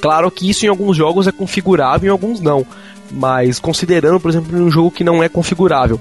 Claro 0.02 0.30
que 0.30 0.48
isso 0.48 0.64
em 0.64 0.68
alguns 0.68 0.96
jogos 0.96 1.26
é 1.26 1.32
configurável, 1.32 2.08
em 2.08 2.12
alguns 2.12 2.40
não. 2.40 2.66
Mas 3.10 3.58
considerando, 3.58 4.20
por 4.20 4.30
exemplo, 4.30 4.56
um 4.58 4.70
jogo 4.70 4.90
que 4.90 5.02
não 5.02 5.22
é 5.22 5.28
configurável, 5.28 6.00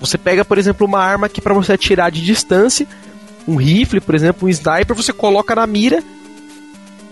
você 0.00 0.16
pega, 0.16 0.44
por 0.44 0.58
exemplo, 0.58 0.86
uma 0.86 1.00
arma 1.00 1.28
que 1.28 1.40
para 1.40 1.54
você 1.54 1.72
atirar 1.72 2.10
de 2.10 2.24
distância, 2.24 2.86
um 3.46 3.56
rifle, 3.56 4.00
por 4.00 4.14
exemplo, 4.14 4.46
um 4.46 4.50
sniper, 4.50 4.94
você 4.94 5.12
coloca 5.12 5.54
na 5.54 5.66
mira 5.66 6.02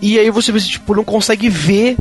e 0.01 0.19
aí 0.19 0.29
você 0.29 0.51
tipo 0.59 0.95
não 0.95 1.03
consegue 1.03 1.49
ver 1.49 1.97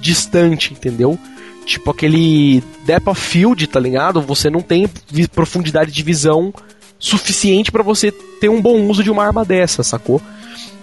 distante, 0.00 0.72
entendeu? 0.72 1.18
Tipo 1.66 1.90
aquele 1.90 2.62
depth 2.84 3.14
field, 3.14 3.66
tá 3.66 3.78
ligado? 3.78 4.20
Você 4.22 4.48
não 4.48 4.60
tem 4.60 4.88
profundidade 5.32 5.92
de 5.92 6.02
visão 6.02 6.52
suficiente 6.98 7.72
pra 7.72 7.82
você 7.82 8.10
ter 8.12 8.48
um 8.48 8.60
bom 8.60 8.86
uso 8.86 9.02
de 9.02 9.10
uma 9.10 9.24
arma 9.24 9.44
dessa, 9.44 9.82
sacou? 9.82 10.20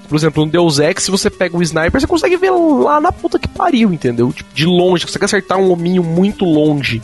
Por 0.08 0.16
exemplo, 0.16 0.46
no 0.46 0.52
Deus 0.52 0.80
Ex, 0.80 1.04
se 1.04 1.12
você 1.12 1.30
pega 1.30 1.58
o 1.58 1.62
sniper, 1.62 2.00
você 2.00 2.08
consegue 2.08 2.38
ver 2.38 2.52
lá 2.52 3.02
na 3.02 3.12
puta 3.12 3.38
que 3.38 3.48
pariu, 3.48 3.92
entendeu? 3.92 4.32
Tipo, 4.32 4.54
de 4.54 4.66
longe, 4.66 5.04
você 5.04 5.20
consegue 5.20 5.26
acertar 5.26 5.58
um 5.58 5.70
hominho 5.70 6.02
muito 6.02 6.46
longe, 6.46 7.02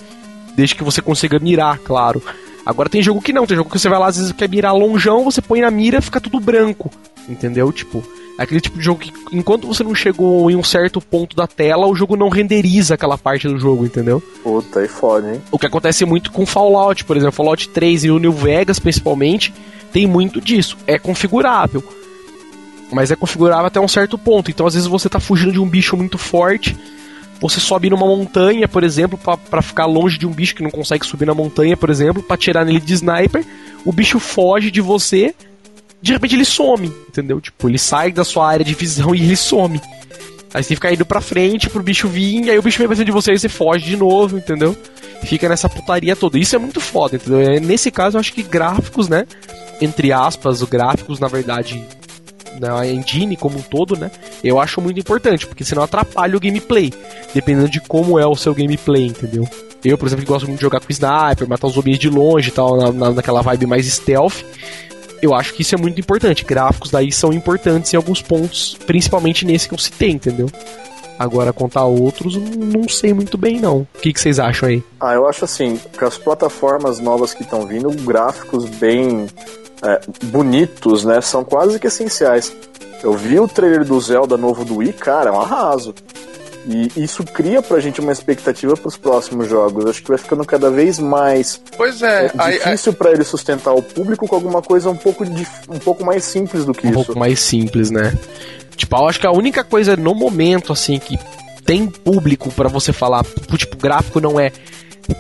desde 0.55 0.75
que 0.75 0.83
você 0.83 1.01
consiga 1.01 1.39
mirar, 1.39 1.77
claro. 1.79 2.21
Agora 2.65 2.89
tem 2.89 3.03
jogo 3.03 3.21
que 3.21 3.33
não, 3.33 3.45
tem 3.45 3.57
jogo 3.57 3.69
que 3.69 3.77
você 3.77 3.89
vai 3.89 3.99
lá, 3.99 4.07
às 4.07 4.17
vezes 4.17 4.31
quer 4.31 4.49
mirar 4.49 4.73
longeão, 4.73 5.23
você 5.23 5.41
põe 5.41 5.61
na 5.61 5.69
mira 5.69 6.01
fica 6.01 6.21
tudo 6.21 6.39
branco, 6.39 6.89
entendeu? 7.27 7.71
Tipo, 7.71 8.03
é 8.39 8.43
aquele 8.43 8.61
tipo 8.61 8.77
de 8.77 8.85
jogo 8.85 9.01
que 9.01 9.13
enquanto 9.31 9.67
você 9.67 9.83
não 9.83 9.93
chegou 9.93 10.49
em 10.49 10.55
um 10.55 10.63
certo 10.63 11.01
ponto 11.01 11.35
da 11.35 11.45
tela, 11.45 11.87
o 11.87 11.95
jogo 11.95 12.15
não 12.15 12.29
renderiza 12.29 12.93
aquela 12.93 13.17
parte 13.17 13.47
do 13.47 13.59
jogo, 13.59 13.85
entendeu? 13.85 14.23
Puta, 14.41 14.79
aí 14.79 14.87
fode, 14.87 15.27
hein? 15.27 15.41
O 15.51 15.59
que 15.59 15.65
acontece 15.65 16.05
muito 16.05 16.31
com 16.31 16.45
Fallout, 16.45 17.03
por 17.03 17.17
exemplo, 17.17 17.35
Fallout 17.35 17.69
3 17.69 18.05
e 18.05 18.11
o 18.11 18.17
New 18.17 18.31
Vegas 18.31 18.79
principalmente, 18.79 19.53
tem 19.91 20.07
muito 20.07 20.41
disso. 20.41 20.77
É 20.87 20.97
configurável. 20.97 21.83
Mas 22.91 23.11
é 23.11 23.15
configurável 23.15 23.65
até 23.65 23.79
um 23.79 23.87
certo 23.87 24.17
ponto. 24.17 24.49
Então, 24.49 24.65
às 24.65 24.73
vezes, 24.73 24.87
você 24.87 25.09
tá 25.09 25.19
fugindo 25.19 25.51
de 25.51 25.59
um 25.59 25.67
bicho 25.67 25.95
muito 25.97 26.17
forte. 26.17 26.77
Você 27.43 27.59
sobe 27.59 27.89
numa 27.89 28.07
montanha, 28.07 28.69
por 28.69 28.85
exemplo, 28.85 29.19
pra 29.49 29.61
ficar 29.61 29.85
longe 29.85 30.17
de 30.17 30.25
um 30.25 30.31
bicho 30.31 30.55
que 30.55 30.63
não 30.63 30.71
consegue 30.71 31.05
subir 31.05 31.25
na 31.25 31.33
montanha, 31.33 31.75
por 31.75 31.89
exemplo, 31.89 32.23
pra 32.23 32.37
tirar 32.37 32.63
nele 32.63 32.79
de 32.79 32.93
sniper. 32.93 33.45
O 33.83 33.91
bicho 33.91 34.17
foge 34.17 34.71
de 34.71 34.79
você. 34.79 35.35
De 36.01 36.13
repente 36.13 36.35
ele 36.35 36.45
some, 36.45 36.87
entendeu? 36.87 37.41
Tipo, 37.41 37.67
ele 37.67 37.77
sai 37.77 38.13
da 38.13 38.23
sua 38.23 38.47
área 38.47 38.63
de 38.63 38.73
visão 38.73 39.13
e 39.13 39.21
ele 39.21 39.35
some. 39.35 39.81
Aí 40.53 40.63
você 40.63 40.73
fica 40.73 40.93
indo 40.93 41.05
pra 41.05 41.19
frente 41.19 41.69
pro 41.69 41.83
bicho 41.83 42.07
vir, 42.07 42.49
aí 42.49 42.57
o 42.57 42.61
bicho 42.61 42.77
vem 42.77 42.87
pra 42.87 42.95
cima 42.95 43.05
de 43.05 43.11
você 43.11 43.33
e 43.33 43.39
você 43.39 43.49
foge 43.49 43.85
de 43.87 43.97
novo, 43.97 44.37
entendeu? 44.37 44.73
Fica 45.23 45.49
nessa 45.49 45.67
putaria 45.67 46.15
toda. 46.15 46.39
Isso 46.39 46.55
é 46.55 46.59
muito 46.59 46.79
foda, 46.79 47.17
entendeu? 47.17 47.41
É, 47.41 47.59
Nesse 47.59 47.91
caso, 47.91 48.15
eu 48.15 48.21
acho 48.21 48.31
que 48.31 48.43
gráficos, 48.43 49.09
né? 49.09 49.25
Entre 49.81 50.13
aspas, 50.13 50.61
os 50.61 50.69
gráficos, 50.69 51.19
na 51.19 51.27
verdade, 51.27 51.83
na 52.59 52.85
engine 52.87 53.35
como 53.37 53.57
um 53.57 53.61
todo, 53.61 53.95
né? 53.97 54.09
Eu 54.43 54.59
acho 54.59 54.79
muito 54.81 54.99
importante, 54.99 55.45
porque 55.47 55.63
senão 55.63 55.83
atrapalha 55.83 56.35
o 56.37 56.39
gameplay, 56.39 56.93
dependendo 57.33 57.69
de 57.69 57.79
como 57.81 58.17
é 58.19 58.25
o 58.27 58.35
seu 58.35 58.53
gameplay, 58.53 59.07
entendeu? 59.07 59.47
Eu, 59.83 59.97
por 59.97 60.07
exemplo, 60.07 60.25
gosto 60.25 60.45
muito 60.45 60.57
de 60.59 60.61
jogar 60.63 60.79
com 60.79 60.87
sniper, 60.91 61.47
matar 61.47 61.67
os 61.67 61.73
zumbis 61.73 61.99
de 61.99 62.09
longe 62.09 62.49
e 62.49 62.51
tal, 62.51 62.77
na, 62.77 62.91
na- 62.91 63.11
naquela 63.11 63.41
vibe 63.41 63.65
mais 63.65 63.85
stealth. 63.85 64.43
Eu 65.21 65.33
acho 65.33 65.53
que 65.53 65.61
isso 65.61 65.75
é 65.75 65.77
muito 65.77 65.99
importante. 65.99 66.43
Gráficos 66.45 66.89
daí 66.91 67.11
são 67.11 67.31
importantes 67.33 67.93
em 67.93 67.97
alguns 67.97 68.21
pontos, 68.21 68.77
principalmente 68.85 69.45
nesse 69.45 69.67
que 69.67 69.73
eu 69.73 69.77
citei, 69.77 70.11
entendeu? 70.11 70.49
Agora, 71.19 71.53
contar 71.53 71.83
outros, 71.85 72.35
não 72.35 72.87
sei 72.89 73.13
muito 73.13 73.37
bem, 73.37 73.59
não. 73.59 73.81
O 73.95 73.99
que, 74.01 74.11
que 74.11 74.19
vocês 74.19 74.39
acham 74.39 74.67
aí? 74.67 74.83
Ah, 74.99 75.13
eu 75.13 75.27
acho 75.27 75.45
assim, 75.45 75.79
com 75.97 76.05
as 76.05 76.17
plataformas 76.17 76.99
novas 76.99 77.33
que 77.33 77.43
estão 77.43 77.65
vindo, 77.67 77.89
gráficos 78.03 78.65
bem 78.65 79.27
é, 79.83 80.01
bonitos, 80.25 81.03
né, 81.03 81.19
são 81.21 81.43
quase 81.43 81.79
que 81.79 81.87
essenciais. 81.87 82.51
Eu 83.03 83.13
vi 83.13 83.39
o 83.39 83.47
trailer 83.47 83.83
do 83.83 83.99
Zelda 83.99 84.37
novo 84.37 84.63
do 84.63 84.77
Wii, 84.77 84.93
cara, 84.93 85.29
é 85.29 85.33
um 85.33 85.41
arraso. 85.41 85.93
E 86.65 86.89
isso 86.95 87.25
cria 87.25 87.61
pra 87.61 87.81
gente 87.81 87.99
uma 87.99 88.13
expectativa 88.13 88.73
pros 88.77 88.95
próximos 88.95 89.49
jogos. 89.49 89.85
Acho 89.85 90.01
que 90.01 90.07
vai 90.07 90.17
ficando 90.17 90.45
cada 90.45 90.71
vez 90.71 90.97
mais 90.97 91.59
Pois 91.75 92.01
é, 92.01 92.31
é, 92.39 92.51
difícil 92.51 92.93
pra 92.93 93.11
ele 93.11 93.25
sustentar 93.25 93.73
o 93.73 93.81
público 93.81 94.25
com 94.25 94.33
alguma 94.35 94.61
coisa 94.61 94.89
um 94.89 94.95
pouco, 94.95 95.25
dif- 95.25 95.69
um 95.69 95.77
pouco 95.77 96.05
mais 96.05 96.23
simples 96.23 96.63
do 96.63 96.73
que 96.73 96.87
um 96.87 96.91
isso. 96.91 97.03
pouco 97.03 97.19
mais 97.19 97.41
simples, 97.41 97.91
né? 97.91 98.17
Tipo, 98.77 98.95
eu 98.95 99.07
acho 99.09 99.19
que 99.19 99.27
a 99.27 99.31
única 99.31 99.61
coisa 99.65 99.97
no 99.97 100.15
momento, 100.15 100.71
assim, 100.71 100.97
que 100.97 101.19
tem 101.65 101.87
público 101.87 102.49
pra 102.51 102.69
você 102.69 102.93
falar, 102.93 103.25
tipo, 103.25 103.57
tipo, 103.57 103.75
gráfico 103.75 104.21
não 104.21 104.39
é, 104.39 104.49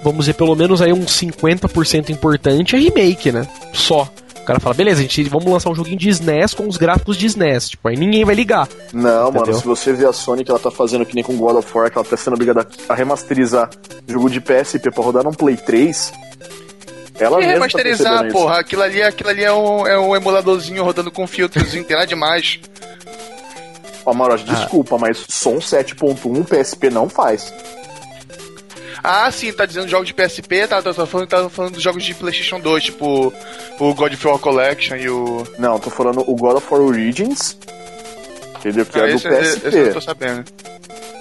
vamos 0.01 0.19
dizer, 0.19 0.35
pelo 0.35 0.55
menos 0.55 0.81
aí 0.81 0.93
uns 0.93 1.11
50% 1.19 2.09
importante 2.09 2.77
é 2.77 2.79
remake, 2.79 3.33
né? 3.33 3.45
Só. 3.73 4.07
O 4.43 4.45
cara 4.45 4.59
fala, 4.59 4.75
beleza, 4.75 4.99
a 4.99 5.03
gente 5.03 5.23
vamos 5.23 5.49
lançar 5.49 5.69
um 5.69 5.75
joguinho 5.75 5.97
de 5.97 6.09
SNES 6.09 6.53
com 6.53 6.67
os 6.67 6.75
gráficos 6.75 7.15
de 7.15 7.27
SNES. 7.27 7.69
Tipo, 7.69 7.87
aí 7.87 7.95
ninguém 7.95 8.25
vai 8.25 8.35
ligar. 8.35 8.67
Não, 8.91 9.29
Entendeu? 9.29 9.41
mano, 9.41 9.53
se 9.53 9.65
você 9.65 9.93
vê 9.93 10.05
a 10.05 10.11
Sony 10.11 10.43
que 10.43 10.51
ela 10.51 10.59
tá 10.59 10.69
fazendo 10.69 11.05
que 11.05 11.15
nem 11.15 11.23
com 11.23 11.37
God 11.37 11.55
of 11.55 11.77
War, 11.77 11.89
que 11.89 11.97
ela 11.97 12.05
tá 12.05 12.17
sendo 12.17 12.33
obrigada 12.33 12.67
a 12.89 12.93
remasterizar 12.93 13.69
jogo 14.05 14.29
de 14.29 14.41
PSP 14.41 14.91
pra 14.91 15.01
rodar 15.01 15.23
num 15.23 15.31
Play 15.31 15.55
3, 15.55 16.11
ela 17.17 17.37
que 17.37 17.45
mesma 17.45 17.53
remasterizar, 17.53 18.19
tá 18.19 18.27
isso. 18.27 18.35
porra. 18.35 18.59
Aquilo 18.59 18.81
ali, 18.81 19.01
aquilo 19.01 19.29
ali 19.29 19.45
é, 19.45 19.53
um, 19.53 19.87
é 19.87 19.97
um 19.97 20.13
emuladorzinho 20.13 20.83
rodando 20.83 21.09
com 21.09 21.25
filtrozinho, 21.25 21.85
tem 21.85 21.95
nada 21.95 22.07
demais. 22.07 22.59
Ó, 24.05 24.13
Marote, 24.13 24.43
desculpa, 24.43 24.97
mas 24.97 25.23
som 25.29 25.55
7.1 25.55 26.43
PSP 26.45 26.89
não 26.89 27.07
faz. 27.07 27.53
Ah, 29.03 29.29
sim, 29.31 29.51
tá 29.51 29.65
dizendo 29.65 29.87
jogos 29.89 30.07
de 30.07 30.13
PSP, 30.13 30.65
tá, 30.67 30.81
tá, 30.81 30.93
tá 30.93 31.05
falando, 31.05 31.27
tá 31.27 31.49
falando 31.49 31.73
dos 31.73 31.83
jogos 31.83 32.03
de 32.03 32.13
PlayStation 32.13 32.59
2, 32.59 32.83
tipo 32.85 33.33
o 33.79 33.93
God 33.93 34.13
of 34.13 34.27
War 34.27 34.39
Collection 34.39 34.95
e 34.95 35.09
o. 35.09 35.45
Não, 35.59 35.77
tô 35.77 35.89
falando 35.89 36.21
o 36.21 36.35
God 36.35 36.55
of 36.57 36.67
War 36.71 36.81
Origins, 36.81 37.57
entendeu? 38.59 38.85
Que 38.85 38.99
Ah, 38.99 39.03
é 39.03 39.11
do 39.11 39.15
esse, 39.15 39.27
esse 39.27 39.65
eu 39.77 39.93
tô 39.93 39.99
PSP. 39.99 40.01
sabendo. 40.05 40.45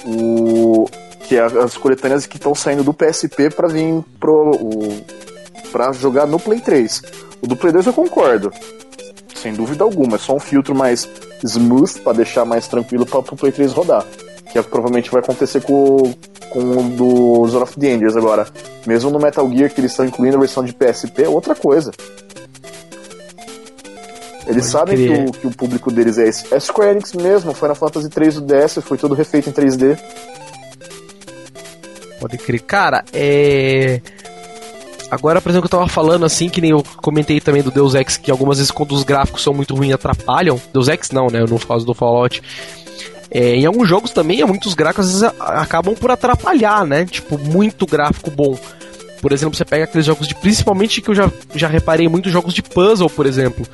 O... 0.04 0.88
Que 1.28 1.36
é 1.36 1.40
as 1.42 1.76
coletâneas 1.76 2.26
que 2.26 2.36
estão 2.36 2.54
saindo 2.54 2.82
do 2.84 2.92
PSP 2.92 3.50
pra 3.50 3.68
vir 3.68 4.02
pro... 4.20 4.50
O... 4.50 5.04
pra 5.70 5.92
jogar 5.92 6.26
no 6.26 6.38
Play 6.38 6.60
3. 6.60 7.02
O 7.40 7.46
do 7.46 7.56
Play 7.56 7.72
2 7.72 7.86
eu 7.86 7.92
concordo. 7.92 8.52
Sem 9.34 9.54
dúvida 9.54 9.82
alguma, 9.82 10.16
é 10.16 10.18
só 10.18 10.34
um 10.36 10.40
filtro 10.40 10.74
mais 10.74 11.08
smooth 11.42 12.00
pra 12.00 12.12
deixar 12.12 12.44
mais 12.44 12.68
tranquilo 12.68 13.04
para 13.06 13.18
o 13.20 13.36
Play 13.36 13.50
3 13.52 13.72
rodar. 13.72 14.04
Que 14.52 14.58
é 14.58 14.60
o 14.60 14.64
que 14.64 14.70
provavelmente 14.70 15.10
vai 15.10 15.20
acontecer 15.20 15.62
com, 15.62 16.12
com 16.52 16.60
o 16.60 16.90
do 16.90 17.48
Zone 17.48 17.62
of 17.62 17.78
the 17.78 17.92
Enders 17.92 18.16
agora. 18.16 18.46
Mesmo 18.86 19.10
no 19.10 19.18
Metal 19.18 19.48
Gear 19.50 19.70
que 19.70 19.80
eles 19.80 19.92
estão 19.92 20.04
incluindo 20.04 20.36
a 20.36 20.40
versão 20.40 20.64
de 20.64 20.72
PSP, 20.72 21.24
é 21.24 21.28
outra 21.28 21.54
coisa. 21.54 21.90
Eles 24.46 24.70
Pode 24.70 24.72
sabem 24.72 24.96
que 24.96 25.12
o, 25.12 25.32
que 25.32 25.46
o 25.46 25.50
público 25.50 25.90
deles 25.90 26.18
é 26.18 26.28
esse. 26.28 26.52
É 26.52 26.60
Square 26.60 26.90
Enix 26.90 27.12
mesmo, 27.14 27.54
Final 27.54 27.74
Fantasy 27.74 28.08
3 28.08 28.34
do 28.34 28.40
DS, 28.42 28.78
foi 28.82 28.98
tudo 28.98 29.14
refeito 29.14 29.48
em 29.48 29.52
3D. 29.52 29.98
Pode 32.20 32.38
crer. 32.38 32.60
Cara, 32.60 33.04
é. 33.12 34.00
Agora, 35.10 35.40
por 35.40 35.50
exemplo, 35.50 35.68
que 35.68 35.74
eu 35.74 35.78
tava 35.78 35.90
falando 35.90 36.24
assim, 36.24 36.48
que 36.48 36.60
nem 36.60 36.70
eu 36.70 36.82
comentei 37.02 37.40
também 37.40 37.62
do 37.62 37.70
Deus 37.70 37.94
Ex, 37.94 38.16
que 38.16 38.30
algumas 38.30 38.58
vezes 38.58 38.70
quando 38.70 38.92
os 38.92 39.04
gráficos 39.04 39.42
são 39.42 39.52
muito 39.52 39.74
ruins 39.74 39.92
atrapalham. 39.92 40.60
Deus 40.72 40.88
Ex 40.88 41.10
não, 41.10 41.26
né? 41.26 41.40
No 41.40 41.58
caso 41.58 41.84
do 41.84 41.94
Fallout. 41.94 42.42
É, 43.34 43.56
em 43.56 43.64
alguns 43.64 43.88
jogos 43.88 44.10
também, 44.10 44.44
muitos 44.44 44.74
gráficos 44.74 45.06
às 45.06 45.20
vezes 45.20 45.36
acabam 45.40 45.94
por 45.94 46.10
atrapalhar, 46.10 46.84
né? 46.84 47.06
Tipo, 47.06 47.38
muito 47.38 47.86
gráfico 47.86 48.30
bom. 48.30 48.58
Por 49.22 49.32
exemplo, 49.32 49.56
você 49.56 49.64
pega 49.64 49.84
aqueles 49.84 50.04
jogos 50.04 50.28
de. 50.28 50.34
Principalmente 50.34 51.00
que 51.00 51.08
eu 51.08 51.14
já, 51.14 51.30
já 51.54 51.68
reparei 51.68 52.08
muitos 52.08 52.30
jogos 52.32 52.52
de 52.52 52.62
puzzle, 52.62 53.08
por 53.08 53.24
exemplo. 53.24 53.66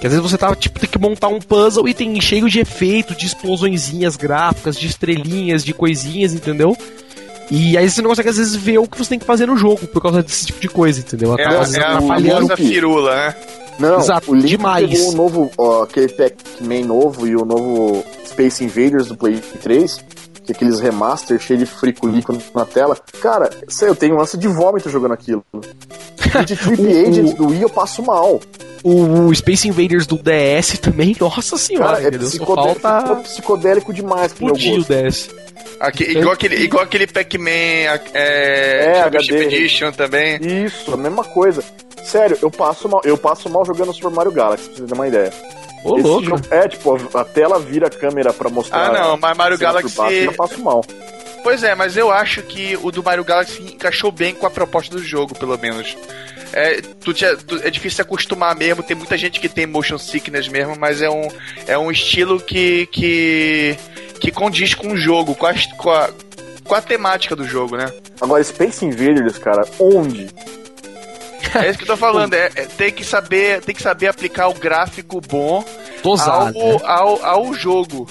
Que 0.00 0.06
às 0.06 0.12
vezes 0.12 0.20
você 0.30 0.36
tá, 0.38 0.54
tipo, 0.54 0.78
tem 0.78 0.88
que 0.88 0.98
montar 0.98 1.28
um 1.28 1.40
puzzle 1.40 1.88
e 1.88 1.94
tem 1.94 2.20
cheio 2.20 2.48
de 2.48 2.60
efeito, 2.60 3.14
de 3.16 3.26
explosõezinhas 3.26 4.14
gráficas, 4.14 4.78
de 4.78 4.86
estrelinhas, 4.86 5.64
de 5.64 5.72
coisinhas, 5.72 6.34
entendeu? 6.34 6.76
E 7.50 7.78
aí 7.78 7.88
você 7.88 8.02
não 8.02 8.10
consegue 8.10 8.28
às 8.28 8.36
vezes 8.36 8.54
ver 8.54 8.78
o 8.78 8.86
que 8.86 8.98
você 8.98 9.10
tem 9.10 9.18
que 9.18 9.24
fazer 9.24 9.46
no 9.46 9.56
jogo 9.56 9.86
por 9.86 10.02
causa 10.02 10.22
desse 10.22 10.46
tipo 10.46 10.60
de 10.60 10.68
coisa, 10.68 11.00
entendeu? 11.00 11.36
É, 11.38 11.42
Acaba 11.42 11.58
vezes 11.60 11.74
é 11.76 11.80
a 11.80 11.92
atrapalhando. 11.94 12.34
famosa 12.48 12.56
firula, 12.56 13.14
né? 13.16 13.34
Não, 13.78 13.98
Exato, 13.98 14.32
o 14.32 14.34
Link 14.34 14.48
demais. 14.48 14.90
pegou 14.90 15.10
o 15.10 15.14
novo, 15.14 15.50
ó, 15.56 15.82
aquele 15.82 16.08
Pac-Man 16.08 16.86
novo 16.86 17.26
e 17.26 17.36
o 17.36 17.44
novo 17.44 18.04
Space 18.36 18.62
Invaders 18.64 19.06
do 19.08 19.16
Play 19.16 19.38
3, 19.62 20.04
que 20.44 20.52
é 20.52 20.54
aqueles 20.54 20.78
remaster 20.78 21.38
cheio 21.40 21.58
de 21.58 21.66
friculico 21.66 22.36
na 22.54 22.64
tela. 22.66 22.96
Cara, 23.20 23.50
sei, 23.68 23.88
eu 23.88 23.96
tenho 23.96 24.14
um 24.14 24.18
lance 24.18 24.36
de 24.36 24.46
vômito 24.46 24.90
jogando 24.90 25.12
aquilo. 25.14 25.44
E 25.54 26.44
de 26.44 26.54
Trip 26.56 26.80
O- 26.82 27.08
Agents 27.08 27.34
do 27.34 27.46
Wii 27.48 27.62
eu 27.62 27.70
passo 27.70 28.02
mal. 28.02 28.40
O, 28.84 29.34
Space 29.34 29.66
Invaders 29.66 30.06
do 30.06 30.16
DS 30.16 30.78
também, 30.80 31.16
nossa 31.20 31.56
senhora, 31.56 31.96
Cara, 31.96 32.14
é 32.14 32.18
psicodélico, 32.18 32.80
falta 32.80 33.14
psicodélico 33.16 33.92
demais 33.92 34.32
pro 34.32 34.46
meu 34.46 34.54
explodir 34.54 34.74
o 34.74 34.86
gosto. 34.86 35.02
DS. 35.34 35.46
Aqui, 35.80 36.04
igual, 36.04 36.32
aquele, 36.34 36.56
igual 36.56 36.84
aquele 36.84 37.06
Pac-Man 37.06 37.50
é, 37.50 38.00
É, 38.14 39.00
HD. 39.02 39.44
Edition 39.44 39.90
também. 39.92 40.38
Isso, 40.64 40.92
a 40.92 40.96
mesma 40.96 41.24
coisa. 41.24 41.64
Sério, 42.04 42.38
eu 42.40 42.50
passo 42.50 42.88
mal, 42.88 43.00
eu 43.04 43.18
passo 43.18 43.50
mal 43.50 43.64
jogando 43.64 43.92
Super 43.92 44.10
Mario 44.10 44.30
Galaxy, 44.30 44.68
pra 44.68 44.76
você 44.76 44.84
ter 44.84 44.94
uma 44.94 45.08
ideia. 45.08 45.32
Ô, 45.84 45.98
Esse 45.98 46.06
louco. 46.06 46.24
jogo- 46.24 46.42
é, 46.50 46.68
tipo, 46.68 47.18
a 47.18 47.24
tela 47.24 47.58
vira 47.60 47.86
a 47.86 47.90
câmera 47.90 48.32
pra 48.32 48.48
mostrar. 48.50 48.90
Ah, 48.90 48.92
não, 48.92 49.16
mas 49.16 49.36
Mario 49.36 49.58
Galaxy. 49.58 49.96
baixo, 49.96 50.14
eu 50.14 50.32
passo 50.32 50.60
mal. 50.62 50.84
Pois 51.42 51.62
é, 51.62 51.74
mas 51.76 51.96
eu 51.96 52.10
acho 52.10 52.42
que 52.42 52.76
o 52.82 52.90
do 52.90 53.02
Mario 53.04 53.22
Galaxy 53.24 53.62
encaixou 53.62 54.10
bem 54.10 54.34
com 54.34 54.46
a 54.46 54.50
proposta 54.50 54.96
do 54.96 55.02
jogo, 55.02 55.34
pelo 55.38 55.56
menos. 55.56 55.96
É, 56.52 56.80
tu 57.00 57.12
tu- 57.12 57.60
é 57.62 57.70
difícil 57.70 57.96
se 57.96 58.02
acostumar 58.02 58.56
mesmo, 58.56 58.82
tem 58.82 58.96
muita 58.96 59.16
gente 59.16 59.38
que 59.38 59.48
tem 59.48 59.66
motion 59.66 59.98
sickness 59.98 60.48
mesmo, 60.48 60.74
mas 60.78 61.02
é 61.02 61.10
um, 61.10 61.28
é 61.66 61.76
um 61.78 61.90
estilo 61.90 62.40
que, 62.40 62.86
que, 62.90 63.76
que 64.20 64.30
condiz 64.32 64.74
com 64.74 64.88
o 64.92 64.96
jogo, 64.96 65.34
com 65.34 65.46
a, 65.46 65.54
com, 65.76 65.90
a, 65.90 66.08
com 66.64 66.74
a 66.74 66.80
temática 66.80 67.36
do 67.36 67.44
jogo, 67.46 67.76
né? 67.76 67.92
Agora, 68.20 68.42
Space 68.42 68.84
Invaders, 68.84 69.38
cara, 69.38 69.62
onde? 69.78 70.28
É 71.54 71.68
isso 71.68 71.78
que 71.78 71.84
eu 71.84 71.88
tô 71.88 71.96
falando, 71.96 72.34
é, 72.34 72.46
é- 72.54 72.64
tem, 72.66 72.92
que 72.92 73.04
saber, 73.04 73.60
tem 73.62 73.74
que 73.74 73.82
saber 73.82 74.08
aplicar 74.08 74.48
o 74.48 74.54
gráfico 74.54 75.20
bom 75.20 75.64
ao, 76.30 76.44
né? 76.46 76.78
ao, 76.84 77.24
ao 77.24 77.54
jogo. 77.54 78.06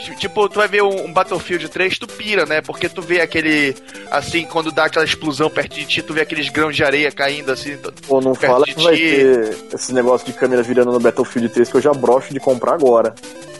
Ti- 0.00 0.16
Tipo, 0.18 0.48
tu 0.48 0.58
vai 0.58 0.66
ver 0.68 0.82
um, 0.82 1.06
um 1.06 1.12
Battlefield 1.12 1.68
3, 1.68 1.98
tu 1.98 2.06
pira, 2.06 2.46
né? 2.46 2.60
Porque 2.62 2.88
tu 2.88 3.02
vê 3.02 3.20
aquele. 3.20 3.76
Assim, 4.10 4.44
quando 4.44 4.72
dá 4.72 4.84
aquela 4.84 5.04
explosão 5.04 5.50
perto 5.50 5.74
de 5.74 5.84
ti, 5.84 6.00
tu 6.02 6.14
vê 6.14 6.22
aqueles 6.22 6.48
grãos 6.48 6.74
de 6.74 6.82
areia 6.82 7.10
caindo 7.12 7.52
assim. 7.52 7.76
Pô, 8.06 8.20
não 8.20 8.32
Perto 8.32 8.52
fala 8.52 8.64
de 8.64 8.74
que 8.74 8.82
vai 8.84 8.96
ter 8.96 9.56
esse 9.74 9.92
negócio 9.92 10.26
de 10.26 10.32
câmera 10.32 10.62
virando 10.62 10.90
no 10.92 10.98
Battlefield 11.00 11.48
3 11.50 11.68
que 11.70 11.76
eu 11.76 11.80
já 11.80 11.92
broxo 11.92 12.32
de 12.32 12.40
comprar 12.40 12.72
agora. 12.74 13.14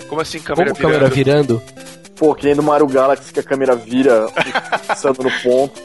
Como 0.08 0.20
assim, 0.22 0.38
câmera 0.40 0.70
Como 0.70 0.80
câmera 0.80 1.08
virando? 1.08 1.62
Pô, 2.18 2.34
que 2.34 2.46
nem 2.46 2.54
do 2.56 2.62
Mario 2.62 2.86
Galaxy 2.86 3.32
que 3.32 3.40
a 3.40 3.42
câmera 3.42 3.76
vira 3.76 4.26
pensando 4.88 5.22
no 5.22 5.30
ponto. 5.40 5.80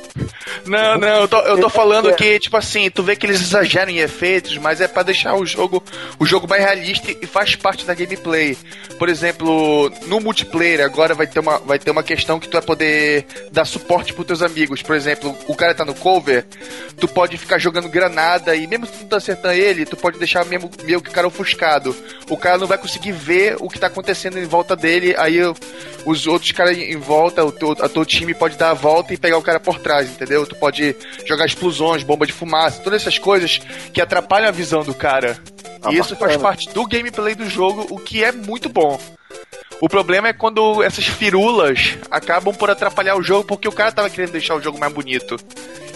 Não, 0.65 0.97
não, 0.97 1.21
eu 1.21 1.27
tô, 1.27 1.37
eu 1.39 1.59
tô 1.59 1.69
falando 1.69 2.09
é. 2.09 2.13
que, 2.13 2.39
tipo 2.39 2.55
assim, 2.57 2.89
tu 2.89 3.03
vê 3.03 3.15
que 3.15 3.25
eles 3.25 3.41
exageram 3.41 3.91
em 3.91 3.97
efeitos, 3.99 4.57
mas 4.57 4.79
é 4.81 4.87
pra 4.87 5.03
deixar 5.03 5.35
o 5.35 5.45
jogo, 5.45 5.83
o 6.19 6.25
jogo 6.25 6.47
mais 6.47 6.63
realista 6.63 7.11
e 7.21 7.25
faz 7.25 7.55
parte 7.55 7.85
da 7.85 7.93
gameplay. 7.93 8.57
Por 8.97 9.09
exemplo, 9.09 9.91
no 10.07 10.19
multiplayer 10.19 10.81
agora 10.83 11.13
vai 11.13 11.27
ter 11.27 11.39
uma, 11.39 11.57
vai 11.59 11.77
ter 11.77 11.91
uma 11.91 12.03
questão 12.03 12.39
que 12.39 12.47
tu 12.47 12.53
vai 12.53 12.61
poder 12.61 13.25
dar 13.51 13.65
suporte 13.65 14.13
pros 14.13 14.25
teus 14.27 14.41
amigos. 14.41 14.81
Por 14.81 14.95
exemplo, 14.95 15.35
o 15.47 15.55
cara 15.55 15.75
tá 15.75 15.83
no 15.85 15.93
cover, 15.93 16.45
tu 16.97 17.07
pode 17.07 17.37
ficar 17.37 17.57
jogando 17.59 17.89
granada 17.89 18.55
e 18.55 18.65
mesmo 18.65 18.85
se 18.85 18.93
tu 18.93 19.01
não 19.01 19.09
tá 19.09 19.17
acertando 19.17 19.53
ele, 19.55 19.85
tu 19.85 19.97
pode 19.97 20.17
deixar 20.17 20.45
mesmo 20.45 20.69
meio 20.83 21.01
que 21.01 21.09
o 21.09 21.13
cara 21.13 21.27
ofuscado. 21.27 21.95
O 22.29 22.37
cara 22.37 22.57
não 22.57 22.67
vai 22.67 22.77
conseguir 22.77 23.11
ver 23.11 23.57
o 23.59 23.69
que 23.69 23.79
tá 23.79 23.87
acontecendo 23.87 24.39
em 24.39 24.45
volta 24.45 24.75
dele, 24.75 25.13
aí 25.17 25.43
o- 25.43 25.55
os 26.27 26.33
outros 26.33 26.51
caras 26.51 26.77
em 26.77 26.97
volta, 26.97 27.43
o 27.43 27.51
teu, 27.51 27.71
a 27.71 27.89
teu 27.89 28.05
time 28.05 28.33
pode 28.33 28.57
dar 28.57 28.71
a 28.71 28.73
volta 28.73 29.13
e 29.13 29.17
pegar 29.17 29.37
o 29.37 29.41
cara 29.41 29.59
por 29.59 29.79
trás, 29.79 30.09
entendeu? 30.09 30.45
Tu 30.45 30.55
pode 30.55 30.95
jogar 31.25 31.45
explosões, 31.45 32.03
bomba 32.03 32.25
de 32.25 32.33
fumaça, 32.33 32.81
todas 32.81 33.01
essas 33.01 33.17
coisas 33.17 33.59
que 33.93 34.01
atrapalham 34.01 34.47
a 34.47 34.51
visão 34.51 34.83
do 34.83 34.93
cara. 34.93 35.37
Ah, 35.81 35.91
e 35.91 35.97
isso 35.97 36.15
faz 36.15 36.37
parte 36.37 36.69
do 36.73 36.87
gameplay 36.87 37.35
do 37.35 37.49
jogo, 37.49 37.87
o 37.89 37.99
que 37.99 38.23
é 38.23 38.31
muito 38.31 38.69
bom. 38.69 38.99
O 39.81 39.89
problema 39.89 40.29
é 40.29 40.33
quando 40.33 40.81
essas 40.81 41.05
firulas 41.05 41.97
acabam 42.09 42.55
por 42.55 42.69
atrapalhar 42.69 43.17
o 43.17 43.23
jogo 43.23 43.43
porque 43.43 43.67
o 43.67 43.71
cara 43.71 43.91
tava 43.91 44.09
querendo 44.09 44.31
deixar 44.31 44.55
o 44.55 44.61
jogo 44.61 44.79
mais 44.79 44.93
bonito. 44.93 45.35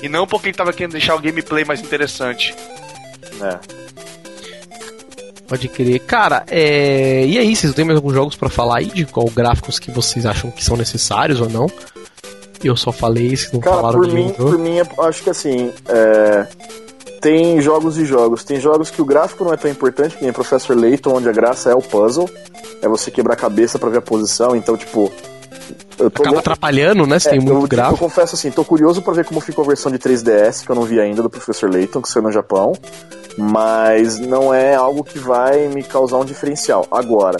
E 0.01 0.09
não 0.09 0.27
porque 0.27 0.49
ele 0.49 0.57
tava 0.57 0.73
querendo 0.73 0.91
deixar 0.91 1.15
o 1.15 1.21
gameplay 1.21 1.63
mais 1.63 1.79
interessante. 1.79 2.53
É. 3.41 4.06
Pode 5.47 5.67
crer. 5.69 5.99
Cara, 5.99 6.43
é... 6.49 7.25
e 7.25 7.37
aí, 7.37 7.55
vocês 7.55 7.73
têm 7.73 7.85
mais 7.85 7.95
alguns 7.95 8.13
jogos 8.13 8.35
pra 8.35 8.49
falar 8.49 8.79
aí 8.79 8.87
de 8.87 9.05
qual 9.05 9.25
gráficos 9.27 9.79
que 9.79 9.89
vocês 9.89 10.25
acham 10.25 10.51
que 10.51 10.63
são 10.63 10.75
necessários 10.75 11.39
ou 11.39 11.49
não? 11.49 11.67
Eu 12.63 12.75
só 12.75 12.91
falei, 12.91 13.35
vocês 13.35 13.51
não 13.51 13.59
Cara, 13.59 13.77
falaram 13.77 13.99
por 13.99 14.07
de 14.07 14.15
mim, 14.15 14.33
por 14.33 14.57
mim, 14.57 14.77
eu 14.77 15.03
acho 15.03 15.23
que 15.23 15.29
assim, 15.29 15.71
é, 15.87 16.47
tem 17.21 17.59
jogos 17.61 17.97
e 17.97 18.05
jogos. 18.05 18.43
Tem 18.43 18.59
jogos 18.59 18.89
que 18.89 19.01
o 19.01 19.05
gráfico 19.05 19.43
não 19.43 19.53
é 19.53 19.57
tão 19.57 19.69
importante, 19.69 20.17
que 20.17 20.23
nem 20.23 20.33
Professor 20.33 20.77
Layton, 20.77 21.15
onde 21.15 21.27
a 21.27 21.31
graça 21.31 21.69
é 21.69 21.75
o 21.75 21.81
puzzle. 21.81 22.29
É 22.81 22.87
você 22.87 23.09
quebrar 23.09 23.33
a 23.33 23.37
cabeça 23.37 23.79
pra 23.79 23.89
ver 23.89 23.97
a 23.97 24.01
posição. 24.01 24.55
Então, 24.55 24.77
tipo. 24.77 25.11
Eu 25.99 26.07
Acaba 26.07 26.39
atrapalhando, 26.39 27.05
né? 27.07 27.19
Se 27.19 27.27
É, 27.27 27.31
tem 27.31 27.39
eu, 27.39 27.45
muito 27.45 27.55
tipo, 27.61 27.65
eu 27.65 27.77
gráfico. 27.77 27.99
confesso 27.99 28.35
assim, 28.35 28.51
tô 28.51 28.63
curioso 28.63 29.01
pra 29.01 29.13
ver 29.13 29.25
como 29.25 29.39
ficou 29.39 29.63
a 29.63 29.67
versão 29.67 29.91
de 29.91 29.97
3DS, 29.99 30.63
que 30.65 30.69
eu 30.71 30.75
não 30.75 30.83
vi 30.83 30.99
ainda, 30.99 31.21
do 31.23 31.29
Professor 31.29 31.69
Layton, 31.71 32.01
que 32.01 32.09
saiu 32.09 32.23
no 32.23 32.31
Japão. 32.31 32.73
Mas 33.37 34.17
não 34.19 34.53
é 34.53 34.75
algo 34.75 35.03
que 35.03 35.19
vai 35.19 35.67
me 35.67 35.83
causar 35.83 36.17
um 36.17 36.25
diferencial. 36.25 36.85
Agora, 36.91 37.37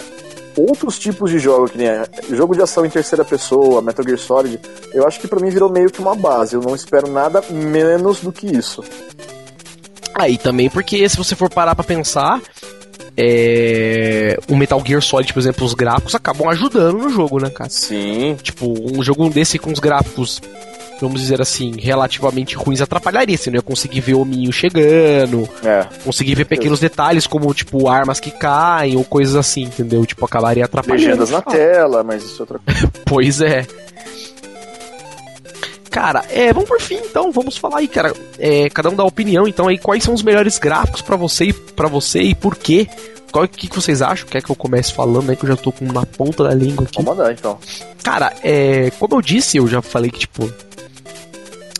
outros 0.56 0.98
tipos 0.98 1.30
de 1.30 1.38
jogo, 1.38 1.68
que 1.68 1.78
nem 1.78 1.88
é, 1.88 2.04
jogo 2.30 2.54
de 2.54 2.62
ação 2.62 2.84
em 2.86 2.90
terceira 2.90 3.24
pessoa, 3.24 3.82
Metal 3.82 4.04
Gear 4.04 4.18
Solid, 4.18 4.60
eu 4.92 5.06
acho 5.06 5.18
que 5.20 5.26
pra 5.28 5.40
mim 5.40 5.50
virou 5.50 5.70
meio 5.70 5.90
que 5.90 6.00
uma 6.00 6.14
base. 6.14 6.54
Eu 6.54 6.60
não 6.60 6.74
espero 6.74 7.10
nada 7.10 7.42
menos 7.50 8.20
do 8.20 8.30
que 8.32 8.46
isso. 8.46 8.82
Aí 10.14 10.36
também 10.38 10.68
porque 10.68 11.08
se 11.08 11.16
você 11.16 11.34
for 11.36 11.48
parar 11.50 11.74
pra 11.74 11.84
pensar, 11.84 12.40
é... 13.20 14.38
o 14.48 14.56
Metal 14.56 14.80
Gear 14.86 15.02
Solid, 15.02 15.32
por 15.32 15.40
exemplo, 15.40 15.66
os 15.66 15.74
gráficos 15.74 16.14
acabam 16.14 16.48
ajudando 16.48 16.98
no 16.98 17.10
jogo, 17.10 17.40
né, 17.40 17.50
cara? 17.50 17.68
Sim. 17.68 18.36
Tipo, 18.42 18.72
um 18.96 19.02
jogo 19.02 19.28
desse 19.28 19.58
com 19.58 19.72
os 19.72 19.80
gráficos, 19.80 20.40
vamos 21.00 21.20
dizer 21.20 21.40
assim, 21.40 21.72
relativamente 21.78 22.54
ruins 22.56 22.80
atrapalharia. 22.80 23.36
Você 23.36 23.50
não 23.50 23.56
ia 23.56 23.62
conseguir 23.62 24.00
ver 24.00 24.14
o 24.14 24.24
Minho 24.24 24.52
chegando, 24.52 25.48
É. 25.64 25.84
conseguir 26.04 26.34
ver 26.36 26.44
pequenos 26.44 26.78
detalhes 26.78 27.26
como, 27.26 27.52
tipo, 27.52 27.88
armas 27.88 28.20
que 28.20 28.30
caem 28.30 28.96
ou 28.96 29.04
coisas 29.04 29.34
assim, 29.34 29.64
entendeu? 29.64 30.06
Tipo, 30.06 30.24
acabaria 30.24 30.64
atrapalhando. 30.64 31.04
Legendas 31.06 31.30
na 31.30 31.42
tela, 31.42 32.04
mas 32.04 32.22
isso 32.22 32.36
é 32.38 32.42
outra 32.42 32.58
coisa. 32.60 32.92
Pois 33.04 33.40
é. 33.40 33.66
Cara, 35.90 36.24
é, 36.30 36.52
vamos 36.52 36.68
por 36.68 36.80
fim 36.80 36.96
então, 36.96 37.32
vamos 37.32 37.56
falar 37.56 37.78
aí, 37.78 37.88
cara. 37.88 38.12
É, 38.38 38.68
cada 38.70 38.90
um 38.90 38.94
dá 38.94 39.04
opinião, 39.04 39.46
então 39.48 39.68
aí 39.68 39.78
quais 39.78 40.04
são 40.04 40.14
os 40.14 40.22
melhores 40.22 40.58
gráficos 40.58 41.02
pra 41.02 41.16
você 41.16 41.46
e 41.46 41.52
para 41.52 41.88
você 41.88 42.20
e 42.20 42.34
por 42.34 42.56
quê? 42.56 42.86
Qual 43.32 43.46
que, 43.46 43.68
que 43.68 43.74
vocês 43.74 44.00
acham? 44.00 44.26
Quer 44.26 44.42
que 44.42 44.50
eu 44.50 44.56
comece 44.56 44.92
falando 44.92 45.30
aí 45.30 45.36
que 45.36 45.44
eu 45.44 45.50
já 45.50 45.56
tô 45.56 45.70
com 45.70 45.84
na 45.84 46.06
ponta 46.06 46.44
da 46.44 46.54
língua 46.54 46.84
aqui? 46.84 47.02
Vamos 47.02 47.18
mandar 47.18 47.32
então. 47.32 47.58
Cara, 48.02 48.32
é, 48.42 48.90
como 48.98 49.16
eu 49.16 49.22
disse, 49.22 49.58
eu 49.58 49.68
já 49.68 49.82
falei 49.82 50.10
que 50.10 50.20
tipo 50.20 50.50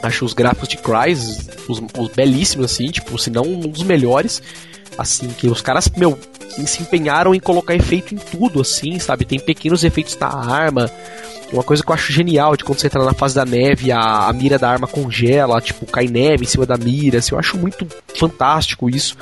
acho 0.03 0.25
os 0.25 0.33
gráficos 0.33 0.69
de 0.69 0.77
Crysis 0.77 1.49
os, 1.69 1.83
os 1.99 2.09
belíssimos 2.09 2.65
assim, 2.65 2.87
tipo, 2.87 3.19
se 3.19 3.31
não 3.31 3.45
um 3.45 3.61
dos 3.61 3.83
melhores, 3.83 4.43
assim, 4.97 5.29
que 5.29 5.47
os 5.47 5.61
caras, 5.61 5.89
meu, 5.97 6.19
se 6.67 6.83
empenharam 6.83 7.35
em 7.35 7.41
colocar 7.41 7.75
efeito 7.75 8.15
em 8.15 8.19
tudo 8.19 8.61
assim, 8.61 8.99
sabe? 8.99 9.25
Tem 9.25 9.39
pequenos 9.39 9.85
efeitos 9.85 10.17
na 10.19 10.29
arma, 10.29 10.91
Uma 11.53 11.63
coisa 11.63 11.83
que 11.83 11.91
eu 11.91 11.95
acho 11.95 12.13
genial 12.13 12.57
de 12.57 12.65
quando 12.65 12.79
você 12.79 12.89
entra 12.89 13.03
na 13.05 13.15
fase 13.15 13.35
da 13.35 13.45
neve, 13.45 13.91
a, 13.91 14.29
a 14.29 14.33
mira 14.33 14.59
da 14.59 14.71
arma 14.71 14.87
congela, 14.87 15.61
tipo, 15.61 15.87
cai 15.87 16.07
neve 16.07 16.45
em 16.45 16.47
cima 16.47 16.67
da 16.67 16.77
mira. 16.77 17.19
Assim, 17.19 17.35
eu 17.35 17.39
acho 17.39 17.57
muito 17.57 17.87
fantástico 18.15 18.91
isso. 18.91 19.17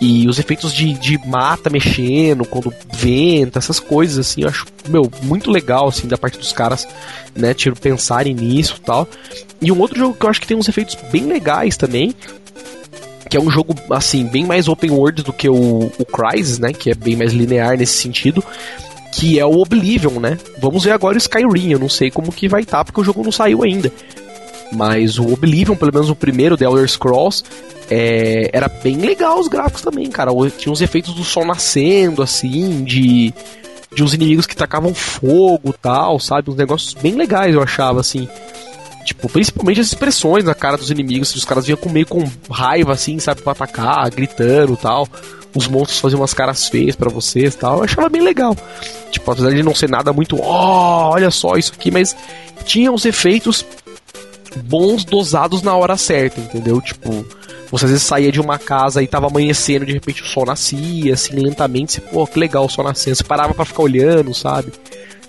E 0.00 0.28
os 0.28 0.38
efeitos 0.38 0.74
de, 0.74 0.92
de 0.94 1.18
mata 1.26 1.70
mexendo, 1.70 2.44
quando 2.44 2.72
venta, 2.92 3.58
essas 3.58 3.80
coisas, 3.80 4.18
assim, 4.18 4.42
eu 4.42 4.48
acho, 4.48 4.66
meu, 4.88 5.10
muito 5.22 5.50
legal, 5.50 5.88
assim, 5.88 6.06
da 6.06 6.18
parte 6.18 6.38
dos 6.38 6.52
caras, 6.52 6.86
né, 7.34 7.54
tiro, 7.54 7.76
pensarem 7.76 8.34
nisso 8.34 8.80
tal. 8.84 9.08
E 9.60 9.72
um 9.72 9.80
outro 9.80 9.98
jogo 9.98 10.14
que 10.14 10.26
eu 10.26 10.30
acho 10.30 10.40
que 10.40 10.46
tem 10.46 10.56
uns 10.56 10.68
efeitos 10.68 10.96
bem 11.10 11.24
legais 11.24 11.76
também, 11.76 12.14
que 13.30 13.36
é 13.36 13.40
um 13.40 13.50
jogo, 13.50 13.74
assim, 13.90 14.26
bem 14.26 14.44
mais 14.44 14.68
open 14.68 14.90
world 14.90 15.22
do 15.22 15.32
que 15.32 15.48
o, 15.48 15.90
o 15.98 16.04
Crysis, 16.04 16.58
né, 16.58 16.72
que 16.72 16.90
é 16.90 16.94
bem 16.94 17.16
mais 17.16 17.32
linear 17.32 17.78
nesse 17.78 17.94
sentido, 17.94 18.44
que 19.16 19.40
é 19.40 19.46
o 19.46 19.58
Oblivion, 19.58 20.20
né? 20.20 20.38
Vamos 20.58 20.84
ver 20.84 20.90
agora 20.90 21.14
o 21.14 21.18
Skyrim, 21.18 21.72
eu 21.72 21.78
não 21.78 21.88
sei 21.88 22.10
como 22.10 22.30
que 22.30 22.48
vai 22.48 22.60
estar, 22.60 22.78
tá, 22.78 22.84
porque 22.84 23.00
o 23.00 23.04
jogo 23.04 23.24
não 23.24 23.32
saiu 23.32 23.62
ainda. 23.62 23.90
Mas 24.72 25.18
o 25.18 25.32
Oblivion, 25.32 25.74
pelo 25.74 25.92
menos 25.92 26.10
o 26.10 26.14
primeiro, 26.14 26.54
The 26.54 26.66
Elder 26.66 26.86
Scrolls, 26.86 27.42
é, 27.90 28.50
era 28.52 28.68
bem 28.68 28.98
legal 28.98 29.40
os 29.40 29.48
gráficos 29.48 29.80
também, 29.80 30.10
cara. 30.10 30.30
Tinha 30.58 30.70
uns 30.70 30.82
efeitos 30.82 31.14
do 31.14 31.24
sol 31.24 31.46
nascendo, 31.46 32.22
assim, 32.22 32.84
de, 32.84 33.32
de 33.94 34.02
uns 34.02 34.12
inimigos 34.12 34.44
que 34.44 34.54
tacavam 34.54 34.92
fogo 34.92 35.72
tal, 35.80 36.20
sabe? 36.20 36.50
Uns 36.50 36.56
negócios 36.56 36.92
bem 36.92 37.14
legais, 37.14 37.54
eu 37.54 37.62
achava, 37.62 38.00
assim. 38.00 38.28
Tipo, 39.02 39.30
principalmente 39.30 39.80
as 39.80 39.86
expressões 39.86 40.44
na 40.44 40.54
cara 40.54 40.76
dos 40.76 40.90
inimigos, 40.90 41.34
os 41.34 41.44
caras 41.44 41.64
vinham 41.64 41.78
com 41.78 41.88
meio 41.88 42.06
com 42.06 42.22
raiva, 42.50 42.92
assim, 42.92 43.18
sabe, 43.18 43.40
pra 43.40 43.52
atacar, 43.52 44.10
gritando 44.10 44.76
tal. 44.76 45.08
Os 45.56 45.66
monstros 45.66 45.98
faziam 45.98 46.20
umas 46.20 46.34
caras 46.34 46.68
feias 46.68 46.94
para 46.94 47.08
vocês 47.08 47.54
tal. 47.54 47.78
Eu 47.78 47.84
achava 47.84 48.08
bem 48.10 48.20
legal. 48.20 48.54
Tipo, 49.10 49.30
apesar 49.30 49.50
de 49.50 49.62
não 49.62 49.74
ser 49.74 49.88
nada 49.88 50.12
muito, 50.12 50.38
ó, 50.40 51.08
oh, 51.08 51.14
olha 51.14 51.30
só 51.30 51.56
isso 51.56 51.72
aqui, 51.72 51.90
mas 51.90 52.14
tinha 52.64 52.92
uns 52.92 53.06
efeitos 53.06 53.64
bons 54.64 55.04
dosados 55.04 55.62
na 55.62 55.74
hora 55.74 55.96
certa, 55.96 56.40
entendeu? 56.40 56.80
Tipo, 56.80 57.24
você 57.70 57.84
às 57.86 57.90
vezes 57.90 58.06
saía 58.06 58.30
de 58.30 58.40
uma 58.40 58.58
casa 58.58 59.02
e 59.02 59.06
tava 59.06 59.26
amanhecendo, 59.26 59.86
de 59.86 59.92
repente 59.92 60.22
o 60.22 60.26
sol 60.26 60.44
nascia, 60.44 61.14
assim, 61.14 61.34
lentamente, 61.34 61.94
você, 61.94 62.00
pô, 62.00 62.26
que 62.26 62.38
legal 62.38 62.64
o 62.64 62.68
sol 62.68 62.84
nascendo. 62.84 63.16
Você 63.16 63.24
parava 63.24 63.54
para 63.54 63.64
ficar 63.64 63.82
olhando, 63.82 64.34
sabe? 64.34 64.72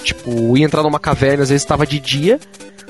Tipo, 0.03 0.57
ia 0.57 0.65
entrar 0.65 0.83
numa 0.83 0.99
caverna, 0.99 1.43
às 1.43 1.49
vezes 1.49 1.65
tava 1.65 1.85
de 1.85 1.99
dia, 1.99 2.39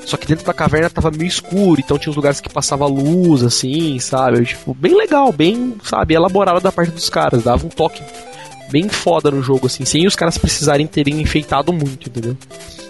só 0.08 0.16
que 0.16 0.26
dentro 0.26 0.46
da 0.46 0.54
caverna 0.54 0.88
tava 0.88 1.10
meio 1.10 1.28
escuro, 1.28 1.78
então 1.78 1.98
tinha 1.98 2.10
uns 2.10 2.16
lugares 2.16 2.40
que 2.40 2.48
passava 2.48 2.86
luz, 2.86 3.42
assim, 3.42 3.98
sabe? 3.98 4.42
Tipo, 4.42 4.72
bem 4.72 4.96
legal, 4.96 5.30
bem, 5.30 5.74
sabe, 5.84 6.14
elaborado 6.14 6.60
da 6.60 6.72
parte 6.72 6.92
dos 6.92 7.10
caras, 7.10 7.42
dava 7.42 7.66
um 7.66 7.68
toque 7.68 8.02
bem 8.70 8.88
foda 8.88 9.30
no 9.30 9.42
jogo, 9.42 9.66
assim, 9.66 9.84
sem 9.84 10.06
os 10.06 10.16
caras 10.16 10.38
precisarem 10.38 10.86
terem 10.86 11.20
enfeitado 11.20 11.74
muito, 11.74 12.08
entendeu? 12.08 12.34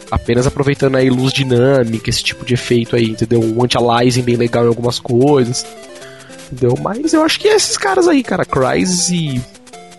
Apenas 0.08 0.46
aproveitando 0.46 0.94
aí 0.94 1.10
luz 1.10 1.32
dinâmica, 1.32 2.08
esse 2.08 2.22
tipo 2.22 2.44
de 2.44 2.54
efeito 2.54 2.94
aí, 2.94 3.10
entendeu? 3.10 3.40
Um 3.40 3.64
anti-aliasing 3.64 4.22
bem 4.22 4.36
legal 4.36 4.64
em 4.64 4.68
algumas 4.68 5.00
coisas. 5.00 5.66
Entendeu? 6.52 6.78
Mas 6.80 7.12
eu 7.12 7.24
acho 7.24 7.40
que 7.40 7.48
é 7.48 7.56
esses 7.56 7.76
caras 7.76 8.06
aí, 8.06 8.22
cara, 8.22 8.44
Crysis 8.44 9.10
e, 9.10 9.42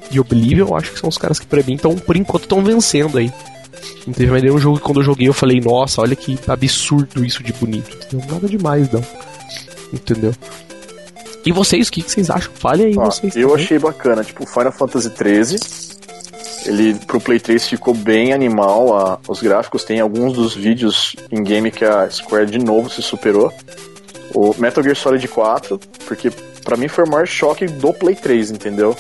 e 0.09 0.19
Oblivion, 0.21 0.69
eu 0.69 0.75
acho 0.77 0.93
que 0.93 0.99
são 0.99 1.09
os 1.09 1.17
caras 1.17 1.37
que 1.37 1.45
pra 1.45 1.61
mim 1.63 1.75
estão, 1.75 1.95
por 1.97 2.15
enquanto, 2.15 2.43
estão 2.43 2.63
vencendo 2.63 3.17
aí. 3.17 3.29
Não 4.05 4.13
teve 4.13 4.31
mais 4.31 4.43
nenhum 4.43 4.57
jogo 4.57 4.77
que 4.77 4.83
quando 4.83 5.01
eu 5.01 5.03
joguei 5.03 5.27
eu 5.27 5.33
falei, 5.33 5.59
nossa, 5.59 6.01
olha 6.01 6.15
que 6.15 6.37
absurdo 6.47 7.23
isso 7.23 7.43
de 7.43 7.53
bonito. 7.53 7.95
Entendeu? 7.95 8.27
Nada 8.31 8.47
demais, 8.47 8.91
não. 8.91 9.03
Entendeu? 9.93 10.33
E 11.45 11.51
vocês, 11.51 11.87
o 11.87 11.91
que, 11.91 12.01
que 12.01 12.11
vocês 12.11 12.29
acham? 12.29 12.51
Fale 12.53 12.85
aí 12.85 12.95
ah, 12.99 13.05
vocês. 13.05 13.35
Eu 13.35 13.49
também. 13.49 13.63
achei 13.63 13.79
bacana, 13.79 14.23
tipo, 14.23 14.45
Final 14.45 14.71
Fantasy 14.71 15.09
XIII. 15.09 15.59
Ele 16.65 16.93
pro 17.07 17.21
Play 17.21 17.39
3 17.39 17.67
ficou 17.67 17.93
bem 17.93 18.33
animal, 18.33 18.93
a, 18.97 19.19
os 19.27 19.41
gráficos. 19.41 19.83
Tem 19.83 19.99
alguns 19.99 20.33
dos 20.33 20.53
vídeos 20.53 21.15
em 21.31 21.41
game 21.41 21.71
que 21.71 21.85
a 21.85 22.09
Square 22.09 22.47
de 22.47 22.59
novo 22.59 22.89
se 22.89 23.01
superou 23.01 23.53
o 24.33 24.53
Metal 24.57 24.83
Gear 24.83 24.95
Solid 24.95 25.27
4, 25.27 25.79
porque 26.05 26.31
para 26.63 26.77
mim 26.77 26.87
foi 26.87 27.03
o 27.03 27.09
maior 27.09 27.27
choque 27.27 27.65
do 27.65 27.93
Play 27.93 28.15
3, 28.15 28.51
entendeu? 28.51 28.95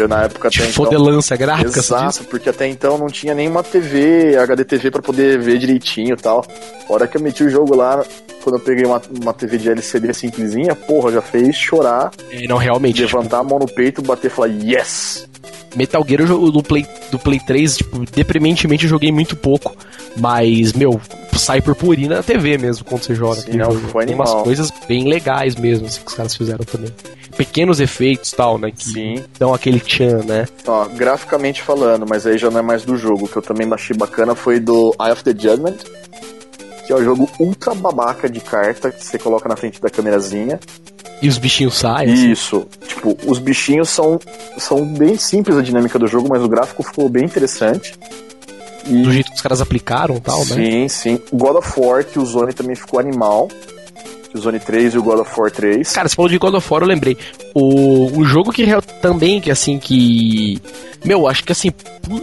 Que 0.00 0.04
eu 0.04 0.08
na 0.08 0.22
época 0.22 0.48
até 0.48 0.62
então. 0.62 0.72
Fodelança 0.72 1.36
gráfica, 1.36 1.78
Exato, 1.78 2.24
porque 2.24 2.48
até 2.48 2.66
então 2.66 2.96
não 2.96 3.08
tinha 3.08 3.34
nenhuma 3.34 3.62
TV, 3.62 4.34
HD 4.34 4.64
TV 4.64 4.90
para 4.90 5.02
poder 5.02 5.38
ver 5.38 5.58
direitinho 5.58 6.14
e 6.14 6.16
tal. 6.16 6.42
A 6.88 6.92
hora 6.92 7.06
que 7.06 7.18
eu 7.18 7.20
meti 7.20 7.44
o 7.44 7.50
jogo 7.50 7.76
lá, 7.76 8.02
quando 8.42 8.56
eu 8.56 8.60
peguei 8.60 8.86
uma, 8.86 9.02
uma 9.20 9.34
TV 9.34 9.58
de 9.58 9.68
LCD 9.68 10.14
simplesinha, 10.14 10.74
porra, 10.74 11.12
já 11.12 11.20
fez 11.20 11.54
chorar. 11.54 12.12
É, 12.30 12.46
não, 12.46 12.56
realmente. 12.56 13.02
Levantar 13.02 13.24
tipo... 13.24 13.36
a 13.36 13.44
mão 13.44 13.58
no 13.58 13.66
peito, 13.66 14.00
bater 14.00 14.28
e 14.28 14.30
falar, 14.30 14.48
yes! 14.48 15.28
Metal 15.76 16.02
Gear 16.08 16.24
do 16.24 16.62
Play, 16.62 16.86
do 17.12 17.18
Play 17.18 17.38
3, 17.38 17.76
tipo, 17.76 18.04
deprimentemente 18.10 18.84
eu 18.84 18.90
joguei 18.90 19.12
muito 19.12 19.36
pouco. 19.36 19.76
Mas, 20.16 20.72
meu, 20.72 20.98
sai 21.36 21.60
purpurina 21.60 22.16
na 22.16 22.22
TV 22.22 22.56
mesmo 22.56 22.86
quando 22.86 23.02
você 23.02 23.14
joga. 23.14 23.42
Sim, 23.42 23.58
não, 23.58 23.70
Foi 23.72 24.06
Tem 24.06 24.14
umas 24.14 24.32
coisas 24.32 24.72
bem 24.88 25.06
legais 25.06 25.56
mesmo, 25.56 25.86
assim, 25.86 26.00
que 26.00 26.06
os 26.06 26.14
caras 26.14 26.34
fizeram 26.34 26.64
também. 26.64 26.90
Pequenos 27.40 27.80
efeitos 27.80 28.32
tal, 28.32 28.58
né? 28.58 28.70
Que 28.70 28.84
Sim. 28.84 29.24
dão 29.38 29.54
aquele 29.54 29.80
tchan, 29.80 30.18
né? 30.26 30.46
Ó, 30.66 30.84
graficamente 30.88 31.62
falando, 31.62 32.04
mas 32.06 32.26
aí 32.26 32.36
já 32.36 32.50
não 32.50 32.58
é 32.58 32.62
mais 32.62 32.84
do 32.84 32.98
jogo. 32.98 33.26
Que 33.26 33.38
eu 33.38 33.40
também 33.40 33.66
achei 33.72 33.96
bacana 33.96 34.34
foi 34.34 34.60
do 34.60 34.94
Eye 35.00 35.10
of 35.10 35.24
the 35.24 35.30
Judgment. 35.30 35.78
Que 36.86 36.92
é 36.92 36.96
o 36.96 37.02
jogo 37.02 37.30
ultra 37.38 37.74
babaca 37.74 38.28
de 38.28 38.40
carta 38.40 38.90
que 38.90 39.02
você 39.02 39.18
coloca 39.18 39.48
na 39.48 39.56
frente 39.56 39.80
da 39.80 39.88
câmerazinha. 39.88 40.60
E 41.22 41.28
os 41.28 41.38
bichinhos 41.38 41.78
saem? 41.78 42.12
Assim? 42.12 42.30
Isso. 42.30 42.66
Tipo, 42.86 43.16
os 43.26 43.38
bichinhos 43.38 43.88
são, 43.88 44.20
são 44.58 44.84
bem 44.84 45.16
simples 45.16 45.56
a 45.56 45.62
dinâmica 45.62 45.98
do 45.98 46.06
jogo, 46.06 46.28
mas 46.28 46.42
o 46.42 46.48
gráfico 46.48 46.82
ficou 46.82 47.08
bem 47.08 47.24
interessante. 47.24 47.98
E... 48.86 49.02
Do 49.02 49.10
jeito 49.10 49.30
que 49.30 49.36
os 49.36 49.40
caras 49.40 49.62
aplicaram 49.62 50.16
e 50.16 50.20
tal, 50.20 50.44
sim, 50.44 50.54
né? 50.54 50.62
Sim, 50.62 50.88
sim. 50.88 51.22
O 51.32 51.38
God 51.38 51.56
of 51.56 51.80
War, 51.80 52.04
que 52.04 52.18
o 52.18 52.26
Zone 52.26 52.52
também 52.52 52.76
ficou 52.76 53.00
animal. 53.00 53.48
O 54.34 54.38
Zone 54.38 54.60
3 54.60 54.94
e 54.94 54.98
o 54.98 55.02
God 55.02 55.20
of 55.20 55.30
War 55.36 55.50
3. 55.50 55.92
Cara, 55.92 56.08
você 56.08 56.14
falou 56.14 56.28
de 56.28 56.38
God 56.38 56.54
of 56.54 56.72
War, 56.72 56.82
eu 56.82 56.88
lembrei. 56.88 57.16
O, 57.54 58.18
o 58.18 58.24
jogo 58.24 58.52
que 58.52 58.64
também, 59.00 59.40
que 59.40 59.50
assim, 59.50 59.78
que. 59.78 60.60
Meu, 61.04 61.26
acho 61.26 61.42
que 61.42 61.50
assim, 61.50 61.72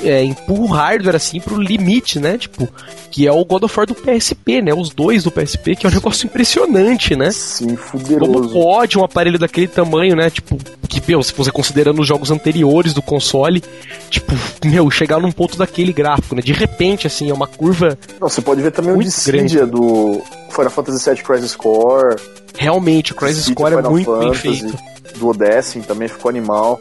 é, 0.04 0.24
empurra 0.24 0.62
o 0.62 0.68
hardware 0.68 1.16
assim 1.16 1.40
pro 1.40 1.60
limite, 1.60 2.20
né? 2.20 2.38
Tipo, 2.38 2.70
que 3.12 3.28
é 3.28 3.32
o 3.32 3.44
God 3.44 3.64
of 3.64 3.78
War 3.78 3.88
do 3.88 3.96
PSP, 3.96 4.62
né? 4.62 4.74
Os 4.74 4.90
dois 4.90 5.24
do 5.24 5.32
PSP, 5.32 5.76
que 5.76 5.86
é 5.86 5.90
um 5.90 5.94
negócio 5.94 6.26
impressionante, 6.26 7.16
né? 7.16 7.32
Sim, 7.32 7.76
fuderoso. 7.76 8.32
Como 8.32 8.50
pode 8.52 8.98
um 8.98 9.04
aparelho 9.04 9.40
daquele 9.40 9.68
tamanho, 9.68 10.16
né? 10.16 10.30
Tipo, 10.30 10.58
que, 10.88 11.02
meu, 11.06 11.22
se 11.22 11.34
você 11.34 11.52
considerando 11.52 12.02
os 12.02 12.08
jogos 12.08 12.32
anteriores 12.32 12.94
do 12.94 13.02
console, 13.02 13.62
tipo, 14.10 14.34
meu, 14.66 14.90
chegar 14.90 15.20
num 15.20 15.32
ponto 15.32 15.58
daquele 15.58 15.92
gráfico, 15.92 16.36
né? 16.36 16.42
De 16.42 16.54
repente, 16.54 17.08
assim, 17.08 17.30
é 17.30 17.34
uma 17.34 17.48
curva. 17.48 17.98
Não, 18.22 18.30
você 18.30 18.42
pode 18.42 18.62
ver 18.62 18.72
também 18.72 18.94
o 18.94 19.00
Dissidia 19.00 19.66
do 19.66 20.22
Final 20.58 20.72
Fantasy 20.72 21.10
VII 21.10 21.24
Crisis 21.24 21.56
Core. 21.56 22.16
Realmente, 22.58 23.12
o 23.14 23.16
Crisis 23.16 23.54
Core 23.54 23.76
é 23.76 23.82
muito 23.82 24.06
Fantasy, 24.12 24.50
bem 24.50 24.60
feito. 24.60 24.78
Do 25.18 25.30
Odyssey 25.30 25.82
também 25.84 26.08
ficou 26.08 26.30
animal. 26.30 26.80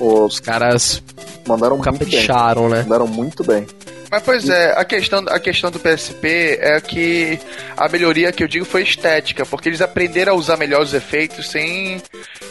Os 0.00 0.40
caras 0.40 1.02
mandaram 1.46 1.78
capricharam, 1.78 2.62
muito 2.62 2.70
bem. 2.74 2.78
né? 2.78 2.82
Mandaram 2.82 3.06
muito 3.06 3.44
bem. 3.44 3.66
Mas 4.10 4.22
pois 4.22 4.48
é, 4.48 4.72
a 4.72 4.84
questão, 4.84 5.24
a 5.28 5.38
questão 5.38 5.70
do 5.70 5.78
PSP 5.78 6.58
é 6.60 6.80
que 6.80 7.38
a 7.76 7.88
melhoria 7.88 8.32
que 8.32 8.42
eu 8.42 8.48
digo 8.48 8.64
foi 8.64 8.82
estética, 8.82 9.44
porque 9.44 9.68
eles 9.68 9.82
aprenderam 9.82 10.32
a 10.32 10.36
usar 10.36 10.56
melhor 10.56 10.82
os 10.82 10.94
efeitos 10.94 11.50
sem 11.50 12.00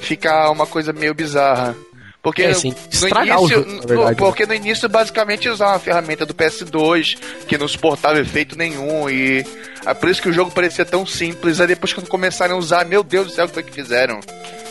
ficar 0.02 0.52
uma 0.52 0.68
coisa 0.68 0.94
meio 0.94 1.14
bizarra. 1.16 1.76
Porque 2.22 2.44
é, 2.44 2.54
sim, 2.54 2.74
no 3.02 3.08
início, 3.08 3.48
jogo, 3.48 3.88
verdade, 3.88 4.12
no, 4.12 4.16
porque 4.18 4.46
no 4.46 4.54
início 4.54 4.90
basicamente 4.90 5.48
usava 5.48 5.74
uma 5.74 5.80
ferramenta 5.80 6.26
do 6.26 6.34
PS2 6.34 7.18
que 7.48 7.58
não 7.58 7.68
suportava 7.68 8.20
efeito 8.20 8.58
nenhum 8.58 9.10
e 9.10 9.46
é 9.86 9.94
por 9.94 10.10
isso 10.10 10.22
que 10.22 10.28
o 10.28 10.34
jogo 10.34 10.52
parecia 10.52 10.84
tão 10.84 11.06
simples. 11.06 11.62
Aí 11.62 11.68
depois 11.68 11.94
quando 11.94 12.08
começaram 12.08 12.56
a 12.56 12.58
usar, 12.58 12.86
meu 12.86 13.04
Deus 13.04 13.28
do 13.28 13.34
céu, 13.34 13.46
o 13.46 13.48
que 13.48 13.54
foi 13.54 13.64
que 13.64 13.72
fizeram? 13.72 14.20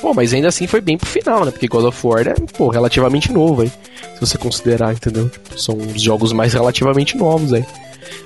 Pô, 0.00 0.12
mas 0.12 0.34
ainda 0.34 0.48
assim 0.48 0.66
foi 0.66 0.80
bem 0.80 0.98
pro 0.98 1.08
final, 1.08 1.44
né? 1.44 1.50
Porque 1.50 1.66
God 1.66 1.84
of 1.84 2.06
War 2.06 2.28
é, 2.28 2.34
pô, 2.56 2.68
relativamente 2.68 3.32
novo 3.32 3.62
aí. 3.62 3.72
Se 4.14 4.20
você 4.20 4.36
considerar, 4.36 4.92
entendeu? 4.92 5.28
Tipo, 5.28 5.58
são 5.58 5.76
os 5.76 6.02
jogos 6.02 6.32
mais 6.32 6.52
relativamente 6.52 7.16
novos 7.16 7.54
aí. 7.54 7.64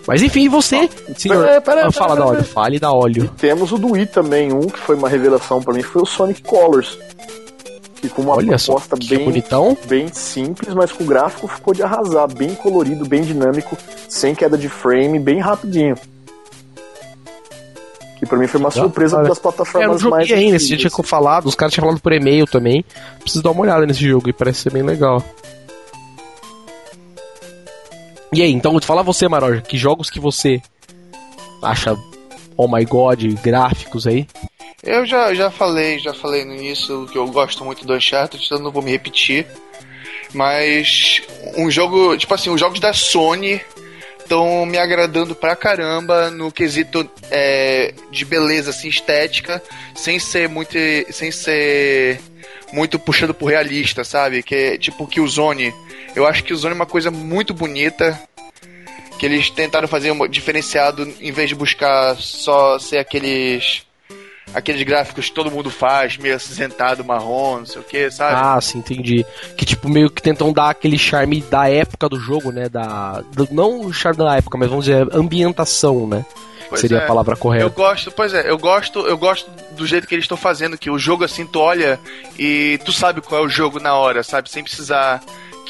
Mas 0.06 0.22
enfim, 0.22 0.48
você, 0.48 0.88
senhor, 1.16 1.46
pera, 1.46 1.60
pera, 1.60 1.86
ah, 1.86 1.92
fala 1.92 2.14
pera, 2.14 2.20
da 2.20 2.26
óleo, 2.32 2.44
fale 2.44 2.78
da 2.78 2.92
óleo. 2.92 3.24
E 3.24 3.28
temos 3.38 3.70
o 3.70 3.78
do 3.78 3.92
Wii 3.92 4.06
também, 4.06 4.52
um 4.52 4.62
que 4.62 4.78
foi 4.78 4.96
uma 4.96 5.08
revelação 5.08 5.62
para 5.62 5.74
mim, 5.74 5.82
foi 5.82 6.02
o 6.02 6.06
Sonic 6.06 6.42
Colors. 6.42 6.98
Que 8.00 8.08
com 8.08 8.22
uma 8.22 8.34
Olha 8.34 8.56
proposta 8.56 8.96
bem, 8.96 9.24
bonitão. 9.24 9.76
bem 9.86 10.08
simples, 10.12 10.72
mas 10.74 10.90
com 10.90 11.04
o 11.04 11.06
gráfico 11.06 11.46
ficou 11.46 11.74
de 11.74 11.82
arrasar, 11.82 12.32
bem 12.32 12.54
colorido, 12.54 13.06
bem 13.06 13.22
dinâmico, 13.22 13.76
sem 14.08 14.34
queda 14.34 14.56
de 14.56 14.68
frame, 14.68 15.18
bem 15.18 15.38
rapidinho. 15.38 15.94
Que 18.18 18.26
pra 18.26 18.38
mim 18.38 18.46
foi 18.46 18.60
uma 18.60 18.70
surpresa 18.70 19.18
olha, 19.18 19.28
das 19.28 19.38
plataformas 19.38 19.82
eu 19.82 19.92
não 19.92 19.98
joguei 19.98 20.28
mais. 20.28 20.32
ainda, 20.32 20.56
esse 20.56 20.68
dia 20.68 20.76
tinha 20.76 20.90
falado, 20.90 21.46
os 21.46 21.54
caras 21.54 21.72
tinham 21.72 21.86
falado 21.86 22.00
por 22.00 22.12
e-mail 22.12 22.46
também. 22.46 22.84
Preciso 23.18 23.42
dar 23.42 23.50
uma 23.50 23.62
olhada 23.62 23.86
nesse 23.86 24.06
jogo 24.06 24.28
e 24.28 24.32
parece 24.32 24.60
ser 24.60 24.72
bem 24.72 24.82
legal. 24.82 25.22
E 28.32 28.42
aí, 28.42 28.52
então, 28.52 28.78
fala 28.80 29.02
você, 29.02 29.28
Maroja, 29.28 29.60
que 29.60 29.76
jogos 29.76 30.08
que 30.08 30.20
você 30.20 30.62
acha, 31.62 31.96
oh 32.56 32.68
my 32.68 32.84
god, 32.84 33.22
gráficos 33.42 34.06
aí? 34.06 34.26
Eu 34.82 35.04
já, 35.04 35.34
já 35.34 35.50
falei, 35.50 35.98
já 35.98 36.14
falei 36.14 36.44
no 36.44 36.54
início 36.54 37.06
que 37.06 37.18
eu 37.18 37.26
gosto 37.28 37.64
muito 37.64 37.84
do 37.84 37.94
Uncharted, 37.94 38.42
então 38.42 38.58
não 38.58 38.70
vou 38.70 38.82
me 38.82 38.90
repetir. 38.90 39.46
Mas 40.32 41.20
um 41.56 41.70
jogo, 41.70 42.16
tipo 42.16 42.32
assim, 42.32 42.50
os 42.50 42.60
jogos 42.60 42.80
da 42.80 42.92
Sony 42.92 43.60
estão 44.18 44.64
me 44.64 44.78
agradando 44.78 45.34
pra 45.34 45.56
caramba 45.56 46.30
no 46.30 46.52
quesito 46.52 47.08
é, 47.30 47.92
de 48.10 48.24
beleza, 48.24 48.70
assim, 48.70 48.88
estética, 48.88 49.62
sem 49.94 50.18
ser 50.18 50.48
muito. 50.48 50.72
sem 51.10 51.30
ser 51.30 52.20
muito 52.72 52.98
puxando 52.98 53.34
pro 53.34 53.48
realista, 53.48 54.04
sabe? 54.04 54.42
Que 54.42 54.54
é 54.54 54.78
tipo 54.78 55.06
que 55.06 55.20
o 55.20 55.28
Zone. 55.28 55.74
Eu 56.14 56.26
acho 56.26 56.42
que 56.42 56.52
o 56.52 56.56
Zone 56.56 56.72
é 56.72 56.76
uma 56.76 56.86
coisa 56.86 57.10
muito 57.10 57.52
bonita. 57.52 58.18
Que 59.18 59.26
eles 59.26 59.50
tentaram 59.50 59.86
fazer 59.86 60.10
um 60.10 60.26
diferenciado 60.26 61.12
em 61.20 61.30
vez 61.30 61.50
de 61.50 61.54
buscar 61.54 62.16
só 62.16 62.78
ser 62.78 62.96
aqueles 62.96 63.82
aqueles 64.54 64.82
gráficos 64.82 65.28
que 65.28 65.34
todo 65.34 65.50
mundo 65.50 65.70
faz, 65.70 66.16
meio 66.16 66.36
acinzentado, 66.36 67.04
marrom, 67.04 67.58
não 67.58 67.66
sei 67.66 67.80
o 67.80 67.84
que, 67.84 68.10
sabe? 68.10 68.34
Ah, 68.36 68.60
sim, 68.60 68.78
entendi. 68.78 69.24
Que 69.56 69.64
tipo, 69.64 69.88
meio 69.88 70.10
que 70.10 70.22
tentam 70.22 70.52
dar 70.52 70.70
aquele 70.70 70.98
charme 70.98 71.40
da 71.42 71.68
época 71.68 72.08
do 72.08 72.18
jogo, 72.18 72.50
né? 72.50 72.68
Da. 72.68 73.22
Do, 73.32 73.48
não 73.50 73.80
o 73.80 73.92
charme 73.92 74.18
da 74.18 74.36
época, 74.36 74.58
mas 74.58 74.68
vamos 74.68 74.84
dizer, 74.84 75.08
ambientação, 75.12 76.06
né? 76.06 76.24
Pois 76.68 76.80
Seria 76.80 76.98
é. 76.98 77.04
a 77.04 77.06
palavra 77.06 77.36
correta. 77.36 77.64
Eu 77.64 77.70
gosto, 77.70 78.12
pois 78.12 78.32
é, 78.32 78.48
eu 78.48 78.56
gosto, 78.56 79.00
eu 79.00 79.18
gosto 79.18 79.50
do 79.72 79.84
jeito 79.84 80.06
que 80.06 80.14
eles 80.14 80.24
estão 80.24 80.36
fazendo, 80.36 80.78
que 80.78 80.88
o 80.88 80.98
jogo 80.98 81.24
assim, 81.24 81.44
tu 81.44 81.58
olha 81.58 81.98
e 82.38 82.78
tu 82.84 82.92
sabe 82.92 83.20
qual 83.20 83.42
é 83.42 83.44
o 83.44 83.48
jogo 83.48 83.80
na 83.80 83.94
hora, 83.94 84.22
sabe? 84.22 84.48
Sem 84.48 84.62
precisar 84.62 85.20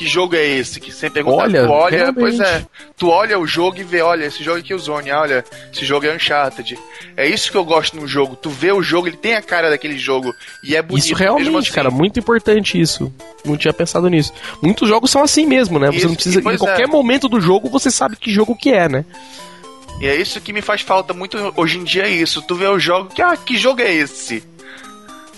que 0.00 0.08
jogo 0.08 0.34
é 0.34 0.46
esse? 0.46 0.80
Que 0.80 0.90
sem 0.90 1.10
perguntar, 1.10 1.42
olha, 1.42 1.66
tu 1.66 1.70
olha, 1.70 1.96
realmente. 1.98 2.18
pois 2.18 2.40
é, 2.40 2.66
tu 2.96 3.08
olha 3.10 3.38
o 3.38 3.46
jogo 3.46 3.80
e 3.80 3.84
vê, 3.84 4.00
olha, 4.00 4.24
esse 4.24 4.42
jogo 4.42 4.58
aqui 4.58 4.72
é 4.72 4.76
o 4.76 4.78
Zone, 4.78 5.10
olha, 5.10 5.44
esse 5.70 5.84
jogo 5.84 6.06
é 6.06 6.16
Uncharted. 6.16 6.78
É 7.14 7.28
isso 7.28 7.50
que 7.50 7.56
eu 7.58 7.62
gosto 7.62 7.98
no 7.98 8.08
jogo. 8.08 8.34
Tu 8.34 8.48
vê 8.48 8.72
o 8.72 8.82
jogo, 8.82 9.08
ele 9.08 9.18
tem 9.18 9.34
a 9.34 9.42
cara 9.42 9.68
daquele 9.68 9.98
jogo 9.98 10.32
e 10.64 10.74
é 10.74 10.80
bonito. 10.80 11.04
Isso 11.04 11.14
realmente, 11.14 11.68
assim. 11.68 11.72
cara, 11.72 11.90
muito 11.90 12.18
importante 12.18 12.80
isso. 12.80 13.12
Não 13.44 13.58
tinha 13.58 13.74
pensado 13.74 14.08
nisso. 14.08 14.32
Muitos 14.62 14.88
jogos 14.88 15.10
são 15.10 15.22
assim 15.22 15.44
mesmo, 15.44 15.78
né? 15.78 15.88
Você 15.88 15.98
isso, 15.98 16.08
não 16.08 16.14
precisa, 16.14 16.40
em 16.40 16.56
qualquer 16.56 16.84
é. 16.84 16.86
momento 16.86 17.28
do 17.28 17.38
jogo, 17.38 17.68
você 17.68 17.90
sabe 17.90 18.16
que 18.16 18.32
jogo 18.32 18.56
que 18.56 18.72
é, 18.72 18.88
né? 18.88 19.04
E 20.00 20.06
é 20.06 20.16
isso 20.16 20.40
que 20.40 20.50
me 20.50 20.62
faz 20.62 20.80
falta 20.80 21.12
muito 21.12 21.36
hoje 21.54 21.76
em 21.76 21.84
dia 21.84 22.04
é 22.04 22.10
isso. 22.10 22.40
Tu 22.40 22.54
vê 22.54 22.68
o 22.68 22.78
jogo, 22.78 23.10
que 23.10 23.20
ah, 23.20 23.36
que 23.36 23.58
jogo 23.58 23.82
é 23.82 23.92
esse? 23.92 24.42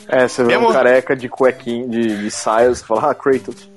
É, 0.07 0.29
você 0.29 0.45
vê 0.45 0.57
Mesmo... 0.57 0.71
um 0.71 0.73
careca 0.73 1.17
de 1.17 1.29
cuequinho, 1.29 1.89
de, 1.89 2.23
de 2.23 2.31
saias, 2.31 2.81
fala, 2.81 3.11
ah, 3.11 3.15
Kratos. 3.15 3.72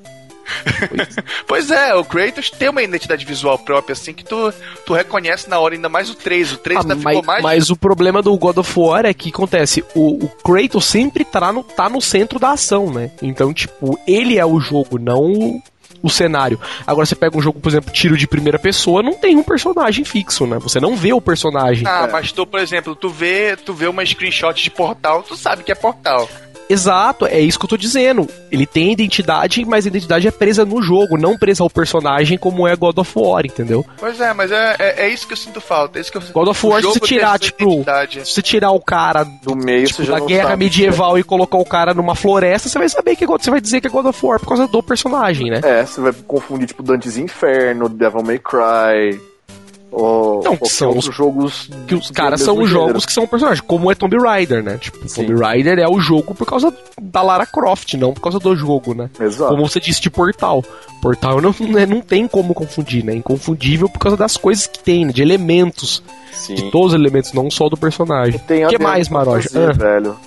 pois 1.47 1.71
é, 1.71 1.93
o 1.95 2.03
Kratos 2.03 2.49
tem 2.49 2.69
uma 2.69 2.83
identidade 2.83 3.25
visual 3.25 3.57
própria, 3.59 3.93
assim, 3.93 4.13
que 4.13 4.23
tu, 4.23 4.53
tu 4.85 4.93
reconhece 4.93 5.49
na 5.49 5.59
hora, 5.59 5.75
ainda 5.75 5.89
mais 5.89 6.09
o 6.09 6.15
3. 6.15 6.53
O 6.53 6.57
3 6.57 6.77
ah, 6.77 6.81
ainda 6.81 6.95
mas, 6.95 7.03
ficou 7.03 7.23
mais. 7.23 7.43
Mas 7.43 7.69
o 7.69 7.75
problema 7.75 8.21
do 8.21 8.37
God 8.37 8.57
of 8.57 8.79
War 8.79 9.05
é 9.05 9.13
que 9.13 9.29
acontece, 9.29 9.83
o, 9.93 10.25
o 10.25 10.29
Kratos 10.29 10.85
sempre 10.85 11.25
tá 11.25 11.51
no, 11.51 11.63
tá 11.63 11.89
no 11.89 12.01
centro 12.01 12.39
da 12.39 12.51
ação, 12.51 12.91
né? 12.91 13.11
Então, 13.21 13.53
tipo, 13.53 13.99
ele 14.07 14.37
é 14.37 14.45
o 14.45 14.59
jogo, 14.59 14.99
não 14.99 15.61
o 16.05 16.09
cenário. 16.09 16.59
Agora 16.85 17.05
você 17.05 17.15
pega 17.15 17.35
um 17.35 17.41
jogo, 17.41 17.59
por 17.59 17.69
exemplo, 17.69 17.91
tiro 17.91 18.15
de 18.15 18.27
primeira 18.27 18.59
pessoa, 18.59 19.01
não 19.01 19.15
tem 19.15 19.35
um 19.35 19.43
personagem 19.43 20.05
fixo, 20.05 20.45
né? 20.45 20.59
Você 20.59 20.79
não 20.79 20.95
vê 20.95 21.11
o 21.11 21.19
personagem. 21.19 21.85
Ah, 21.87 22.05
é. 22.07 22.11
mas 22.11 22.31
tu, 22.31 22.45
por 22.45 22.59
exemplo, 22.59 22.95
tu 22.95 23.09
vê, 23.09 23.55
tu 23.55 23.73
vê 23.73 23.87
uma 23.87 24.05
screenshot 24.05 24.53
de 24.53 24.69
portal, 24.69 25.23
tu 25.23 25.35
sabe 25.35 25.63
que 25.63 25.71
é 25.71 25.75
portal. 25.75 26.29
Exato, 26.69 27.25
é 27.25 27.39
isso 27.39 27.59
que 27.59 27.65
eu 27.65 27.69
tô 27.69 27.77
dizendo. 27.77 28.27
Ele 28.51 28.65
tem 28.65 28.91
identidade, 28.91 29.63
mas 29.65 29.85
a 29.85 29.89
identidade 29.89 30.27
é 30.27 30.31
presa 30.31 30.65
no 30.65 30.81
jogo, 30.81 31.17
não 31.17 31.37
presa 31.37 31.63
ao 31.63 31.69
personagem 31.69 32.37
como 32.37 32.67
é 32.67 32.75
God 32.75 32.97
of 32.97 33.11
War, 33.15 33.45
entendeu? 33.45 33.85
Pois 33.97 34.19
é, 34.19 34.33
mas 34.33 34.51
é, 34.51 34.75
é, 34.79 35.05
é 35.05 35.09
isso 35.09 35.27
que 35.27 35.33
eu 35.33 35.37
sinto 35.37 35.61
falta. 35.61 35.99
É 35.99 36.01
isso 36.01 36.11
que 36.11 36.17
eu... 36.17 36.21
God 36.33 36.47
of 36.47 36.65
War, 36.65 36.81
se 36.81 36.87
você 36.87 36.99
tirar, 36.99 37.39
tipo, 37.39 37.85
se 38.23 38.33
você 38.33 38.41
tirar 38.41 38.71
o 38.71 38.79
cara 38.79 39.23
do 39.23 39.55
meio 39.55 39.87
tipo, 39.87 40.03
da 40.05 40.19
guerra 40.19 40.55
medieval 40.55 41.09
sabe. 41.09 41.19
e 41.21 41.23
colocar 41.23 41.57
o 41.57 41.65
cara 41.65 41.93
numa 41.93 42.15
floresta, 42.15 42.69
você 42.69 42.79
vai 42.79 42.89
saber 42.89 43.15
que 43.15 43.25
você 43.25 43.51
vai 43.51 43.61
dizer 43.61 43.81
que 43.81 43.87
é 43.87 43.89
God 43.89 44.05
of 44.05 44.25
War 44.25 44.39
por 44.39 44.47
causa 44.47 44.67
do 44.67 44.81
personagem, 44.81 45.49
né? 45.49 45.61
É, 45.63 45.85
você 45.85 46.01
vai 46.01 46.13
confundir, 46.13 46.67
tipo, 46.67 46.83
Dantes 46.83 47.17
Inferno, 47.17 47.89
Devil 47.89 48.23
May 48.23 48.39
Cry. 48.39 49.19
Ou 49.97 50.43
não, 50.43 50.57
que 50.57 50.67
são 50.67 50.97
os 50.97 51.05
jogos 51.05 51.69
que 51.87 51.95
os 51.95 52.11
caras 52.11 52.41
são 52.41 52.59
os 52.59 52.69
jogos 52.69 53.05
que 53.05 53.13
são 53.13 53.25
personagens, 53.25 53.61
como 53.65 53.89
é 53.89 53.95
Tomb 53.95 54.17
Raider, 54.17 54.61
né? 54.61 54.77
Tipo, 54.77 55.07
Sim. 55.07 55.25
Tomb 55.25 55.41
Raider 55.41 55.79
é 55.79 55.87
o 55.87 55.97
jogo 56.01 56.35
por 56.35 56.45
causa 56.45 56.73
da 57.01 57.21
Lara 57.21 57.45
Croft, 57.45 57.93
não 57.93 58.13
por 58.13 58.19
causa 58.19 58.37
do 58.37 58.53
jogo, 58.57 58.93
né? 58.93 59.09
Exato. 59.17 59.51
Como 59.51 59.65
você 59.65 59.79
disse 59.79 60.01
de 60.01 60.09
Portal. 60.09 60.61
Portal 61.01 61.39
não, 61.39 61.55
né, 61.69 61.85
não 61.85 62.01
tem 62.01 62.27
como 62.27 62.53
confundir, 62.53 63.05
né? 63.05 63.13
É 63.13 63.15
inconfundível 63.15 63.87
por 63.87 63.99
causa 63.99 64.17
das 64.17 64.35
coisas 64.35 64.67
que 64.67 64.79
tem, 64.79 65.05
né? 65.05 65.13
De 65.13 65.21
elementos. 65.21 66.03
Sim. 66.33 66.55
De 66.55 66.71
todos 66.71 66.93
os 66.93 66.99
elementos, 66.99 67.31
não 67.31 67.49
só 67.49 67.69
do 67.69 67.77
personagem. 67.77 68.35
O 68.35 68.67
que 68.67 68.77
mais, 68.77 69.07
Maroja? 69.07 69.49
ah. 69.55 69.71
velho. 69.71 70.17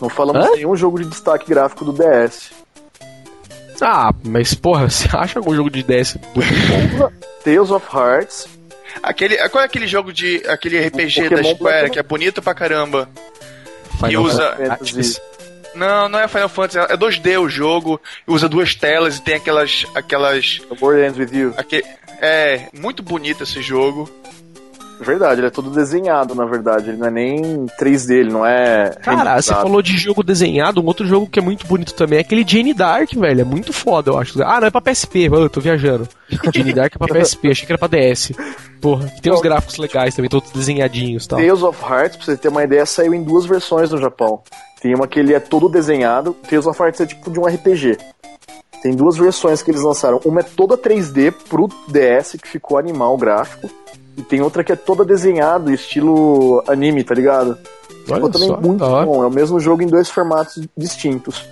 Não 0.00 0.08
falamos 0.08 0.46
Hã? 0.46 0.50
nenhum 0.52 0.74
jogo 0.74 0.98
de 0.98 1.04
destaque 1.10 1.46
gráfico 1.46 1.84
do 1.84 1.92
DS. 1.92 2.52
Ah, 3.82 4.14
mas 4.24 4.54
porra, 4.54 4.88
você 4.90 5.08
acha 5.12 5.38
algum 5.38 5.54
jogo 5.54 5.68
de 5.68 5.82
DS 5.82 6.16
muito 6.34 6.48
bom? 6.98 7.10
Tales 7.44 7.70
of 7.70 7.86
Hearts, 7.94 8.48
Aquele, 9.02 9.36
qual 9.48 9.62
é 9.62 9.66
aquele 9.66 9.86
jogo 9.86 10.12
de. 10.12 10.42
aquele 10.48 10.80
RPG 10.86 11.28
da 11.28 11.44
Square 11.44 11.90
que 11.90 11.98
é 11.98 12.02
bonito 12.02 12.42
pra 12.42 12.54
caramba? 12.54 13.08
Final 13.96 14.10
e 14.10 14.16
usa. 14.16 14.56
Fantasy. 14.56 15.20
Não, 15.74 16.08
não 16.08 16.18
é 16.18 16.26
Final 16.26 16.48
Fantasy, 16.48 16.92
é 16.92 16.96
2D 16.96 17.40
o 17.40 17.48
jogo, 17.48 18.00
usa 18.26 18.48
duas 18.48 18.74
telas 18.74 19.18
e 19.18 19.22
tem 19.22 19.34
aquelas. 19.34 19.86
aquelas. 19.94 20.58
The 20.58 20.76
World 20.80 21.02
Ends 21.06 21.18
With 21.18 21.38
You. 21.38 21.54
Aquele, 21.56 21.84
é, 22.20 22.68
muito 22.72 23.02
bonito 23.02 23.44
esse 23.44 23.62
jogo. 23.62 24.10
Verdade, 25.00 25.40
ele 25.40 25.46
é 25.46 25.50
todo 25.50 25.70
desenhado, 25.70 26.34
na 26.34 26.44
verdade. 26.44 26.90
Ele 26.90 26.98
não 26.98 27.06
é 27.06 27.10
nem 27.10 27.66
3D, 27.80 28.10
ele 28.10 28.30
não 28.30 28.44
é. 28.44 28.90
Cara, 29.02 29.40
você 29.40 29.54
falou 29.54 29.80
de 29.80 29.96
jogo 29.96 30.22
desenhado, 30.22 30.80
um 30.80 30.86
outro 30.86 31.06
jogo 31.06 31.26
que 31.26 31.38
é 31.38 31.42
muito 31.42 31.66
bonito 31.66 31.94
também 31.94 32.18
é 32.18 32.20
aquele 32.20 32.44
Jane 32.46 32.74
Dark, 32.74 33.12
velho. 33.14 33.40
É 33.40 33.44
muito 33.44 33.72
foda, 33.72 34.10
eu 34.10 34.18
acho. 34.18 34.42
Ah, 34.42 34.60
não, 34.60 34.68
é 34.68 34.70
pra 34.70 34.80
PSP, 34.80 35.30
eu 35.32 35.48
tô 35.48 35.60
viajando. 35.60 36.06
Jane 36.54 36.72
Dark 36.72 36.94
é 36.94 36.98
pra 36.98 37.08
PSP, 37.08 37.50
achei 37.50 37.66
que 37.66 37.72
era 37.72 37.78
pra 37.78 37.88
DS. 37.88 38.32
Porra, 38.80 39.08
que 39.08 39.22
tem 39.22 39.32
uns 39.32 39.40
gráficos 39.40 39.78
legais 39.78 40.14
também, 40.14 40.28
todos 40.28 40.50
desenhadinhos 40.50 41.24
e 41.24 41.28
tal. 41.28 41.38
Tales 41.38 41.62
of 41.62 41.82
Hearts, 41.82 42.16
pra 42.16 42.26
você 42.26 42.36
ter 42.36 42.48
uma 42.48 42.62
ideia, 42.62 42.84
saiu 42.84 43.14
em 43.14 43.22
duas 43.22 43.46
versões 43.46 43.90
no 43.90 43.98
Japão. 43.98 44.42
Tem 44.82 44.94
uma 44.94 45.08
que 45.08 45.18
ele 45.18 45.34
é 45.34 45.40
todo 45.40 45.68
desenhado, 45.68 46.34
Tales 46.48 46.66
of 46.66 46.80
Hearts 46.80 47.00
é 47.00 47.06
tipo 47.06 47.30
de 47.30 47.38
um 47.38 47.44
RPG. 47.44 47.98
Tem 48.82 48.94
duas 48.94 49.16
versões 49.16 49.62
que 49.62 49.70
eles 49.70 49.82
lançaram. 49.82 50.20
Uma 50.24 50.40
é 50.40 50.42
toda 50.42 50.76
3D 50.76 51.32
pro 51.48 51.68
DS, 51.88 52.36
que 52.40 52.48
ficou 52.48 52.78
animal 52.78 53.14
o 53.14 53.18
gráfico. 53.18 53.68
E 54.20 54.22
tem 54.22 54.42
outra 54.42 54.62
que 54.62 54.70
é 54.70 54.76
toda 54.76 55.02
desenhada, 55.02 55.72
estilo 55.72 56.62
anime, 56.68 57.02
tá 57.02 57.14
ligado? 57.14 57.56
Olha 58.06 58.16
Ficou 58.16 58.30
também 58.30 58.48
só, 58.48 58.60
muito 58.60 58.78
bom. 58.78 59.24
É 59.24 59.26
o 59.26 59.30
mesmo 59.30 59.58
jogo 59.58 59.82
em 59.82 59.86
dois 59.86 60.10
formatos 60.10 60.62
distintos. 60.76 61.48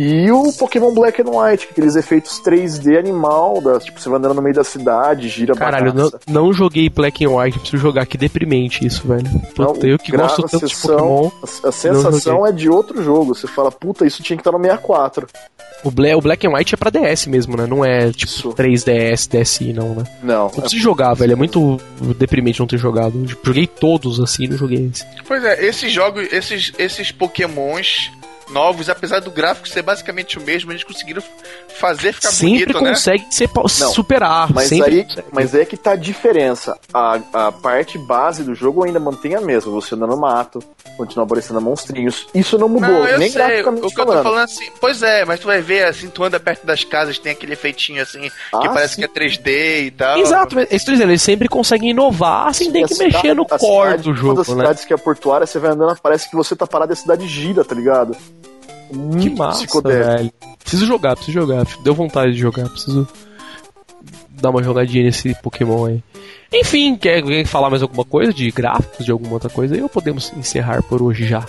E 0.00 0.30
o 0.30 0.52
Pokémon 0.52 0.94
Black 0.94 1.20
and 1.20 1.28
White, 1.28 1.68
aqueles 1.72 1.96
efeitos 1.96 2.40
3D 2.40 2.96
animal, 2.96 3.60
da, 3.60 3.80
tipo, 3.80 4.00
você 4.00 4.08
vai 4.08 4.20
andando 4.20 4.34
no 4.34 4.42
meio 4.42 4.54
da 4.54 4.62
cidade, 4.62 5.28
gira 5.28 5.56
Caralho, 5.56 5.92
não, 5.92 6.10
não, 6.28 6.52
joguei 6.52 6.88
Black 6.88 7.24
and 7.24 7.30
White, 7.30 7.58
preciso 7.58 7.82
jogar, 7.82 8.06
que 8.06 8.16
deprimente 8.16 8.86
isso, 8.86 9.08
velho. 9.08 9.28
Puta, 9.56 9.62
não, 9.62 9.90
eu 9.90 9.98
que 9.98 10.12
gosto 10.12 10.42
tanto 10.42 10.68
de 10.68 10.76
Pokémon. 10.76 11.30
A, 11.42 11.68
a 11.68 11.72
sensação 11.72 12.46
é 12.46 12.52
de 12.52 12.70
outro 12.70 13.02
jogo, 13.02 13.34
você 13.34 13.48
fala, 13.48 13.72
puta, 13.72 14.06
isso 14.06 14.22
tinha 14.22 14.36
que 14.36 14.40
estar 14.40 14.52
no 14.52 14.62
64. 14.62 15.26
O, 15.82 15.90
Bla 15.90 16.16
o 16.16 16.20
Black 16.20 16.46
and 16.46 16.52
White 16.52 16.74
é 16.74 16.76
pra 16.76 16.90
DS 16.90 17.26
mesmo, 17.26 17.56
né? 17.56 17.66
Não 17.66 17.84
é 17.84 18.12
tipo 18.12 18.32
Isso. 18.32 18.50
3DS, 18.50 19.28
DSi, 19.28 19.72
não, 19.72 19.94
né? 19.94 20.04
Não. 20.22 20.44
Não 20.44 20.50
preciso 20.50 20.76
é... 20.76 20.84
jogar, 20.84 21.14
velho. 21.14 21.32
É 21.32 21.36
muito 21.36 21.80
deprimente 22.16 22.58
não 22.58 22.66
ter 22.66 22.78
jogado. 22.78 23.24
Joguei 23.42 23.66
todos 23.66 24.20
assim, 24.20 24.48
não 24.48 24.56
joguei 24.56 24.90
esse. 24.92 25.04
Pois 25.26 25.42
é, 25.44 25.64
esses 25.64 25.92
jogos, 25.92 26.32
esses, 26.32 26.72
esses 26.78 27.12
Pokémons 27.12 28.10
novos, 28.50 28.88
apesar 28.88 29.20
do 29.20 29.30
gráfico 29.30 29.68
ser 29.68 29.82
basicamente 29.82 30.38
o 30.38 30.42
mesmo, 30.42 30.72
eles 30.72 30.84
conseguiram 30.84 31.22
fazer 31.78 32.12
ficar 32.12 32.30
sempre 32.30 32.66
bonito, 32.66 32.82
né? 32.82 32.90
consegue 32.90 33.26
ser 33.30 33.48
Não, 33.54 33.92
superar. 33.92 34.52
Mas 34.52 34.72
aí, 34.72 35.06
mas 35.32 35.54
é 35.54 35.64
que 35.64 35.76
tá 35.76 35.92
a 35.92 35.96
diferença. 35.96 36.78
A, 36.92 37.20
a 37.32 37.52
parte 37.52 37.98
base 37.98 38.42
do 38.42 38.54
jogo 38.54 38.84
ainda 38.84 38.98
mantém 38.98 39.34
a 39.34 39.40
mesma. 39.40 39.72
Você 39.72 39.94
anda 39.94 40.06
no 40.06 40.16
mato, 40.16 40.62
continua 40.96 41.24
aparecendo 41.24 41.60
monstrinhos. 41.60 42.26
Isso 42.34 42.58
não 42.58 42.68
mudou, 42.68 42.88
não, 42.88 43.18
nem 43.18 43.30
sei. 43.30 43.40
graficamente 43.40 43.86
O 43.86 43.88
que 43.88 43.94
falando. 43.94 44.10
eu 44.10 44.16
tô 44.16 44.22
falando 44.22 44.44
assim, 44.44 44.68
pois 44.80 45.02
é, 45.02 45.24
mas 45.24 45.40
tu 45.40 45.46
vai 45.46 45.60
ver 45.60 45.84
assim, 45.84 46.08
tu 46.08 46.24
anda 46.24 46.40
perto 46.40 46.66
das 46.66 46.82
casas, 46.84 47.18
tem 47.18 47.32
aquele 47.32 47.52
efeitinho 47.52 48.02
assim, 48.02 48.30
ah, 48.52 48.60
que 48.60 48.68
parece 48.68 48.94
sim. 48.94 49.02
que 49.02 49.04
é 49.06 49.08
3D 49.08 49.86
e 49.86 49.90
tal. 49.92 50.18
Exato, 50.18 50.56
eles 50.58 51.22
sempre 51.22 51.48
conseguem 51.48 51.90
inovar, 51.90 52.48
assim, 52.48 52.64
sim, 52.64 52.72
tem 52.72 52.84
que 52.84 52.94
cidade, 52.94 53.14
mexer 53.14 53.34
no 53.34 53.46
core 53.46 53.90
cidade, 53.90 54.02
do 54.02 54.14
jogo, 54.14 54.34
Todas 54.34 54.48
as 54.48 54.56
né? 54.56 54.62
cidades 54.62 54.84
que 54.84 54.92
é 54.92 54.96
portuária, 54.96 55.46
você 55.46 55.58
vai 55.58 55.70
andando, 55.70 55.96
parece 56.02 56.28
que 56.28 56.36
você 56.36 56.56
tá 56.56 56.66
parado 56.66 56.92
e 56.92 56.94
a 56.94 56.96
cidade 56.96 57.26
gira, 57.28 57.64
tá 57.64 57.74
ligado? 57.74 58.16
Que 59.20 59.30
massa, 59.30 59.80
velho. 59.82 60.32
Preciso 60.58 60.86
jogar, 60.86 61.16
preciso 61.16 61.40
jogar. 61.40 61.66
Deu 61.82 61.94
vontade 61.94 62.32
de 62.32 62.38
jogar, 62.38 62.68
preciso 62.68 63.06
dar 64.30 64.50
uma 64.50 64.62
jogadinha 64.62 65.04
nesse 65.04 65.34
Pokémon 65.42 65.86
aí. 65.86 66.02
Enfim, 66.52 66.96
quer, 66.96 67.22
quer 67.22 67.44
falar 67.46 67.70
mais 67.70 67.82
alguma 67.82 68.04
coisa 68.04 68.32
de 68.32 68.50
gráficos, 68.50 69.04
de 69.04 69.12
alguma 69.12 69.34
outra 69.34 69.50
coisa? 69.50 69.74
Aí 69.74 69.82
ou 69.82 69.88
podemos 69.88 70.32
encerrar 70.36 70.82
por 70.82 71.02
hoje 71.02 71.26
já? 71.26 71.44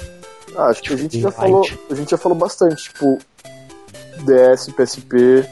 Ah, 0.57 0.67
acho 0.67 0.81
que 0.81 0.93
a 0.93 0.97
gente 0.97 1.19
já 1.19 1.31
falou, 1.31 1.65
a 1.89 1.95
gente 1.95 2.11
já 2.11 2.17
falou 2.17 2.37
bastante, 2.37 2.83
tipo 2.83 3.17
DS, 4.25 4.69
PSP. 4.75 5.45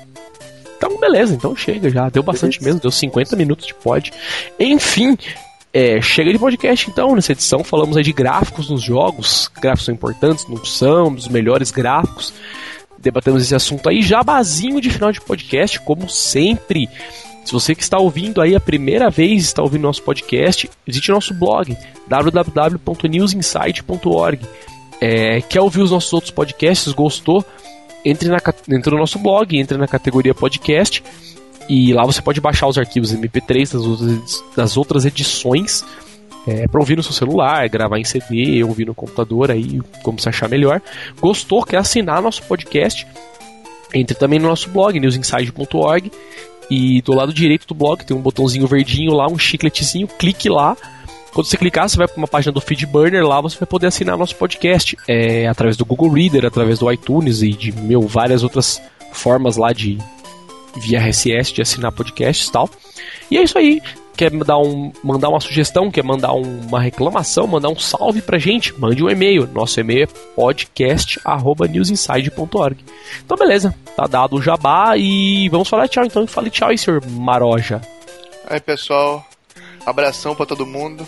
Então, 0.77 0.99
beleza, 0.99 1.33
então 1.33 1.55
chega 1.55 1.89
já. 1.89 2.09
Deu 2.09 2.21
bastante 2.21 2.61
mesmo, 2.63 2.79
deu 2.79 2.91
50 2.91 3.35
minutos 3.35 3.65
de 3.65 3.73
pod. 3.73 4.11
Enfim, 4.59 5.17
é, 5.73 6.01
chega 6.01 6.31
de 6.31 6.39
podcast 6.39 6.89
então, 6.89 7.13
nessa 7.15 7.33
edição 7.33 7.63
falamos 7.63 7.97
aí 7.97 8.03
de 8.03 8.13
gráficos 8.13 8.69
nos 8.69 8.81
jogos, 8.81 9.51
gráficos 9.61 9.85
são 9.85 9.93
importantes, 9.93 10.47
não 10.47 10.63
são, 10.65 11.13
dos 11.13 11.27
melhores 11.27 11.69
gráficos, 11.71 12.33
debatemos 12.97 13.43
esse 13.43 13.53
assunto 13.53 13.89
aí, 13.89 14.01
jabazinho 14.01 14.79
de 14.81 14.89
final 14.89 15.11
de 15.11 15.21
podcast, 15.21 15.79
como 15.81 16.09
sempre, 16.09 16.89
Se 17.45 17.53
você 17.53 17.75
que 17.75 17.83
está 17.83 17.97
ouvindo 17.97 18.41
aí 18.41 18.55
a 18.55 18.59
primeira 18.59 19.09
vez 19.09 19.43
está 19.43 19.61
ouvindo 19.61 19.83
nosso 19.83 20.03
podcast, 20.03 20.69
visite 20.85 21.11
nosso 21.11 21.33
blog 21.33 21.77
www.newsinsight.org. 22.07 24.41
É, 24.99 25.41
quer 25.41 25.61
ouvir 25.61 25.81
os 25.81 25.91
nossos 25.91 26.11
outros 26.11 26.31
podcasts? 26.31 26.91
Gostou? 26.91 27.45
Entre, 28.03 28.27
na, 28.29 28.39
entre 28.69 28.91
no 28.91 28.97
nosso 28.97 29.19
blog, 29.19 29.55
entre 29.57 29.77
na 29.77 29.87
categoria 29.87 30.33
podcast 30.33 31.03
e 31.69 31.93
lá 31.93 32.05
você 32.05 32.21
pode 32.21 32.39
baixar 32.39 32.67
os 32.67 32.77
arquivos 32.77 33.13
MP3 33.13 33.73
das 33.73 33.85
outras, 33.85 34.43
das 34.55 34.77
outras 34.77 35.05
edições 35.05 35.83
é, 36.47 36.65
para 36.65 36.79
ouvir 36.79 36.95
no 36.95 37.03
seu 37.03 37.11
celular, 37.11 37.67
gravar 37.67 37.99
em 37.99 38.05
CD, 38.05 38.63
ouvir 38.63 38.85
no 38.85 38.95
computador 38.95 39.51
aí, 39.51 39.81
como 40.01 40.17
você 40.17 40.29
achar 40.29 40.47
melhor. 40.47 40.81
Gostou? 41.19 41.61
Quer 41.63 41.77
assinar 41.77 42.21
nosso 42.21 42.41
podcast? 42.43 43.05
Entre 43.93 44.15
também 44.15 44.39
no 44.39 44.47
nosso 44.47 44.69
blog, 44.69 44.97
newsinside.org. 44.97 46.11
E 46.69 47.01
do 47.01 47.13
lado 47.13 47.33
direito 47.33 47.67
do 47.67 47.73
blog 47.73 48.03
tem 48.05 48.15
um 48.15 48.21
botãozinho 48.21 48.65
verdinho 48.65 49.13
lá, 49.13 49.27
um 49.27 49.37
chicletezinho, 49.37 50.07
clique 50.07 50.49
lá. 50.49 50.75
Quando 51.33 51.47
você 51.47 51.57
clicar, 51.57 51.87
você 51.87 51.97
vai 51.97 52.07
para 52.07 52.17
uma 52.17 52.27
página 52.27 52.51
do 52.51 52.61
Feedburner, 52.61 53.25
lá 53.25 53.39
você 53.41 53.57
vai 53.59 53.67
poder 53.67 53.87
assinar 53.87 54.17
nosso 54.17 54.35
podcast 54.35 54.97
é, 55.07 55.47
através 55.47 55.77
do 55.77 55.85
Google 55.85 56.09
Reader, 56.11 56.45
através 56.45 56.79
do 56.79 56.91
iTunes 56.91 57.41
e 57.41 57.51
de 57.51 57.71
meu, 57.71 58.01
várias 58.01 58.43
outras 58.43 58.81
formas 59.11 59.55
lá 59.55 59.71
de 59.71 59.97
via 60.81 60.99
RSS 60.99 61.53
de 61.53 61.61
assinar 61.61 61.91
podcasts 61.91 62.47
e 62.47 62.51
tal. 62.51 62.69
E 63.29 63.37
é 63.37 63.43
isso 63.43 63.57
aí 63.57 63.81
quer 64.17 64.33
mandar, 64.33 64.57
um, 64.57 64.91
mandar 65.03 65.29
uma 65.29 65.39
sugestão, 65.39 65.91
quer 65.91 66.03
mandar 66.03 66.33
um, 66.33 66.61
uma 66.61 66.81
reclamação, 66.81 67.45
mandar 67.45 67.69
um 67.69 67.77
salve 67.77 68.23
pra 68.23 68.39
gente, 68.39 68.73
mande 68.77 69.03
um 69.03 69.09
e-mail. 69.09 69.47
Nosso 69.53 69.79
e-mail 69.79 70.05
é 70.05 70.07
podcast.newsinside.org. 70.35 72.83
Então, 73.23 73.37
beleza, 73.37 73.75
tá 73.95 74.07
dado 74.07 74.37
o 74.37 74.41
jabá 74.41 74.97
e 74.97 75.47
vamos 75.49 75.69
falar 75.69 75.87
tchau 75.87 76.03
então. 76.03 76.25
Fale 76.25 76.49
tchau 76.49 76.69
aí, 76.69 76.77
senhor 76.77 77.05
Maroja. 77.05 77.79
Aí, 78.49 78.59
pessoal, 78.59 79.23
abração 79.85 80.33
pra 80.35 80.47
todo 80.47 80.65
mundo. 80.65 81.05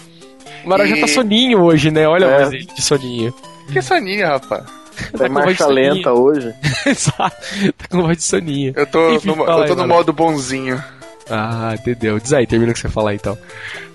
O 0.64 0.70
Maroja 0.70 0.96
e... 0.96 1.02
tá 1.02 1.08
soninho 1.08 1.64
hoje, 1.64 1.90
né? 1.90 2.08
Olha 2.08 2.26
é. 2.26 2.44
ele 2.44 2.66
de 2.66 2.82
soninho. 2.82 3.34
Que 3.74 3.82
soninho, 3.82 4.28
rapaz? 4.28 4.79
Tá, 5.12 5.18
tá 5.18 5.30
marcha 5.30 5.68
lenta 5.68 6.14
hoje. 6.14 6.54
Exato. 6.86 7.36
tá 7.78 7.88
com 7.90 8.02
voz 8.02 8.18
de 8.18 8.24
soninho. 8.24 8.74
Eu 8.76 8.86
tô 8.86 9.12
Enfim, 9.14 9.30
no, 9.30 9.44
eu 9.44 9.68
tô 9.68 9.76
no 9.76 9.88
modo 9.88 10.14
bonzinho. 10.14 10.82
Ah, 11.30 11.76
entendeu. 11.78 12.20
Diz 12.20 12.34
aí, 12.34 12.48
termina 12.48 12.72
o 12.72 12.74
que 12.74 12.80
você 12.80 12.90
falar 12.90 13.14
então. 13.14 13.38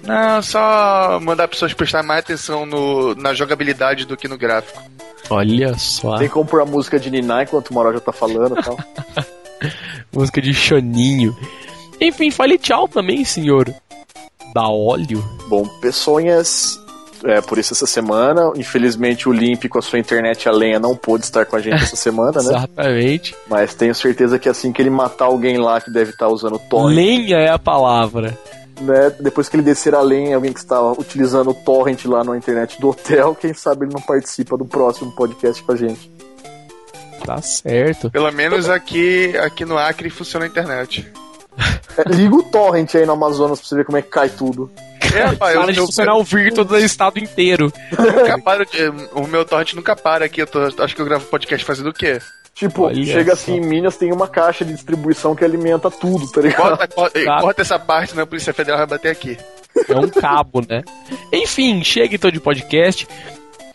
Não, 0.04 0.40
só 0.42 1.18
mandar 1.20 1.48
pessoas 1.48 1.74
prestar 1.74 2.02
mais 2.02 2.20
atenção 2.20 2.64
no, 2.64 3.14
na 3.14 3.34
jogabilidade 3.34 4.06
do 4.06 4.16
que 4.16 4.28
no 4.28 4.38
gráfico. 4.38 4.82
Olha 5.30 5.76
só. 5.76 6.16
Tem 6.16 6.28
como 6.28 6.48
pôr 6.48 6.60
a 6.60 6.66
música 6.66 6.98
de 6.98 7.10
Niná 7.10 7.42
enquanto 7.42 7.70
o 7.70 7.74
Moral 7.74 7.94
já 7.94 8.00
tá 8.00 8.12
falando 8.12 8.58
e 8.58 8.62
tal. 8.62 8.78
música 10.12 10.40
de 10.40 10.54
Choninho. 10.54 11.36
Enfim, 12.00 12.30
fale 12.30 12.58
tchau 12.58 12.86
também, 12.86 13.24
senhor. 13.24 13.74
Da 14.54 14.68
óleo. 14.68 15.24
Bom, 15.48 15.66
pessoas 15.80 16.78
é, 17.24 17.40
por 17.40 17.58
isso 17.58 17.72
essa 17.72 17.86
semana. 17.86 18.52
Infelizmente 18.56 19.28
o 19.28 19.32
Limp 19.32 19.64
com 19.68 19.78
a 19.78 19.82
sua 19.82 19.98
internet 19.98 20.48
a 20.48 20.52
lenha 20.52 20.78
não 20.78 20.96
pôde 20.96 21.24
estar 21.24 21.46
com 21.46 21.56
a 21.56 21.60
gente 21.60 21.82
essa 21.82 21.96
semana, 21.96 22.42
né? 22.42 22.50
Exatamente. 22.54 23.34
Mas 23.48 23.74
tenho 23.74 23.94
certeza 23.94 24.38
que 24.38 24.48
assim 24.48 24.72
que 24.72 24.82
ele 24.82 24.90
matar 24.90 25.26
alguém 25.26 25.58
lá 25.58 25.80
que 25.80 25.90
deve 25.90 26.10
estar 26.10 26.28
usando 26.28 26.58
torrent. 26.58 26.96
Lenha 26.96 27.38
é 27.38 27.50
a 27.50 27.58
palavra. 27.58 28.36
Né, 28.80 29.14
depois 29.20 29.48
que 29.48 29.54
ele 29.54 29.62
descer 29.62 29.94
a 29.94 30.00
lenha, 30.00 30.34
alguém 30.34 30.52
que 30.52 30.58
está 30.58 30.82
utilizando 30.92 31.50
o 31.50 31.54
torrent 31.54 32.04
lá 32.06 32.24
na 32.24 32.36
internet 32.36 32.80
do 32.80 32.88
hotel, 32.88 33.32
quem 33.40 33.54
sabe 33.54 33.84
ele 33.84 33.94
não 33.94 34.02
participa 34.02 34.56
do 34.56 34.64
próximo 34.64 35.12
podcast 35.12 35.62
com 35.62 35.72
a 35.72 35.76
gente. 35.76 36.10
Tá 37.24 37.40
certo. 37.40 38.10
Pelo 38.10 38.30
menos 38.32 38.68
aqui, 38.68 39.32
aqui 39.38 39.64
no 39.64 39.78
Acre 39.78 40.10
funciona 40.10 40.44
a 40.44 40.48
internet. 40.48 41.10
É, 41.96 42.12
liga 42.12 42.34
o 42.34 42.42
torrent 42.42 42.92
aí 42.96 43.06
no 43.06 43.12
Amazonas 43.12 43.60
pra 43.60 43.68
você 43.68 43.76
ver 43.76 43.84
como 43.84 43.96
é 43.96 44.02
que 44.02 44.08
cai 44.08 44.28
tudo. 44.28 44.68
É, 45.14 45.24
rapaz, 45.24 45.56
Para 45.56 45.72
de 45.72 45.80
funcionar 45.80 46.16
o 46.16 46.24
Virtual 46.24 46.64
do 46.64 46.78
estado 46.78 47.18
inteiro. 47.18 47.72
o 49.12 49.26
meu 49.26 49.44
torrent 49.44 49.74
nunca 49.74 49.94
para 49.94 50.24
aqui. 50.24 50.42
Eu 50.42 50.46
tô, 50.46 50.60
acho 50.60 50.94
que 50.94 51.00
eu 51.00 51.06
gravo 51.06 51.26
podcast 51.26 51.64
fazendo 51.64 51.90
o 51.90 51.92
quê? 51.92 52.20
Tipo, 52.54 52.84
Olha 52.84 53.04
chega 53.04 53.32
assim, 53.32 53.56
em 53.56 53.60
Minas 53.60 53.96
tem 53.96 54.12
uma 54.12 54.28
caixa 54.28 54.64
de 54.64 54.72
distribuição 54.72 55.34
que 55.34 55.44
alimenta 55.44 55.90
tudo, 55.90 56.30
tá 56.30 56.40
ligado? 56.40 56.76
Corta, 56.78 56.88
corta, 56.88 57.24
tá. 57.24 57.40
corta 57.40 57.62
essa 57.62 57.78
parte, 57.78 58.14
né? 58.14 58.22
A 58.22 58.26
Polícia 58.26 58.54
Federal 58.54 58.78
vai 58.78 58.86
bater 58.86 59.10
aqui. 59.10 59.36
É 59.88 59.96
um 59.96 60.08
cabo, 60.08 60.62
né? 60.68 60.82
Enfim, 61.32 61.82
chega 61.82 62.14
então 62.14 62.30
de 62.30 62.38
podcast. 62.38 63.08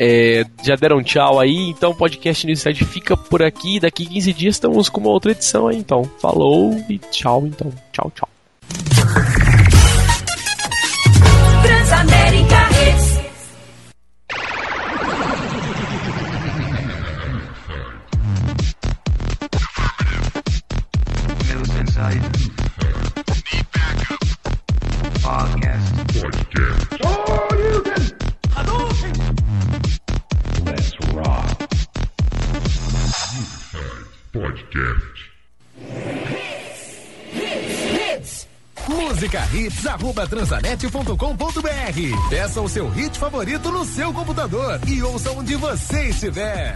É, 0.01 0.45
já 0.63 0.77
deram 0.77 1.03
tchau 1.03 1.41
aí, 1.41 1.69
então 1.69 1.91
o 1.91 1.95
podcast 1.95 2.47
no 2.47 2.55
site 2.55 2.85
fica 2.85 3.17
por 3.17 3.43
aqui. 3.43 3.81
Daqui 3.81 4.05
15 4.05 4.31
dias 4.31 4.55
estamos 4.55 4.87
com 4.87 5.01
uma 5.01 5.09
outra 5.09 5.31
edição 5.31 5.67
aí, 5.67 5.75
então. 5.75 6.09
Falou 6.21 6.73
e 6.89 6.97
tchau, 6.97 7.45
então. 7.45 7.69
Tchau, 7.91 8.09
tchau. 8.15 8.29
Transamérica 11.99 12.61
Hits. 12.71 13.19
News 20.39 21.75
Inside. 21.75 22.23
Need 23.51 23.67
backup. 23.73 24.19
Podcast. 25.19 25.91
Podcast. 26.15 26.87
Oh. 27.03 27.83
Hadouken. 28.55 29.15
Let's 30.65 30.95
rock. 31.13 31.59
Podcast. 34.33 35.17
Música 38.87 39.47
hits 39.53 39.85
arroba 39.85 40.27
transanet.com.br. 40.27 42.29
Peça 42.29 42.61
o 42.61 42.69
seu 42.69 42.89
hit 42.89 43.17
favorito 43.17 43.71
no 43.71 43.85
seu 43.85 44.13
computador 44.13 44.79
e 44.87 45.01
ouça 45.03 45.31
onde 45.31 45.55
você 45.55 46.09
estiver. 46.09 46.75